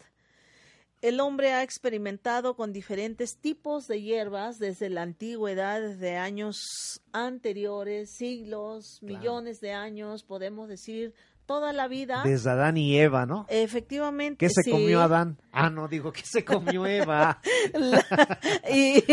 el 1.04 1.20
hombre 1.20 1.52
ha 1.52 1.64
experimentado 1.64 2.56
con 2.56 2.72
diferentes 2.72 3.38
tipos 3.38 3.88
de 3.88 4.02
hierbas 4.02 4.58
desde 4.58 4.90
la 4.90 5.02
antigüedad, 5.02 5.82
desde 5.82 6.16
años 6.16 7.02
anteriores, 7.12 8.12
siglos, 8.12 9.00
Claro. 9.00 9.18
millones 9.18 9.60
de 9.60 9.74
años, 9.74 10.24
podemos 10.24 10.70
decir, 10.70 11.14
toda 11.46 11.74
la 11.74 11.88
vida. 11.88 12.22
Desde 12.24 12.50
Adán 12.50 12.78
y 12.78 12.98
Eva, 12.98 13.26
¿no? 13.26 13.46
Efectivamente. 13.50 14.38
¿Qué 14.46 14.50
se 14.50 14.64
sí. 14.64 14.72
comió 14.72 15.02
Adán? 15.02 15.38
Ah, 15.52 15.70
no, 15.70 15.88
digo, 15.88 16.12
¿qué 16.12 16.22
se 16.26 16.44
comió 16.46 16.86
Eva? 16.88 17.40
La- 17.74 18.40
y, 18.72 19.04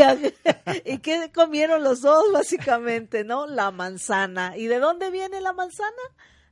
y 0.85 0.99
qué 0.99 1.31
comieron 1.35 1.83
los 1.83 2.01
dos 2.03 2.24
básicamente, 2.33 3.24
¿no? 3.24 3.47
La 3.47 3.70
manzana. 3.70 4.57
¿Y 4.57 4.66
de 4.66 4.78
dónde 4.78 5.11
viene 5.11 5.41
la 5.41 5.53
manzana? 5.53 5.91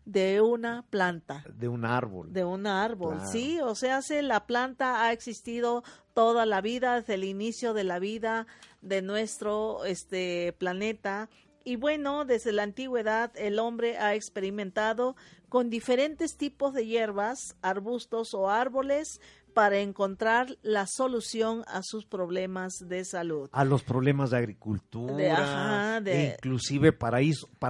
De 0.05 0.41
una 0.41 0.85
planta, 0.89 1.45
De 1.53 1.69
un 1.69 1.85
árbol. 1.85 2.33
de 2.33 2.43
un 2.43 2.67
árbol, 2.67 3.17
Claro. 3.17 3.31
sí. 3.31 3.61
O 3.61 3.75
sea, 3.75 4.01
se- 4.01 4.23
la 4.23 4.47
planta 4.47 5.05
ha 5.05 5.13
existido 5.13 5.85
toda 6.15 6.47
la 6.47 6.63
vida, 6.63 6.95
desde 6.99 7.15
el 7.15 7.25
inicio 7.25 7.75
de 7.75 7.85
la 7.85 7.99
vida 7.99 8.47
de 8.81 9.03
nuestro 9.03 9.85
este 9.85 10.55
planeta. 10.59 11.29
Y 11.63 11.77
bueno, 11.77 12.25
desde 12.25 12.53
la 12.53 12.63
antigüedad 12.63 13.31
el 13.37 13.59
hombre 13.59 13.99
ha 13.99 14.15
experimentado 14.15 15.15
con 15.49 15.71
diferentes 15.71 16.37
tipos 16.37 16.75
de 16.75 16.87
hierbas, 16.87 17.57
arbustos 17.63 18.35
o 18.35 18.51
árboles 18.51 19.21
para 19.49 19.79
encontrar 19.81 20.57
la 20.63 20.87
solución 20.87 21.65
a 21.67 21.83
sus 21.83 22.07
problemas 22.07 22.75
de 22.87 23.05
salud. 23.05 23.49
A 23.53 23.65
los 23.65 23.83
problemas 23.83 24.31
de 24.31 24.39
agricultura, 24.39 25.15
De- 25.17 25.31
ajá, 25.31 26.01
de- 26.01 26.13
e 26.31 26.35
inclusive 26.35 26.93
para, 26.93 27.19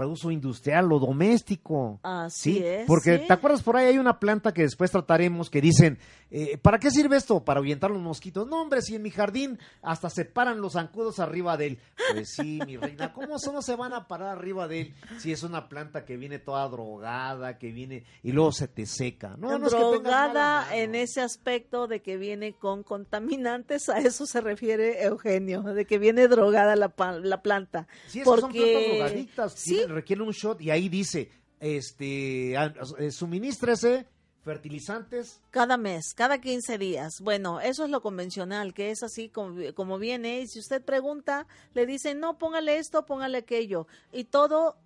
uso 0.06 0.30
industrial 0.30 0.92
o 0.92 0.98
doméstico. 0.98 2.00
Así 2.02 2.54
Sí, 2.58 2.64
es. 2.64 2.86
porque 2.86 3.18
sí. 3.18 3.24
te 3.26 3.32
acuerdas 3.32 3.62
por 3.62 3.76
ahí 3.76 3.86
hay 3.86 3.98
una 3.98 4.18
planta 4.18 4.52
que 4.52 4.62
después 4.62 4.90
trataremos 4.90 5.50
que 5.50 5.60
dicen, 5.60 5.98
eh, 6.30 6.58
¿para 6.58 6.78
qué 6.78 6.90
sirve 6.90 7.16
esto? 7.16 7.44
Para 7.44 7.60
ahuyentar 7.60 7.90
los 7.90 8.02
mosquitos. 8.02 8.46
No, 8.46 8.60
hombre, 8.62 8.82
si 8.82 8.94
en 8.94 9.02
mi 9.02 9.10
jardín 9.10 9.58
hasta 9.82 10.10
se 10.10 10.24
paran 10.24 10.60
los 10.60 10.74
zancudos 10.74 11.18
arriba 11.20 11.56
de 11.56 11.66
él. 11.68 11.78
Pues 12.12 12.30
sí, 12.34 12.58
mi 12.66 12.76
reina, 12.76 13.12
¿cómo 13.12 13.36
eso 13.36 13.52
no 13.52 13.62
se 13.62 13.76
van 13.76 13.92
a 13.92 14.06
parar 14.08 14.36
arriba 14.38 14.68
de 14.68 14.80
él 14.80 14.94
si 15.18 15.32
es 15.32 15.42
una 15.42 15.68
planta 15.68 16.04
que 16.04 16.16
viene 16.16 16.38
toda 16.38 16.68
drogada, 16.68 17.58
que 17.58 17.72
viene 17.72 18.04
y 18.22 18.32
luego 18.32 18.52
se 18.52 18.68
te 18.68 18.86
seca? 18.86 19.34
No, 19.38 19.58
no 19.58 19.66
es 19.66 19.74
que 19.74 19.78
tengas 19.80 20.02
mala 20.02 20.24
drogada 20.28 20.60
mano. 20.62 20.72
en 20.76 20.94
ese 20.94 21.20
aspecto 21.20 21.67
de 21.68 22.00
que 22.00 22.16
viene 22.16 22.54
con 22.54 22.82
contaminantes, 22.82 23.88
a 23.88 23.98
eso 23.98 24.26
se 24.26 24.40
refiere 24.40 25.04
Eugenio, 25.04 25.62
de 25.62 25.84
que 25.84 25.98
viene 25.98 26.26
drogada 26.28 26.74
la, 26.76 26.92
la 27.22 27.42
planta. 27.42 27.86
Sí, 28.06 28.20
es 28.20 28.24
que 28.24 28.30
son 28.30 28.40
porque- 28.40 28.60
plantas 28.60 28.88
drogadictas, 28.96 29.52
Sí. 29.54 29.84
requieren 29.86 30.26
un 30.26 30.32
shot 30.32 30.60
y 30.62 30.70
ahí 30.70 30.88
dice, 30.88 31.30
este, 31.60 32.54
eh, 32.54 33.10
suministrese 33.10 34.06
fertilizantes. 34.44 35.42
Cada 35.50 35.76
mes, 35.76 36.14
cada 36.14 36.40
15 36.40 36.78
días. 36.78 37.20
Bueno, 37.20 37.60
eso 37.60 37.84
es 37.84 37.90
lo 37.90 38.00
convencional, 38.00 38.72
que 38.72 38.90
es 38.90 39.02
así 39.02 39.28
como, 39.28 39.60
como 39.74 39.98
viene. 39.98 40.40
Y 40.40 40.46
si 40.46 40.58
usted 40.60 40.82
pregunta, 40.82 41.46
le 41.74 41.84
dicen, 41.84 42.18
no, 42.18 42.38
póngale 42.38 42.78
esto, 42.78 43.04
póngale 43.04 43.38
aquello. 43.38 43.86
Y 44.10 44.24
todo 44.24 44.76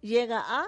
llega 0.00 0.40
a 0.44 0.66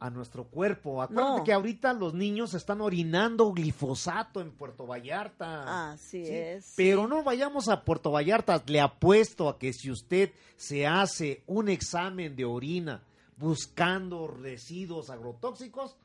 a 0.00 0.10
nuestro 0.10 0.44
cuerpo. 0.44 1.02
Acuérdate 1.02 1.38
No. 1.38 1.44
que 1.44 1.52
ahorita 1.52 1.92
los 1.92 2.14
niños 2.14 2.54
están 2.54 2.80
orinando 2.80 3.52
glifosato 3.52 4.40
en 4.40 4.52
Puerto 4.52 4.86
Vallarta. 4.86 5.92
Así 5.92 6.24
Sí, 6.24 6.30
es. 6.32 6.72
Pero 6.76 7.06
no 7.08 7.22
vayamos 7.22 7.68
a 7.68 7.84
Puerto 7.84 8.10
Vallarta. 8.12 8.62
Le 8.66 8.80
apuesto 8.80 9.48
a 9.48 9.58
que 9.58 9.72
si 9.72 9.90
usted 9.90 10.30
se 10.56 10.86
hace 10.86 11.42
un 11.46 11.68
examen 11.68 12.36
de 12.36 12.44
orina 12.44 13.02
buscando 13.36 14.26
residuos 14.26 15.10
agrotóxicos, 15.10 15.96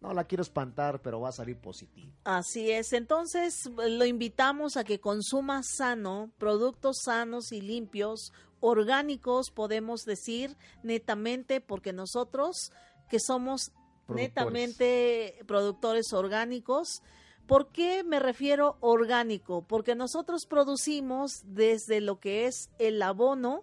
no 0.00 0.12
la 0.12 0.24
quiero 0.24 0.42
espantar, 0.42 1.00
pero 1.00 1.20
va 1.20 1.28
a 1.28 1.32
salir 1.32 1.56
positivo. 1.56 2.12
Así 2.24 2.70
es, 2.70 2.92
entonces 2.92 3.54
lo 3.76 4.04
invitamos 4.04 4.76
a 4.76 4.84
que 4.84 4.98
consuma 5.00 5.62
sano, 5.62 6.30
productos 6.38 6.98
sanos 7.04 7.52
y 7.52 7.60
limpios, 7.60 8.32
orgánicos, 8.60 9.50
podemos 9.50 10.04
decir 10.04 10.56
netamente, 10.82 11.60
porque 11.60 11.92
nosotros 11.92 12.72
que 13.08 13.20
somos 13.20 13.72
Productores. 14.06 14.28
netamente 14.28 15.44
productores 15.46 16.12
orgánicos, 16.12 17.02
¿por 17.46 17.70
qué 17.70 18.04
me 18.04 18.18
refiero 18.18 18.76
orgánico? 18.80 19.62
Porque 19.62 19.94
nosotros 19.94 20.46
producimos 20.46 21.42
desde 21.44 22.00
lo 22.00 22.20
que 22.20 22.46
es 22.46 22.70
el 22.78 23.00
abono 23.02 23.62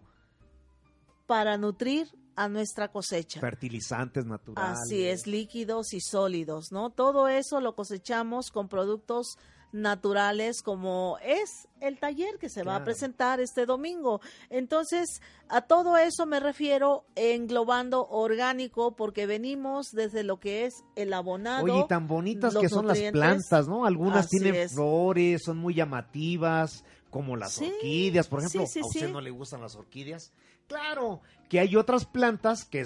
para 1.27 1.57
nutrir 1.57 2.07
a 2.35 2.47
nuestra 2.47 2.89
cosecha. 2.89 3.41
Fertilizantes 3.41 4.25
naturales. 4.25 4.79
Así 4.79 5.05
es, 5.05 5.27
líquidos 5.27 5.93
y 5.93 5.99
sólidos, 5.99 6.71
¿no? 6.71 6.89
Todo 6.89 7.27
eso 7.27 7.59
lo 7.59 7.75
cosechamos 7.75 8.49
con 8.49 8.69
productos 8.69 9.37
naturales 9.71 10.61
como 10.61 11.17
es 11.23 11.67
el 11.79 11.97
taller 11.99 12.37
que 12.39 12.49
se 12.49 12.63
va 12.63 12.75
a 12.75 12.83
presentar 12.83 13.39
este 13.39 13.65
domingo. 13.65 14.19
Entonces, 14.49 15.21
a 15.47 15.61
todo 15.61 15.97
eso 15.97 16.25
me 16.25 16.39
refiero 16.39 17.05
englobando 17.15 18.07
orgánico 18.07 18.95
porque 18.95 19.25
venimos 19.25 19.91
desde 19.91 20.23
lo 20.23 20.39
que 20.39 20.65
es 20.65 20.83
el 20.95 21.13
abonado. 21.13 21.63
Oye, 21.63 21.79
y 21.79 21.87
tan 21.87 22.07
bonitas 22.07 22.55
que 22.55 22.69
son 22.69 22.87
las 22.87 22.99
plantas, 23.11 23.67
¿no? 23.67 23.85
Algunas 23.85 24.25
Así 24.25 24.39
tienen 24.39 24.55
es. 24.55 24.73
flores, 24.73 25.43
son 25.43 25.57
muy 25.57 25.73
llamativas, 25.73 26.83
como 27.09 27.37
las 27.37 27.53
Sí, 27.53 27.71
orquídeas, 27.75 28.27
por 28.27 28.39
ejemplo. 28.39 28.65
sí, 28.65 28.73
sí, 28.73 28.79
¿A 28.79 28.85
usted 28.85 29.09
no 29.11 29.21
le 29.21 29.31
gustan 29.31 29.61
las 29.61 29.75
orquídeas? 29.75 30.31
Claro, 30.67 31.21
que 31.49 31.59
hay 31.59 31.75
otras 31.75 32.05
plantas 32.05 32.65
que 32.65 32.85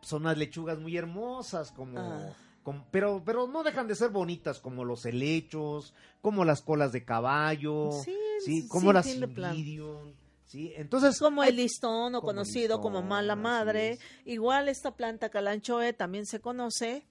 son 0.00 0.22
unas 0.22 0.38
lechugas 0.38 0.78
muy 0.78 0.96
hermosas, 0.96 1.72
como... 1.72 1.98
Ah. 1.98 2.32
Como- 2.64 2.84
pero, 2.90 3.22
pero 3.24 3.46
no 3.46 3.62
dejan 3.62 3.86
de 3.86 3.94
ser 3.94 4.10
bonitas, 4.10 4.58
como 4.58 4.84
los 4.84 5.06
helechos, 5.06 5.94
como 6.20 6.44
las 6.44 6.62
colas 6.62 6.90
de 6.90 7.04
caballo, 7.04 7.90
Sí, 8.04 8.16
sí, 8.44 8.66
como 8.68 8.92
las 8.92 9.06
iridium, 9.06 10.14
sí, 10.46 10.72
entonces 10.76 11.18
como 11.20 11.44
el 11.44 11.54
listón 11.56 12.14
o 12.14 12.20
como 12.20 12.32
conocido 12.32 12.80
como 12.80 13.02
mala 13.02 13.36
madre. 13.36 13.98
Igual 14.24 14.68
esta 14.68 14.96
planta 14.96 15.28
calanchoe 15.28 15.92
también 15.92 16.26
se 16.26 16.40
conoce 16.40 17.06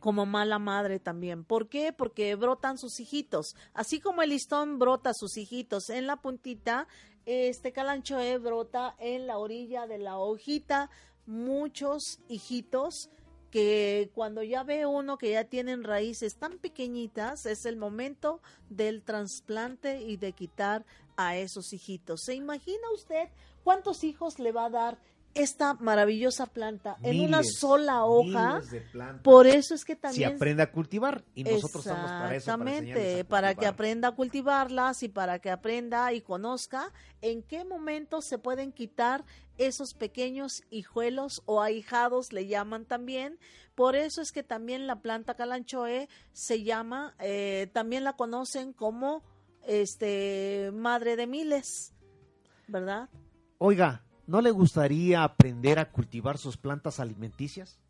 como 0.00 0.24
mala 0.24 0.58
madre 0.58 0.98
también. 0.98 1.44
¿Por 1.44 1.68
qué? 1.68 1.92
Porque 1.92 2.34
brotan 2.34 2.78
sus 2.78 2.98
hijitos. 3.00 3.54
Así 3.74 4.00
como 4.00 4.22
el 4.22 4.30
listón 4.30 4.78
brota 4.78 5.12
sus 5.12 5.36
hijitos 5.36 5.90
en 5.90 6.06
la 6.06 6.16
puntita, 6.16 6.88
este 7.26 7.70
calanchoe 7.72 8.38
brota 8.38 8.96
en 8.98 9.26
la 9.26 9.36
orilla 9.36 9.86
de 9.86 9.98
la 9.98 10.16
hojita 10.16 10.88
muchos 11.26 12.18
hijitos 12.28 13.10
que 13.50 14.10
cuando 14.14 14.42
ya 14.42 14.62
ve 14.62 14.86
uno 14.86 15.18
que 15.18 15.32
ya 15.32 15.44
tienen 15.44 15.84
raíces 15.84 16.36
tan 16.36 16.58
pequeñitas, 16.58 17.46
es 17.46 17.66
el 17.66 17.76
momento 17.76 18.40
del 18.68 19.02
trasplante 19.02 20.02
y 20.02 20.16
de 20.16 20.32
quitar 20.32 20.84
a 21.16 21.36
esos 21.36 21.72
hijitos. 21.72 22.22
¿Se 22.22 22.34
imagina 22.34 22.90
usted 22.94 23.28
cuántos 23.64 24.04
hijos 24.04 24.38
le 24.38 24.52
va 24.52 24.66
a 24.66 24.70
dar 24.70 24.98
esta 25.34 25.74
maravillosa 25.74 26.46
planta 26.46 26.96
en 27.02 27.20
una 27.20 27.42
sola 27.42 28.04
hoja? 28.04 28.60
de. 28.70 28.82
Por 29.22 29.46
eso 29.46 29.74
es 29.74 29.84
que 29.84 29.94
si 29.94 30.00
también 30.00 30.34
aprende 30.34 30.62
a 30.62 30.70
cultivar 30.70 31.24
y 31.34 31.44
nosotros 31.44 31.86
estamos 31.86 32.10
para 32.10 32.34
eso, 32.36 32.46
para, 32.46 32.62
Exactamente, 32.62 32.90
enseñarles 32.90 33.24
a 33.24 33.28
para 33.28 33.54
que 33.54 33.66
aprenda 33.66 34.08
a 34.08 34.12
cultivarlas 34.12 35.02
y 35.02 35.08
para 35.08 35.38
que 35.38 35.50
aprenda 35.50 36.12
y 36.12 36.20
conozca 36.20 36.92
en 37.22 37.42
qué 37.42 37.64
momento 37.64 38.22
se 38.22 38.38
pueden 38.38 38.72
quitar 38.72 39.24
esos 39.58 39.94
pequeños 39.94 40.62
hijuelos 40.70 41.42
o 41.44 41.60
ahijados, 41.60 42.32
le 42.32 42.46
llaman 42.46 42.86
también. 42.86 43.38
Por 43.74 43.94
eso 43.94 44.22
es 44.22 44.32
que 44.32 44.42
también 44.42 44.86
la 44.86 45.00
planta 45.00 45.34
calanchoe 45.34 46.08
se 46.32 46.62
llama, 46.62 47.14
eh, 47.18 47.70
también 47.72 48.04
la 48.04 48.14
conocen 48.14 48.72
como 48.72 49.22
este 49.66 50.70
madre 50.74 51.16
de 51.16 51.26
miles, 51.26 51.94
¿verdad? 52.66 53.10
Oiga, 53.58 54.02
¿no 54.30 54.40
le 54.40 54.52
gustaría 54.52 55.24
aprender 55.24 55.80
a 55.80 55.90
cultivar 55.90 56.38
sus 56.38 56.56
plantas 56.56 57.00
alimenticias? 57.00 57.80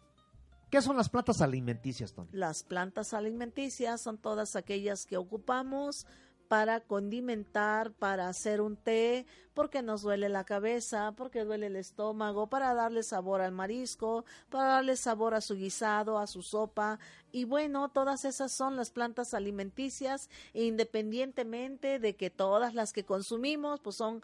¿Qué 0.71 0.81
son 0.81 0.97
las 0.97 1.11
plantas 1.11 1.43
alimenticias, 1.43 2.15
Tony? 2.15 2.31
Las 2.33 2.63
plantas 2.63 3.13
alimenticias 3.13 4.01
son 4.01 4.17
todas 4.17 4.57
aquellas 4.57 5.05
que 5.05 5.19
ocupamos 5.19 6.07
para 6.49 6.81
condimentar, 6.81 7.93
para 7.93 8.29
hacer 8.29 8.63
un 8.63 8.77
té, 8.77 9.27
porque 9.53 9.83
nos 9.83 10.01
duele 10.01 10.31
la 10.31 10.45
cabeza, 10.45 11.13
porque 11.13 11.45
duele 11.45 11.67
el 11.67 11.77
estómago, 11.77 12.47
para 12.47 12.73
darle 12.73 13.03
sabor 13.03 13.43
al 13.43 13.53
marisco, 13.53 14.25
para 14.49 14.65
darle 14.65 14.97
sabor 14.97 15.35
a 15.35 15.43
su 15.43 15.57
guisado, 15.57 16.19
a 16.19 16.27
su 16.27 16.41
sopa. 16.41 16.99
Y 17.33 17.45
bueno, 17.45 17.91
todas 17.91 18.25
esas 18.25 18.51
son 18.51 18.77
las 18.77 18.91
plantas 18.91 19.35
alimenticias, 19.35 20.31
independientemente 20.55 21.99
de 21.99 22.17
que 22.17 22.31
todas 22.31 22.73
las 22.73 22.95
que 22.95 23.05
consumimos, 23.05 23.79
pues 23.81 23.97
son 23.97 24.23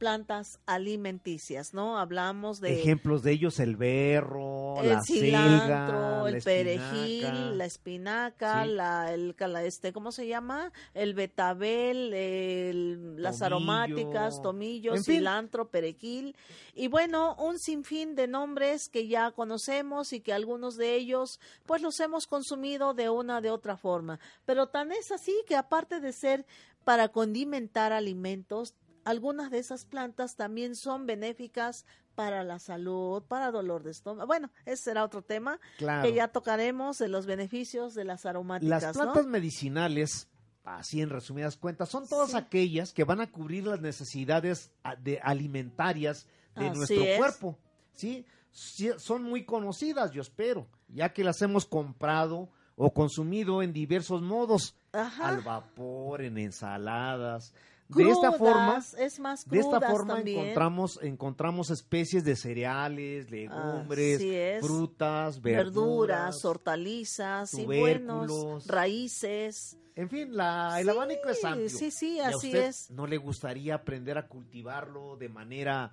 plantas 0.00 0.58
alimenticias, 0.64 1.74
¿no? 1.74 1.98
Hablamos 1.98 2.58
de 2.62 2.80
Ejemplos 2.80 3.22
de 3.22 3.32
ellos, 3.32 3.60
el 3.60 3.76
berro, 3.76 4.80
el 4.82 4.88
la 4.88 5.02
cilantro, 5.02 5.60
selga, 5.60 6.28
el 6.28 6.34
la 6.34 6.40
perejil, 6.40 7.24
espinaca. 7.24 7.54
la 7.54 7.64
espinaca, 7.66 8.64
Sí. 8.64 8.70
la, 8.70 9.12
el, 9.12 9.34
cala- 9.36 9.62
este, 9.64 9.92
¿cómo 9.92 10.10
se 10.10 10.26
llama? 10.26 10.72
El 10.94 11.12
betabel, 11.12 12.14
el- 12.14 13.22
las 13.22 13.38
Tomillo. 13.40 13.46
aromáticas, 13.46 14.40
tomillo, 14.40 14.94
En 14.94 15.04
fin. 15.04 15.16
cilantro, 15.16 15.68
perejil. 15.68 16.34
Y 16.74 16.88
bueno, 16.88 17.36
un 17.38 17.58
sinfín 17.58 18.14
de 18.14 18.26
nombres 18.26 18.88
que 18.88 19.06
ya 19.06 19.30
conocemos 19.32 20.14
y 20.14 20.20
que 20.20 20.32
algunos 20.32 20.78
de 20.78 20.94
ellos, 20.94 21.40
pues 21.66 21.82
los 21.82 22.00
hemos 22.00 22.26
consumido 22.26 22.94
de 22.94 23.10
una 23.10 23.42
de 23.42 23.50
otra 23.50 23.76
forma. 23.76 24.18
Pero 24.46 24.68
tan 24.68 24.92
es 24.92 25.12
así 25.12 25.34
que 25.46 25.56
aparte 25.56 26.00
de 26.00 26.14
ser 26.14 26.46
para 26.84 27.08
condimentar 27.08 27.92
alimentos, 27.92 28.74
algunas 29.04 29.50
de 29.50 29.58
esas 29.58 29.84
plantas 29.84 30.36
también 30.36 30.74
son 30.76 31.06
benéficas 31.06 31.86
para 32.14 32.44
la 32.44 32.58
salud, 32.58 33.22
para 33.22 33.50
dolor 33.50 33.82
de 33.82 33.90
estómago. 33.92 34.26
Bueno, 34.26 34.50
ese 34.66 34.84
será 34.84 35.04
otro 35.04 35.22
tema 35.22 35.58
Claro. 35.78 36.02
que 36.06 36.14
ya 36.14 36.28
tocaremos 36.28 36.98
de 36.98 37.08
los 37.08 37.26
beneficios 37.26 37.94
de 37.94 38.04
las 38.04 38.26
aromáticas, 38.26 38.82
Las 38.82 38.96
¿no? 38.96 39.02
plantas 39.04 39.26
medicinales, 39.26 40.28
así 40.64 41.00
en 41.00 41.08
resumidas 41.10 41.56
cuentas, 41.56 41.88
son 41.88 42.06
todas 42.08 42.30
Sí. 42.32 42.36
aquellas 42.36 42.92
que 42.92 43.04
van 43.04 43.20
a 43.20 43.30
cubrir 43.30 43.66
las 43.66 43.80
necesidades 43.80 44.70
a- 44.82 44.96
de 44.96 45.18
alimentarias 45.22 46.26
de 46.56 46.68
Así 46.68 46.76
nuestro 46.78 47.02
es. 47.04 47.18
cuerpo. 47.18 47.58
¿sí? 47.92 48.24
Sí, 48.52 48.90
Son 48.98 49.22
muy 49.22 49.44
conocidas, 49.44 50.10
yo 50.10 50.20
espero, 50.22 50.66
ya 50.88 51.12
que 51.12 51.22
las 51.22 51.40
hemos 51.40 51.66
comprado 51.66 52.48
o 52.76 52.92
consumido 52.92 53.62
en 53.62 53.72
diversos 53.72 54.22
modos, 54.22 54.74
Ajá. 54.92 55.28
al 55.28 55.40
vapor, 55.42 56.20
en 56.22 56.36
ensaladas. 56.38 57.54
De 57.94 58.08
esta 58.08 58.32
forma, 58.32 58.66
Crudas, 58.74 58.94
es 58.94 59.18
más 59.18 59.48
de 59.48 59.58
esta 59.58 59.78
crudas 59.78 59.90
forma 59.90 60.14
también. 60.16 60.38
encontramos 60.38 60.98
encontramos 61.02 61.70
especies 61.70 62.24
de 62.24 62.36
cereales, 62.36 63.30
legumbres, 63.30 64.16
Así 64.16 64.34
es. 64.34 64.64
frutas, 64.64 65.40
verduras, 65.42 65.74
verduras, 65.74 66.44
hortalizas, 66.44 67.54
y 67.54 67.66
buenos, 67.66 68.66
raíces. 68.66 69.76
En 69.96 70.08
fin, 70.08 70.36
la, 70.36 70.78
el 70.80 70.84
Sí, 70.86 70.90
abanico 70.90 71.28
es 71.28 71.44
amplio. 71.44 71.68
sí, 71.68 71.90
sí, 71.90 72.14
¿Y 72.16 72.20
a 72.20 72.28
así 72.28 72.46
usted 72.48 72.66
es. 72.68 72.90
¿No 72.90 73.06
le 73.06 73.16
gustaría 73.18 73.74
aprender 73.74 74.16
a 74.18 74.28
cultivarlo 74.28 75.16
de 75.16 75.28
manera 75.28 75.92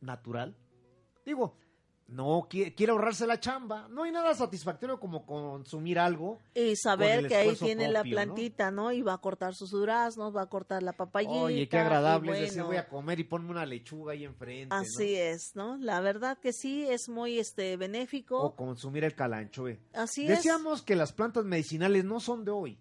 natural? 0.00 0.56
Digo, 1.24 1.56
no 2.08 2.46
qui- 2.48 2.74
quiere 2.74 2.92
ahorrarse 2.92 3.26
la 3.26 3.40
chamba. 3.40 3.88
No 3.88 4.04
hay 4.04 4.12
nada 4.12 4.34
satisfactorio 4.34 5.00
como 5.00 5.26
consumir 5.26 5.98
algo. 5.98 6.40
Y 6.54 6.76
saber 6.76 7.26
que 7.26 7.34
ahí 7.36 7.56
tiene 7.56 7.88
la 7.88 8.00
propio, 8.00 8.10
¿no? 8.10 8.16
plantita, 8.24 8.70
¿no? 8.70 8.92
Y 8.92 9.02
va 9.02 9.14
a 9.14 9.18
cortar 9.18 9.54
sus 9.54 9.70
duraznos, 9.70 10.34
va 10.34 10.42
a 10.42 10.46
cortar 10.48 10.82
la 10.82 10.92
papayita. 10.92 11.32
Oye, 11.34 11.68
qué 11.68 11.78
agradable 11.78 12.32
es 12.32 12.40
decir, 12.40 12.54
bueno, 12.56 12.66
voy 12.68 12.76
a 12.76 12.88
comer 12.88 13.20
y 13.20 13.24
ponme 13.24 13.50
una 13.50 13.66
lechuga 13.66 14.12
ahí 14.12 14.24
enfrente. 14.24 14.74
¿no? 14.74 14.80
Así 14.80 15.14
es, 15.14 15.56
¿no? 15.56 15.76
La 15.78 16.00
verdad 16.00 16.38
que 16.38 16.52
sí, 16.52 16.86
es 16.88 17.08
muy 17.08 17.38
este 17.38 17.76
benéfico. 17.76 18.40
O 18.40 18.54
consumir 18.56 19.04
el 19.04 19.14
calanchoe. 19.14 19.80
Así 19.92 20.22
es. 20.24 20.28
Decíamos 20.28 20.82
que 20.82 20.96
las 20.96 21.12
plantas 21.12 21.44
medicinales 21.44 22.04
no 22.04 22.20
son 22.20 22.44
de 22.44 22.50
hoy. 22.52 22.78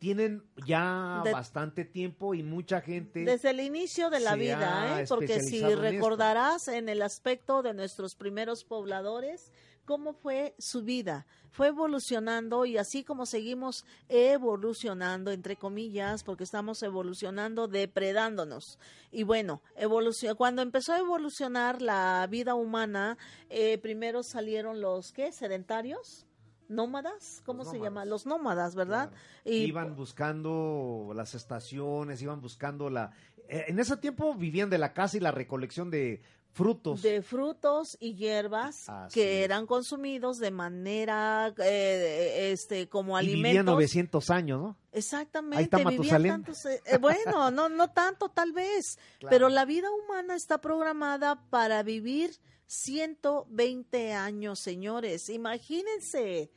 Tienen 0.00 0.42
ya 0.66 1.20
De- 1.22 1.32
bastante 1.32 1.84
tiempo 1.84 2.34
y 2.34 2.42
mucha 2.42 2.80
gente. 2.80 3.20
Desde 3.20 3.50
el 3.50 3.60
inicio 3.60 4.08
de 4.08 4.18
la 4.18 4.34
vida, 4.34 5.02
¿eh? 5.02 5.04
porque 5.06 5.40
si 5.40 5.58
esto. 5.62 5.80
recordarás 5.80 6.68
en 6.68 6.88
el 6.88 7.02
aspecto 7.02 7.62
de 7.62 7.74
nuestros 7.74 8.14
primeros 8.16 8.64
pobladores, 8.64 9.52
cómo 9.84 10.14
fue 10.14 10.54
su 10.58 10.82
vida. 10.82 11.26
Fue 11.50 11.66
evolucionando 11.68 12.64
y 12.64 12.78
así 12.78 13.04
como 13.04 13.26
seguimos 13.26 13.84
evolucionando, 14.08 15.32
entre 15.32 15.56
comillas, 15.56 16.24
porque 16.24 16.44
estamos 16.44 16.82
evolucionando 16.82 17.68
depredándonos. 17.68 18.78
Y 19.10 19.24
bueno, 19.24 19.60
evolución, 19.76 20.34
cuando 20.34 20.62
empezó 20.62 20.94
a 20.94 20.98
evolucionar 20.98 21.82
la 21.82 22.26
vida 22.30 22.54
humana, 22.54 23.18
eh, 23.50 23.76
primero 23.78 24.22
salieron 24.22 24.80
los, 24.80 25.12
¿qué? 25.12 25.30
¿Sedentarios? 25.30 26.24
¿Nómadas? 26.70 27.42
¿Cómo 27.44 27.64
Los 27.64 27.72
se 27.72 27.76
nómadas. 27.78 27.90
llama? 27.92 28.04
Los 28.06 28.26
nómadas, 28.26 28.74
¿verdad? 28.74 29.10
Claro. 29.10 29.22
Y 29.44 29.64
iban 29.64 29.94
buscando 29.96 31.12
las 31.14 31.34
estaciones, 31.34 32.22
iban 32.22 32.40
buscando 32.40 32.88
la... 32.88 33.10
eh, 33.48 33.64
En 33.68 33.78
ese 33.78 33.96
tiempo 33.96 34.34
vivían 34.34 34.70
de 34.70 34.78
la 34.78 34.92
caza 34.94 35.16
y 35.16 35.20
la 35.20 35.32
recolección 35.32 35.90
de 35.90 36.22
frutos. 36.52 37.02
de 37.02 37.22
frutos 37.22 37.96
y 38.00 38.14
hierbas 38.16 38.86
que 39.12 39.44
eran 39.44 39.66
consumidos 39.66 40.38
de 40.38 40.50
manera 40.50 41.54
eh, 41.62 42.50
este 42.52 42.88
como 42.88 43.16
y 43.20 43.26
vivían 43.26 43.44
alimentos 43.46 43.74
900 43.74 44.30
años, 44.30 44.60
¿no? 44.60 44.76
exactamente 44.90 45.58
Ahí 45.58 45.64
está 45.64 45.76
vivían 45.76 45.96
Matusalén. 45.98 46.30
tantos 46.32 46.66
eh, 46.66 46.82
eh, 46.86 46.98
bueno 46.98 47.50
no 47.52 47.68
no 47.68 47.92
tanto 47.92 48.30
tal 48.30 48.52
vez 48.52 48.98
Claro. 49.20 49.30
pero 49.30 49.48
la 49.48 49.64
vida 49.64 49.88
humana 49.92 50.34
está 50.34 50.60
programada 50.60 51.40
para 51.50 51.84
vivir 51.84 52.32
120 52.66 54.12
años 54.12 54.58
señores 54.58 55.28
imagínense 55.30 56.50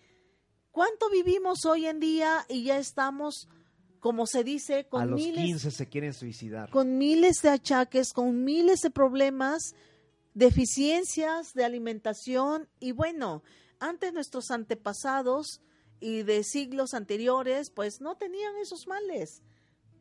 cuánto 0.73 1.09
vivimos 1.09 1.63
hoy 1.65 1.85
en 1.85 2.01
día 2.01 2.45
y 2.49 2.65
ya 2.65 2.77
estamos 2.77 3.47
como 4.01 4.27
se 4.27 4.43
dice 4.43 4.85
con 4.89 5.01
A 5.01 5.05
los 5.05 5.17
miles 5.21 5.45
15 5.45 5.71
se 5.71 5.87
quieren 5.87 6.13
suicidar. 6.13 6.69
con 6.69 6.97
miles 6.97 7.37
de 7.41 7.47
achaques, 7.49 8.11
con 8.11 8.43
miles 8.43 8.81
de 8.81 8.89
problemas, 8.91 9.75
deficiencias 10.33 11.53
de 11.53 11.63
alimentación 11.63 12.67
y 12.81 12.91
bueno, 12.91 13.43
antes 13.79 14.11
nuestros 14.13 14.51
antepasados 14.51 15.61
y 16.01 16.23
de 16.23 16.43
siglos 16.43 16.93
anteriores 16.93 17.69
pues 17.69 18.01
no 18.01 18.17
tenían 18.17 18.57
esos 18.57 18.85
males. 18.87 19.41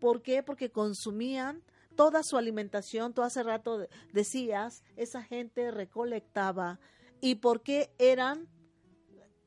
¿Por 0.00 0.20
qué? 0.22 0.42
Porque 0.42 0.72
consumían 0.72 1.62
toda 1.94 2.22
su 2.24 2.36
alimentación, 2.36 3.14
tú 3.14 3.22
hace 3.22 3.44
rato 3.44 3.78
de- 3.78 3.88
decías, 4.12 4.82
esa 4.96 5.22
gente 5.22 5.70
recolectaba 5.70 6.80
y 7.20 7.36
por 7.36 7.62
qué 7.62 7.92
eran 7.98 8.48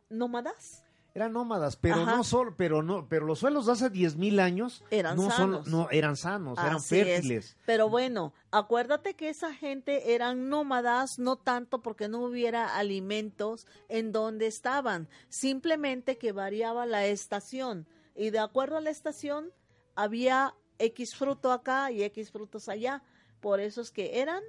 nómadas. 0.09 0.84
Eran 1.15 1.31
nómadas, 1.31 1.77
pero 1.77 2.01
Ajá. 2.01 2.17
no 2.17 2.25
solo, 2.25 2.55
pero 2.57 2.83
no, 2.83 3.07
pero 3.07 3.25
los 3.25 3.39
suelos 3.39 3.65
de 3.67 3.71
hace 3.71 3.89
10.000 3.89 4.41
años 4.41 4.83
Eran 4.91 5.15
no 5.15 5.31
sanos. 5.31 5.63
son, 5.63 5.71
no 5.71 5.89
eran 5.89 6.17
sanos, 6.17 6.59
eran 6.59 6.75
es. 6.75 6.85
fértiles. 6.85 7.55
Pero 7.65 7.87
bueno, 7.87 8.33
acuérdate 8.51 9.15
que 9.15 9.29
esa 9.29 9.53
gente 9.53 10.13
eran 10.13 10.49
nómadas, 10.49 11.17
no 11.17 11.37
tanto 11.37 11.81
porque 11.81 12.09
no 12.09 12.19
hubiera 12.19 12.75
alimentos 12.75 13.65
en 13.87 14.11
donde 14.11 14.47
estaban, 14.47 15.07
simplemente 15.29 16.17
que 16.17 16.33
variaba 16.33 16.85
la 16.85 17.05
estación 17.05 17.87
y 18.13 18.31
de 18.31 18.39
acuerdo 18.39 18.75
a 18.75 18.81
la 18.81 18.89
estación 18.89 19.53
había 19.95 20.53
X 20.79 21.15
fruto 21.15 21.53
acá 21.53 21.91
y 21.91 22.03
X 22.03 22.29
frutos 22.29 22.67
allá. 22.67 23.03
Por 23.39 23.61
eso 23.61 23.79
es 23.79 23.89
que 23.89 24.19
eran 24.19 24.43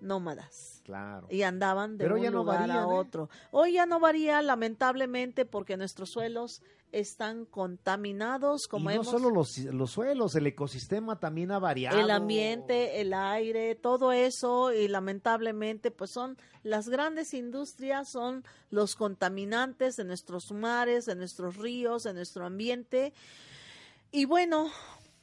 nómadas 0.00 0.80
Claro. 0.84 1.26
y 1.30 1.42
andaban 1.42 1.96
de 1.98 2.04
Pero 2.04 2.16
un 2.16 2.22
ya 2.22 2.30
no 2.30 2.38
lugar 2.38 2.60
varían, 2.60 2.78
a 2.78 2.82
¿eh? 2.82 2.86
otro. 2.86 3.28
Hoy 3.50 3.72
ya 3.74 3.86
no 3.86 3.98
varía 4.00 4.40
lamentablemente 4.42 5.44
porque 5.44 5.76
nuestros 5.76 6.10
suelos 6.10 6.62
están 6.92 7.44
contaminados 7.44 8.68
como 8.68 8.84
y 8.90 8.94
no 8.94 9.02
hemos 9.02 9.08
solo 9.08 9.30
los, 9.30 9.58
los 9.58 9.90
suelos, 9.90 10.34
el 10.36 10.46
ecosistema 10.46 11.18
también 11.18 11.50
ha 11.50 11.58
variado. 11.58 11.98
el 11.98 12.10
ambiente, 12.10 13.00
el 13.00 13.12
aire, 13.12 13.74
todo 13.74 14.12
eso 14.12 14.72
y 14.72 14.86
lamentablemente 14.88 15.90
pues 15.90 16.10
son 16.12 16.38
las 16.62 16.88
grandes 16.88 17.34
industrias, 17.34 18.08
son 18.10 18.44
los 18.70 18.94
contaminantes 18.94 19.96
de 19.96 20.04
nuestros 20.04 20.52
mares, 20.52 21.04
de 21.06 21.16
nuestros 21.16 21.56
ríos, 21.56 22.04
de 22.04 22.14
nuestro 22.14 22.46
ambiente. 22.46 23.12
Y 24.12 24.24
bueno, 24.24 24.70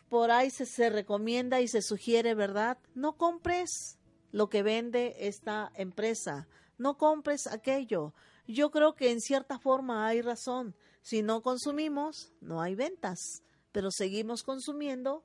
por 0.10 0.32
ahí 0.32 0.50
se, 0.50 0.66
se 0.66 0.90
recomienda 0.90 1.62
y 1.62 1.68
se 1.68 1.82
sugiere, 1.82 2.36
¿verdad? 2.36 2.78
No 2.94 3.14
compres 3.14 3.98
lo 4.34 4.50
que 4.50 4.64
vende 4.64 5.16
esta 5.20 5.72
empresa, 5.76 6.48
no 6.78 6.98
compres 6.98 7.48
aquello. 7.48 8.14
Yo 8.48 8.72
creo 8.72 8.96
que 8.96 9.12
en 9.12 9.22
cierta 9.22 9.60
forma 9.60 10.08
hay 10.08 10.22
razón. 10.22 10.76
Si 11.04 11.22
no 11.22 11.42
consumimos, 11.42 12.34
no 12.42 12.60
hay 12.60 12.76
ventas, 12.76 13.20
pero 13.72 13.92
seguimos 13.92 14.44
consumiendo 14.44 15.24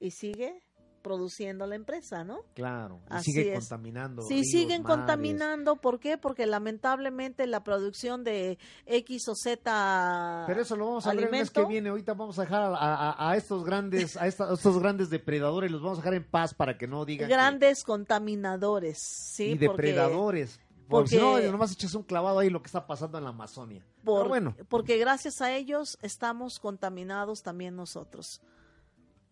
y 0.00 0.10
sigue 0.10 0.62
produciendo 1.06 1.68
la 1.68 1.76
empresa, 1.76 2.24
¿no? 2.24 2.40
Claro, 2.54 2.98
y 3.08 3.14
Así 3.14 3.30
sigue 3.30 3.52
es. 3.52 3.60
contaminando. 3.60 4.22
Sí, 4.22 4.34
ríos, 4.34 4.46
siguen 4.48 4.82
mares. 4.82 4.96
contaminando. 4.98 5.76
¿Por 5.76 6.00
qué? 6.00 6.18
Porque 6.18 6.46
lamentablemente 6.46 7.46
la 7.46 7.62
producción 7.62 8.24
de 8.24 8.58
X 8.86 9.28
o 9.28 9.36
Z 9.36 10.44
Pero 10.48 10.62
eso 10.62 10.74
lo 10.74 10.86
vamos 10.86 11.06
a 11.06 11.10
ver 11.14 11.24
el 11.26 11.30
mes 11.30 11.50
que 11.52 11.60
alimento, 11.60 11.68
viene. 11.68 11.88
Ahorita 11.90 12.14
vamos 12.14 12.36
a 12.40 12.42
dejar 12.42 12.62
a, 12.62 12.74
a- 12.76 13.30
a 13.30 13.36
estos 13.36 13.64
grandes, 13.64 14.16
a, 14.16 14.26
esta- 14.26 14.50
a 14.50 14.54
estos 14.54 14.78
grandes 14.80 15.08
depredadores, 15.08 15.70
los 15.70 15.80
vamos 15.80 15.98
a 15.98 16.00
dejar 16.00 16.14
en 16.14 16.24
paz 16.28 16.54
para 16.54 16.76
que 16.76 16.88
no 16.88 17.04
digan 17.04 17.28
que- 17.28 17.34
grandes 17.34 17.84
contaminadores, 17.84 18.98
¿sí? 18.98 19.44
y 19.44 19.54
Porque- 19.54 19.68
depredadores. 19.68 20.58
Porque, 20.88 21.10
si 21.10 21.16
no, 21.18 21.38
nomás 21.40 21.72
echas 21.72 21.94
un 21.94 22.04
clavado 22.04 22.38
ahí 22.38 22.48
lo 22.48 22.62
que 22.62 22.66
está 22.66 22.86
pasando 22.86 23.18
en 23.18 23.24
la 23.24 23.30
Amazonia. 23.30 23.84
por- 24.04 24.18
Pero 24.22 24.28
bueno, 24.28 24.56
porque 24.68 24.98
gracias 24.98 25.40
a 25.40 25.52
ellos 25.52 25.98
estamos 26.02 26.60
contaminados 26.60 27.42
también 27.42 27.74
nosotros. 27.74 28.40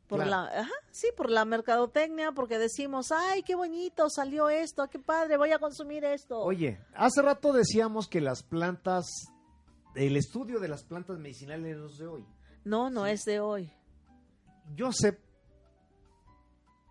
Por 0.08 0.18
Claro. 0.22 0.30
la, 0.30 0.60
ajá, 0.60 0.70
sí, 0.90 1.08
por 1.16 1.30
la 1.30 1.44
mercadotecnia, 1.46 2.32
porque 2.32 2.58
decimos, 2.58 3.10
ay, 3.10 3.42
qué 3.42 3.54
bonito, 3.54 4.10
salió 4.10 4.50
esto, 4.50 4.86
qué 4.90 4.98
padre, 4.98 5.36
voy 5.38 5.52
a 5.52 5.58
consumir 5.58 6.04
esto. 6.04 6.40
oye, 6.40 6.78
hace 6.94 7.22
rato 7.22 7.52
decíamos 7.52 8.06
que 8.06 8.20
las 8.20 8.42
plantas, 8.42 9.06
el 9.94 10.16
estudio 10.16 10.60
de 10.60 10.68
las 10.68 10.84
plantas 10.84 11.18
medicinales 11.18 11.76
no 11.78 11.86
es 11.86 11.96
de 11.98 12.06
hoy. 12.06 12.26
no, 12.64 12.90
no 12.90 13.06
es 13.06 13.24
de 13.24 13.40
hoy, 13.40 13.72
Joseph 14.78 15.18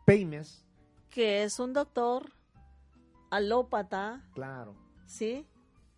Peimes, 0.06 0.66
que 1.10 1.44
es 1.44 1.60
un 1.60 1.74
doctor 1.74 2.32
alópata, 3.30 4.24
claro, 4.34 4.76
¿sí? 5.06 5.48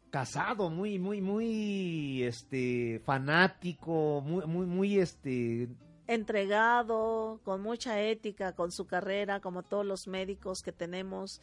casado, 0.09 0.69
muy, 0.69 0.99
muy, 0.99 1.21
muy, 1.21 2.23
este, 2.23 3.01
fanático, 3.05 4.21
muy, 4.21 4.45
muy, 4.45 4.65
muy, 4.65 4.99
este, 4.99 5.67
entregado, 6.07 7.39
con 7.43 7.61
mucha 7.61 8.01
ética, 8.01 8.53
con 8.53 8.71
su 8.71 8.85
carrera, 8.85 9.39
como 9.39 9.63
todos 9.63 9.85
los 9.85 10.07
médicos 10.07 10.61
que 10.61 10.71
tenemos 10.71 11.41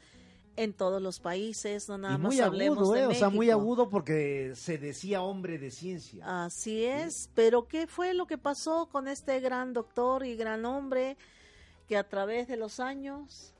en 0.56 0.74
todos 0.74 1.00
los 1.00 1.18
países, 1.18 1.88
no 1.88 1.98
nada 1.98 2.14
y 2.14 2.18
más 2.18 2.32
muy 2.34 2.40
hablemos 2.40 2.78
agudo, 2.78 2.92
de 2.92 3.00
eh, 3.00 3.06
o 3.06 3.14
sea, 3.14 3.30
muy 3.30 3.50
agudo 3.50 3.88
porque 3.88 4.52
se 4.54 4.78
decía 4.78 5.22
hombre 5.22 5.58
de 5.58 5.70
ciencia. 5.70 6.44
Así 6.44 6.84
es, 6.84 7.30
pero 7.34 7.66
¿qué 7.66 7.86
fue 7.86 8.12
lo 8.14 8.26
que 8.26 8.38
pasó 8.38 8.88
con 8.90 9.08
este 9.08 9.40
gran 9.40 9.72
doctor 9.72 10.26
y 10.26 10.36
gran 10.36 10.64
hombre 10.64 11.16
que 11.88 11.96
a 11.96 12.08
través 12.08 12.48
de 12.48 12.56
los 12.56 12.80
años 12.80 13.54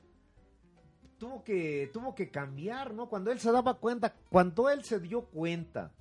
tuvo 1.17 1.43
que 1.43 1.89
tuvo 1.91 2.13
que 2.13 2.29
cambiar, 2.29 2.93
¿no? 2.93 3.09
Cuando 3.09 3.31
él 3.31 3.39
se 3.39 3.51
daba 3.51 3.75
cuenta, 3.75 4.13
cuando 4.29 4.69
él 4.69 4.83
se 4.83 4.99
dio 4.99 5.25
cuenta 5.25 5.91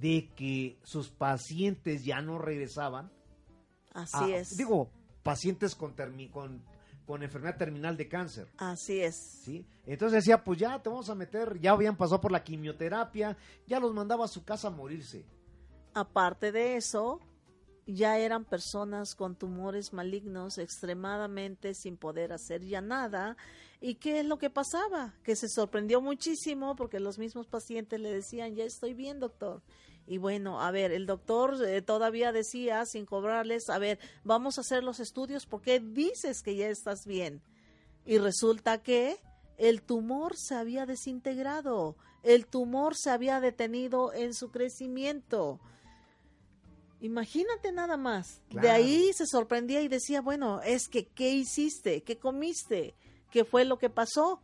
de 0.00 0.30
que 0.34 0.78
sus 0.82 1.10
pacientes 1.10 2.04
ya 2.04 2.20
no 2.20 2.38
regresaban, 2.38 3.10
así 3.94 4.32
a- 4.32 4.36
es, 4.38 4.56
digo, 4.56 4.90
pacientes 5.22 5.74
con, 5.74 5.94
termi- 5.96 6.30
con 6.30 6.62
con 7.04 7.20
enfermedad 7.24 7.56
terminal 7.58 7.96
de 7.96 8.08
cáncer, 8.08 8.46
así 8.58 9.00
es, 9.00 9.16
¿sí? 9.16 9.66
Entonces 9.86 10.18
decía, 10.22 10.44
pues 10.44 10.60
ya 10.60 10.80
te 10.80 10.88
vamos 10.88 11.10
a 11.10 11.16
meter, 11.16 11.58
ya 11.60 11.72
habían 11.72 11.96
pasado 11.96 12.20
por 12.20 12.30
la 12.30 12.44
quimioterapia, 12.44 13.36
ya 13.66 13.80
los 13.80 13.92
mandaba 13.92 14.24
a 14.24 14.28
su 14.28 14.44
casa 14.44 14.68
a 14.68 14.70
morirse. 14.70 15.26
Aparte 15.94 16.52
de 16.52 16.76
eso, 16.76 17.18
ya 17.86 18.18
eran 18.18 18.44
personas 18.44 19.16
con 19.16 19.34
tumores 19.34 19.92
malignos 19.92 20.58
extremadamente 20.58 21.74
sin 21.74 21.96
poder 21.96 22.32
hacer 22.32 22.64
ya 22.64 22.80
nada. 22.80 23.36
¿Y 23.80 23.96
qué 23.96 24.20
es 24.20 24.26
lo 24.26 24.38
que 24.38 24.48
pasaba? 24.48 25.14
Que 25.24 25.34
se 25.34 25.48
sorprendió 25.48 26.00
muchísimo 26.00 26.76
porque 26.76 27.00
los 27.00 27.18
mismos 27.18 27.48
pacientes 27.48 27.98
le 28.00 28.12
decían, 28.12 28.54
ya 28.54 28.64
estoy 28.64 28.94
bien, 28.94 29.18
doctor. 29.18 29.60
Y 30.06 30.18
bueno, 30.18 30.60
a 30.60 30.70
ver, 30.70 30.92
el 30.92 31.06
doctor 31.06 31.56
eh, 31.64 31.80
todavía 31.80 32.32
decía, 32.32 32.84
sin 32.86 33.06
cobrarles, 33.06 33.70
a 33.70 33.78
ver, 33.78 33.98
vamos 34.24 34.58
a 34.58 34.62
hacer 34.62 34.82
los 34.82 35.00
estudios 35.00 35.46
porque 35.46 35.80
dices 35.80 36.42
que 36.42 36.56
ya 36.56 36.68
estás 36.68 37.06
bien. 37.06 37.40
Y 38.04 38.18
resulta 38.18 38.82
que 38.82 39.18
el 39.58 39.82
tumor 39.82 40.36
se 40.36 40.54
había 40.54 40.86
desintegrado, 40.86 41.96
el 42.22 42.46
tumor 42.46 42.96
se 42.96 43.10
había 43.10 43.40
detenido 43.40 44.12
en 44.12 44.34
su 44.34 44.50
crecimiento. 44.50 45.60
Imagínate 47.00 47.72
nada 47.72 47.96
más. 47.96 48.42
De 48.50 48.70
ahí 48.70 49.12
se 49.12 49.26
sorprendía 49.26 49.82
y 49.82 49.88
decía, 49.88 50.20
bueno, 50.20 50.60
es 50.62 50.88
que, 50.88 51.06
¿qué 51.06 51.30
hiciste? 51.30 52.02
¿Qué 52.02 52.18
comiste? 52.18 52.94
¿Qué 53.30 53.44
fue 53.44 53.64
lo 53.64 53.78
que 53.78 53.90
pasó? 53.90 54.40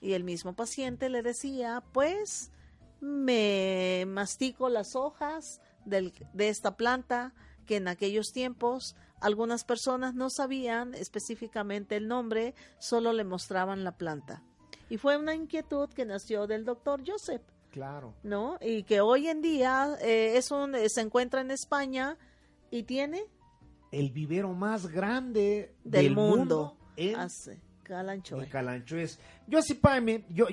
Y 0.00 0.12
el 0.12 0.22
mismo 0.22 0.54
paciente 0.54 1.08
le 1.08 1.22
decía, 1.22 1.82
pues 1.92 2.52
me 3.00 4.04
mastico 4.06 4.68
las 4.68 4.96
hojas 4.96 5.60
del- 5.84 6.12
de 6.32 6.48
esta 6.48 6.76
planta 6.76 7.32
que 7.66 7.76
en 7.76 7.88
aquellos 7.88 8.32
tiempos 8.32 8.96
algunas 9.20 9.64
personas 9.64 10.14
no 10.14 10.30
sabían 10.30 10.94
específicamente 10.94 11.96
el 11.96 12.08
nombre, 12.08 12.54
solo 12.78 13.12
le 13.12 13.24
mostraban 13.24 13.84
la 13.84 13.96
planta. 13.96 14.42
Y 14.90 14.96
fue 14.96 15.16
una 15.16 15.34
inquietud 15.34 15.88
que 15.90 16.04
nació 16.04 16.46
del 16.46 16.64
doctor 16.64 17.02
Joseph. 17.06 17.42
Claro. 17.70 18.14
¿No? 18.22 18.58
Y 18.62 18.84
que 18.84 19.00
hoy 19.00 19.28
en 19.28 19.42
día 19.42 19.96
eh, 20.00 20.36
es 20.36 20.50
un, 20.50 20.74
eh, 20.74 20.88
se 20.88 21.02
encuentra 21.02 21.40
en 21.42 21.50
España 21.50 22.16
y 22.70 22.84
tiene 22.84 23.24
el 23.92 24.10
vivero 24.10 24.52
más 24.54 24.86
grande 24.86 25.74
del, 25.84 26.14
mundo, 26.14 26.76
en 26.96 27.16
Hace, 27.88 27.94
Calanchoe. 27.96 28.44
en 28.44 28.50
Calanchoes. 28.50 29.18
Joseph 29.50 29.78
Pamis, 29.80 30.20
yo, 30.28 30.46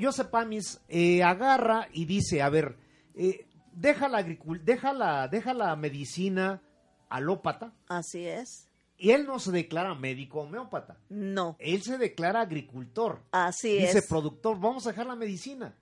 eh, 0.89 1.23
agarra 1.23 1.87
y 1.91 2.05
dice, 2.05 2.41
a 2.41 2.49
ver, 2.49 2.77
eh, 3.15 3.45
deja, 3.73 4.07
la 4.07 4.23
deja, 4.23 4.93
la, 4.93 5.27
deja 5.27 5.53
la 5.53 5.75
medicina 5.75 6.61
alópata 7.09 7.73
Así 7.87 8.25
es. 8.25 8.69
y 8.97 9.11
él 9.11 9.25
no 9.25 9.39
se 9.39 9.51
declara 9.51 9.93
médico 9.95 10.41
homeópata. 10.41 10.97
No, 11.09 11.55
Él 11.59 11.81
se 11.83 11.97
declara 11.97 12.41
agricultor. 12.41 13.21
así 13.31 13.77
Dice, 13.77 13.99
es. 13.99 14.07
productor, 14.07 14.59
vamos 14.59 14.85
a 14.87 14.89
dejar 14.91 15.05
la 15.07 15.15
medicina. 15.15 15.75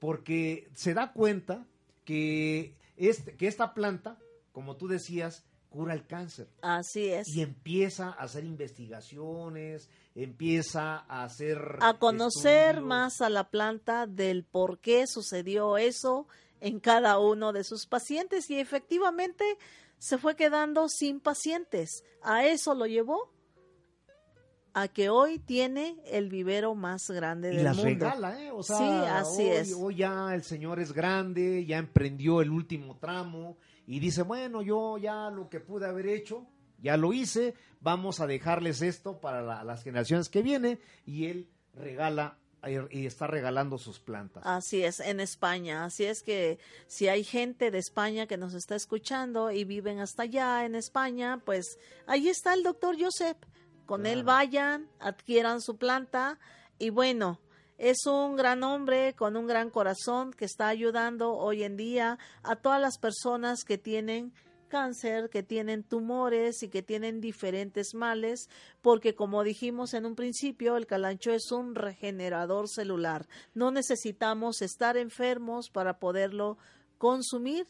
Porque 0.00 0.68
se 0.74 0.92
da 0.92 1.12
cuenta 1.12 1.66
que, 2.04 2.76
este, 2.96 3.36
que 3.36 3.46
esta 3.46 3.72
planta, 3.72 4.18
como 4.52 4.76
tú 4.76 4.88
decías, 4.88 5.44
cura 5.74 5.92
el 5.92 6.06
cáncer. 6.06 6.46
Así 6.62 7.08
es. 7.08 7.26
Y 7.34 7.42
empieza 7.42 8.10
a 8.10 8.22
hacer 8.22 8.44
investigaciones, 8.44 9.90
empieza 10.14 10.98
a 11.08 11.24
hacer... 11.24 11.58
a 11.80 11.94
conocer 11.98 12.76
estudios. 12.76 12.86
más 12.88 13.20
a 13.20 13.28
la 13.28 13.50
planta 13.50 14.06
del 14.06 14.44
por 14.44 14.78
qué 14.78 15.08
sucedió 15.08 15.76
eso 15.76 16.28
en 16.60 16.78
cada 16.78 17.18
uno 17.18 17.52
de 17.52 17.64
sus 17.64 17.86
pacientes 17.86 18.48
y 18.50 18.60
efectivamente 18.60 19.44
se 19.98 20.16
fue 20.16 20.36
quedando 20.36 20.88
sin 20.88 21.18
pacientes. 21.18 22.04
A 22.22 22.46
eso 22.46 22.74
lo 22.74 22.86
llevó 22.86 23.28
a 24.74 24.86
que 24.86 25.08
hoy 25.08 25.40
tiene 25.40 25.96
el 26.06 26.28
vivero 26.28 26.74
más 26.76 27.10
grande 27.10 27.52
Y 27.52 27.56
del 27.56 27.64
las 27.64 27.76
mundo. 27.76 27.90
regala, 27.90 28.40
¿eh? 28.42 28.50
O 28.52 28.62
sea, 28.62 28.76
Sí, 28.76 28.84
así 28.84 29.42
hoy, 29.42 29.48
es. 29.48 29.74
Hoy 29.76 29.94
ya 29.96 30.34
el 30.34 30.44
señor 30.44 30.78
es 30.78 30.92
grande, 30.92 31.64
ya 31.66 31.78
emprendió 31.78 32.40
el 32.40 32.50
último 32.50 32.96
tramo 32.98 33.56
y 33.86 34.00
dice, 34.00 34.22
bueno, 34.22 34.62
yo 34.62 34.98
ya 34.98 35.30
lo 35.30 35.48
que 35.48 35.60
pude 35.60 35.86
haber 35.86 36.06
hecho, 36.06 36.46
ya 36.82 36.96
lo 36.96 37.12
hice, 37.12 37.54
vamos 37.80 38.20
a 38.20 38.26
dejarles 38.26 38.82
esto 38.82 39.20
para 39.20 39.42
la- 39.42 39.64
las 39.64 39.82
generaciones 39.82 40.28
que 40.28 40.42
vienen 40.42 40.78
y 41.06 41.26
él 41.26 41.48
regala 41.74 42.38
eh, 42.66 42.82
y 42.90 43.04
está 43.04 43.26
regalando 43.26 43.76
sus 43.76 44.00
plantas. 44.00 44.42
Así 44.46 44.82
es, 44.82 45.00
en 45.00 45.20
España. 45.20 45.84
Así 45.84 46.04
es 46.04 46.22
que 46.22 46.58
si 46.86 47.08
hay 47.08 47.22
gente 47.22 47.70
de 47.70 47.76
España 47.78 48.26
que 48.26 48.38
nos 48.38 48.54
está 48.54 48.74
escuchando 48.74 49.50
y 49.50 49.64
viven 49.64 49.98
hasta 50.00 50.22
allá 50.22 50.64
en 50.64 50.74
España, 50.74 51.42
pues 51.44 51.78
ahí 52.06 52.28
está 52.30 52.54
el 52.54 52.62
doctor 52.62 52.96
Joseph. 52.98 53.36
Con 53.84 54.06
él 54.06 54.24
vayan, 54.24 54.88
adquieran 54.98 55.60
su 55.60 55.76
planta 55.76 56.38
y 56.78 56.88
bueno, 56.88 57.38
es 57.78 58.06
un 58.06 58.36
gran 58.36 58.62
hombre 58.62 59.14
con 59.14 59.36
un 59.36 59.46
gran 59.46 59.70
corazón 59.70 60.32
que 60.32 60.44
está 60.44 60.68
ayudando 60.68 61.32
hoy 61.34 61.62
en 61.64 61.76
día 61.76 62.18
a 62.42 62.56
todas 62.56 62.80
las 62.80 62.98
personas 62.98 63.64
que 63.64 63.78
tienen 63.78 64.32
cáncer, 64.68 65.30
que 65.30 65.42
tienen 65.44 65.84
tumores 65.84 66.62
y 66.64 66.68
que 66.68 66.82
tienen 66.82 67.20
diferentes 67.20 67.94
males, 67.94 68.48
porque 68.82 69.14
como 69.14 69.44
dijimos 69.44 69.94
en 69.94 70.04
un 70.04 70.16
principio, 70.16 70.76
el 70.76 70.86
calancho 70.86 71.30
es 71.32 71.52
un 71.52 71.74
regenerador 71.76 72.68
celular. 72.68 73.28
No 73.54 73.70
necesitamos 73.70 74.62
estar 74.62 74.96
enfermos 74.96 75.70
para 75.70 75.98
poderlo 76.00 76.58
consumir. 76.98 77.68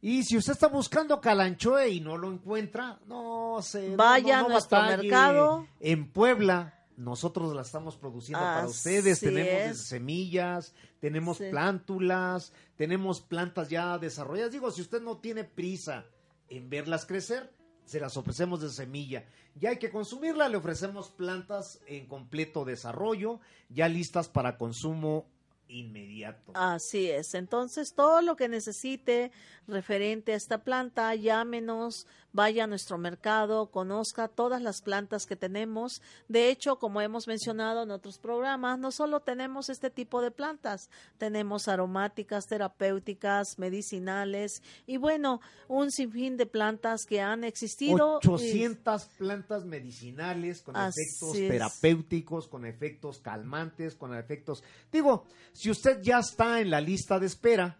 Y 0.00 0.24
si 0.24 0.36
usted 0.36 0.52
está 0.54 0.66
buscando 0.68 1.20
calanchoe 1.20 1.90
y 1.90 2.00
no 2.00 2.16
lo 2.16 2.32
encuentra, 2.32 2.98
no 3.06 3.58
se 3.62 3.94
Vaya 3.94 4.38
no- 4.38 4.42
no 4.42 4.46
a 4.48 4.52
nuestro 4.52 4.82
mercado. 4.82 5.66
En 5.78 6.10
Puebla, 6.10 6.81
nosotros 7.02 7.54
la 7.54 7.62
estamos 7.62 7.96
produciendo 7.96 8.44
para 8.44 8.66
ustedes. 8.66 9.20
Tenemos 9.20 9.70
es. 9.72 9.78
semillas, 9.78 10.74
tenemos 11.00 11.38
Sí. 11.38 11.44
plántulas, 11.50 12.52
tenemos 12.76 13.20
plantas 13.20 13.68
ya 13.68 13.98
desarrolladas. 13.98 14.52
Digo, 14.52 14.70
si 14.70 14.82
usted 14.82 15.02
no 15.02 15.18
tiene 15.18 15.44
prisa 15.44 16.04
en 16.48 16.70
verlas 16.70 17.04
crecer, 17.06 17.52
se 17.84 18.00
las 18.00 18.16
ofrecemos 18.16 18.60
de 18.60 18.70
semilla. 18.70 19.24
Ya 19.56 19.70
hay 19.70 19.78
que 19.78 19.90
consumirla, 19.90 20.48
le 20.48 20.56
ofrecemos 20.56 21.10
plantas 21.10 21.80
en 21.86 22.06
completo 22.06 22.64
desarrollo, 22.64 23.40
ya 23.68 23.88
listas 23.88 24.28
para 24.28 24.56
consumo 24.56 25.26
inmediato. 25.68 26.52
Así 26.54 27.10
es. 27.10 27.34
Entonces, 27.34 27.94
todo 27.94 28.20
lo 28.22 28.36
que 28.36 28.48
necesite 28.48 29.32
referente 29.66 30.32
a 30.32 30.36
esta 30.36 30.62
planta, 30.64 31.14
llámenos, 31.14 32.06
vaya 32.32 32.64
a 32.64 32.66
nuestro 32.66 32.98
mercado, 32.98 33.70
conozca 33.70 34.28
todas 34.28 34.62
las 34.62 34.82
plantas 34.82 35.26
que 35.26 35.36
tenemos. 35.36 36.00
De 36.28 36.48
hecho, 36.50 36.76
como 36.78 37.00
hemos 37.00 37.26
mencionado 37.26 37.82
en 37.82 37.90
otros 37.90 38.18
programas, 38.18 38.78
no 38.78 38.90
solo 38.90 39.20
tenemos 39.20 39.68
este 39.68 39.90
tipo 39.90 40.22
de 40.22 40.30
plantas, 40.30 40.88
tenemos 41.18 41.68
aromáticas, 41.68 42.46
terapéuticas, 42.46 43.58
medicinales 43.58 44.62
y 44.86 44.96
bueno, 44.96 45.40
un 45.68 45.90
sinfín 45.90 46.36
de 46.36 46.46
plantas 46.46 47.04
que 47.04 47.20
han 47.20 47.44
existido. 47.44 48.20
y- 48.22 48.26
800 48.28 49.04
plantas 49.18 49.64
medicinales 49.64 50.62
con 50.62 50.76
Así 50.76 51.00
efectos 51.02 51.36
es. 51.36 51.48
terapéuticos, 51.50 52.48
con 52.48 52.64
efectos 52.66 53.18
calmantes, 53.20 53.94
con 53.94 54.14
efectos... 54.16 54.62
Digo, 54.90 55.26
si 55.52 55.70
usted 55.70 56.00
ya 56.02 56.18
está 56.20 56.60
en 56.60 56.70
la 56.70 56.80
lista 56.80 57.18
de 57.18 57.26
espera, 57.26 57.78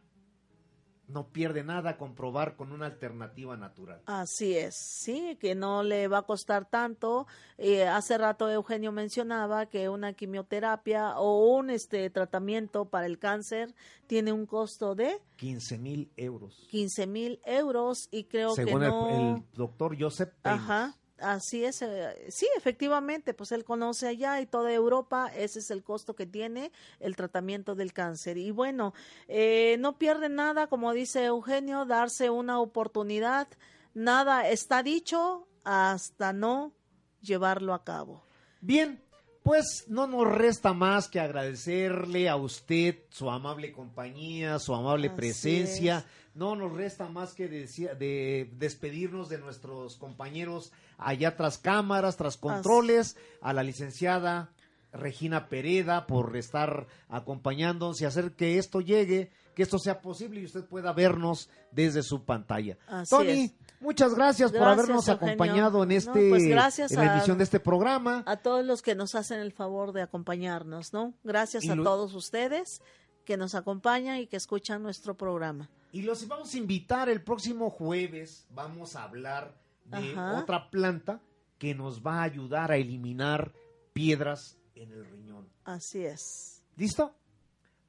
no 1.12 1.28
pierde 1.28 1.62
nada 1.62 1.96
comprobar 1.96 2.56
con 2.56 2.72
una 2.72 2.86
alternativa 2.86 3.56
natural. 3.56 4.00
Así 4.06 4.56
es, 4.56 4.74
sí, 4.74 5.36
que 5.40 5.54
no 5.54 5.82
le 5.82 6.08
va 6.08 6.18
a 6.18 6.22
costar 6.22 6.64
tanto. 6.64 7.26
Eh, 7.58 7.86
hace 7.86 8.18
rato 8.18 8.50
Eugenio 8.50 8.92
mencionaba 8.92 9.66
que 9.66 9.88
una 9.88 10.12
quimioterapia 10.14 11.18
o 11.18 11.54
un 11.56 11.70
este 11.70 12.08
tratamiento 12.10 12.86
para 12.86 13.06
el 13.06 13.18
cáncer 13.18 13.74
tiene 14.06 14.32
un 14.32 14.46
costo 14.46 14.94
de 14.94 15.20
15 15.36 15.78
mil 15.78 16.10
euros. 16.16 16.66
15 16.70 17.06
mil 17.06 17.40
euros 17.44 18.08
y 18.10 18.24
creo 18.24 18.54
Según 18.54 18.80
que 18.80 18.86
el- 18.86 18.90
no. 18.92 19.36
el, 19.36 19.42
doctor 19.54 19.96
Joseph 19.98 20.32
Paynes. 20.42 20.62
Ajá, 20.62 20.96
así 21.22 21.64
es. 21.64 21.82
eh, 21.82 22.26
Sí, 22.30 22.46
efectivamente, 22.56 23.34
pues 23.34 23.52
él 23.52 23.64
conoce 23.64 24.08
allá 24.08 24.40
y 24.40 24.46
toda 24.46 24.72
Europa, 24.72 25.30
ese 25.34 25.60
es 25.60 25.70
el 25.70 25.82
costo 25.82 26.14
que 26.14 26.26
tiene 26.26 26.72
el 27.00 27.16
tratamiento 27.16 27.74
del 27.74 27.92
cáncer. 27.92 28.36
Y 28.38 28.50
bueno, 28.50 28.94
eh, 29.28 29.76
no 29.80 29.98
pierde 29.98 30.28
nada, 30.28 30.66
como 30.66 30.92
dice 30.92 31.24
Eugenio, 31.24 31.84
darse 31.84 32.30
una 32.30 32.60
oportunidad. 32.60 33.48
Nada 33.94 34.48
está 34.48 34.82
dicho 34.82 35.46
hasta 35.64 36.32
no 36.32 36.72
llevarlo 37.20 37.74
a 37.74 37.84
cabo. 37.84 38.24
Bien, 38.60 39.02
pues 39.43 39.84
no 39.88 40.07
nos 40.07 40.26
resta 40.26 40.72
más 40.72 41.09
que 41.09 41.20
agradecerle 41.20 42.28
a 42.28 42.36
usted 42.36 42.97
su 43.11 43.30
amable 43.30 43.72
compañía, 43.72 44.59
su 44.59 44.74
amable 44.74 45.09
Así 45.09 45.16
presencia. 45.16 45.99
es. 45.99 46.05
No 46.34 46.57
nos 46.57 46.72
resta 46.72 47.09
más 47.09 47.34
que 47.34 47.49
decir- 47.49 47.95
de 47.99 48.51
despedirnos 48.57 49.28
de 49.28 49.38
nuestros 49.38 49.97
compañeros 49.97 50.72
allá 50.97 51.36
tras 51.36 51.59
cámaras, 51.59 52.16
tras 52.16 52.36
controles, 52.38 53.16
a 53.43 53.53
la 53.53 53.62
licenciada 53.62 54.51
Regina 54.93 55.49
Pereda 55.49 56.07
por 56.07 56.36
estar 56.36 56.86
acompañándonos 57.09 58.01
y 58.01 58.05
hacer 58.05 58.32
que 58.32 58.59
esto 58.59 58.80
llegue, 58.80 59.30
que 59.55 59.62
esto 59.62 59.78
sea 59.78 60.01
posible 60.01 60.40
y 60.40 60.45
usted 60.45 60.64
pueda 60.64 60.93
vernos 60.93 61.49
desde 61.70 62.03
su 62.03 62.24
pantalla. 62.24 62.76
Así 62.86 63.11
Tony, 63.11 63.30
es. 63.45 63.55
Muchas 63.83 64.14
gracias, 64.14 64.51
por 64.53 64.62
habernos 64.62 65.07
Eugenio. 65.09 65.33
acompañado 65.35 65.83
en 65.83 65.89
No, 65.91 65.95
este 65.95 66.28
pues 66.30 66.45
gracias 66.47 66.93
en 66.93 66.99
la 67.05 67.12
a- 67.12 67.16
emisión 67.16 67.39
de 67.39 67.45
este 67.45 67.61
programa. 67.61 68.22
A 68.26 68.37
todos 68.39 68.64
los 68.64 68.80
que 68.83 68.95
nos 68.95 69.14
hacen 69.14 69.41
el 69.41 69.53
favor 69.53 69.93
de 69.93 70.03
acompañarnos, 70.03 70.93
¿no? 70.93 71.14
Gracias 71.24 71.64
Y 71.64 71.70
a 71.70 71.74
lo- 71.74 71.85
todos 71.85 72.14
ustedes 72.14 72.80
que 73.24 73.37
nos 73.37 73.55
acompañan 73.55 74.18
y 74.18 74.26
que 74.26 74.37
escuchan 74.37 74.83
nuestro 74.83 75.16
programa. 75.16 75.68
Y 75.93 76.03
los 76.03 76.26
vamos 76.26 76.55
a 76.55 76.59
invitar 76.59 77.09
el 77.09 77.22
próximo 77.22 77.68
jueves. 77.70 78.47
Vamos 78.51 78.97
a 78.97 79.05
hablar 79.05 79.55
de 79.85 80.12
Ajá. 80.12 80.41
otra 80.41 80.70
planta 80.70 81.20
que 81.59 81.74
nos 81.74 82.01
va 82.03 82.20
a 82.20 82.22
ayudar 82.22 82.72
a 82.72 82.76
eliminar 82.76 83.53
piedras 83.93 84.57
en 84.74 84.91
el 84.93 85.05
riñón. 85.05 85.49
Así 85.64 86.05
es. 86.05 86.62
¿Listo? 86.76 87.14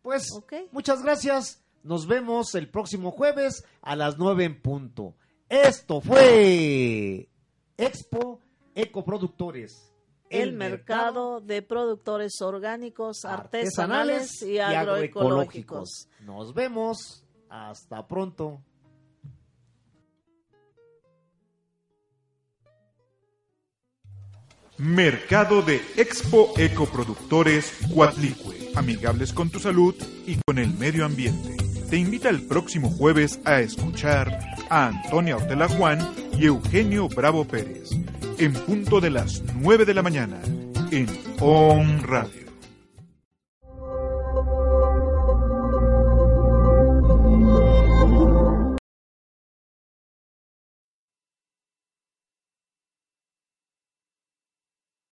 Pues 0.02 0.28
muchas 0.72 1.02
gracias. 1.02 1.62
Nos 1.82 2.08
vemos 2.08 2.54
el 2.56 2.70
próximo 2.70 3.12
jueves 3.12 3.64
a 3.82 3.96
las 3.96 4.18
9 4.18 4.44
en 4.46 4.62
punto. 4.62 5.16
Esto 5.50 6.02
fue 6.02 7.30
Expo 7.78 8.40
Ecoproductores. 8.76 9.90
El, 10.30 10.54
mercado 10.54 11.42
de 11.42 11.62
productores 11.62 12.42
orgánicos, 12.42 13.24
artesanales, 13.24 14.42
y, 14.42 14.58
agroecológicos. 14.58 14.90
agroecológicos. 15.20 16.10
Nos 16.22 16.54
vemos. 16.56 17.24
Hasta 17.50 18.08
pronto. 18.08 18.64
Mercado 24.80 25.62
de 25.62 25.76
Expo 25.98 26.52
Ecoproductores 26.58 27.72
Cuatlicue, 27.94 28.72
amigables 28.74 29.32
con 29.32 29.52
tu 29.52 29.60
salud 29.60 29.94
y 30.26 30.40
con 30.44 30.58
el 30.58 30.74
medio 30.74 31.06
ambiente. 31.06 31.56
Te 31.92 31.98
invita 31.98 32.30
el 32.30 32.48
próximo 32.48 32.90
jueves 32.90 33.40
a 33.46 33.60
escuchar 33.60 34.53
a 34.74 34.88
Antonia 34.88 35.38
Ortela 35.38 35.68
Juan 35.68 36.00
y 36.36 36.48
Eugenio 36.48 37.08
Bravo 37.08 37.46
Pérez, 37.46 37.92
en 38.40 38.54
punto 38.54 39.00
de 39.00 39.12
las 39.12 39.44
9 39.62 39.86
de 39.86 39.94
la 39.94 40.02
mañana, 40.02 40.38
en 40.90 41.06
On 41.40 42.02
Radio. 42.02 42.43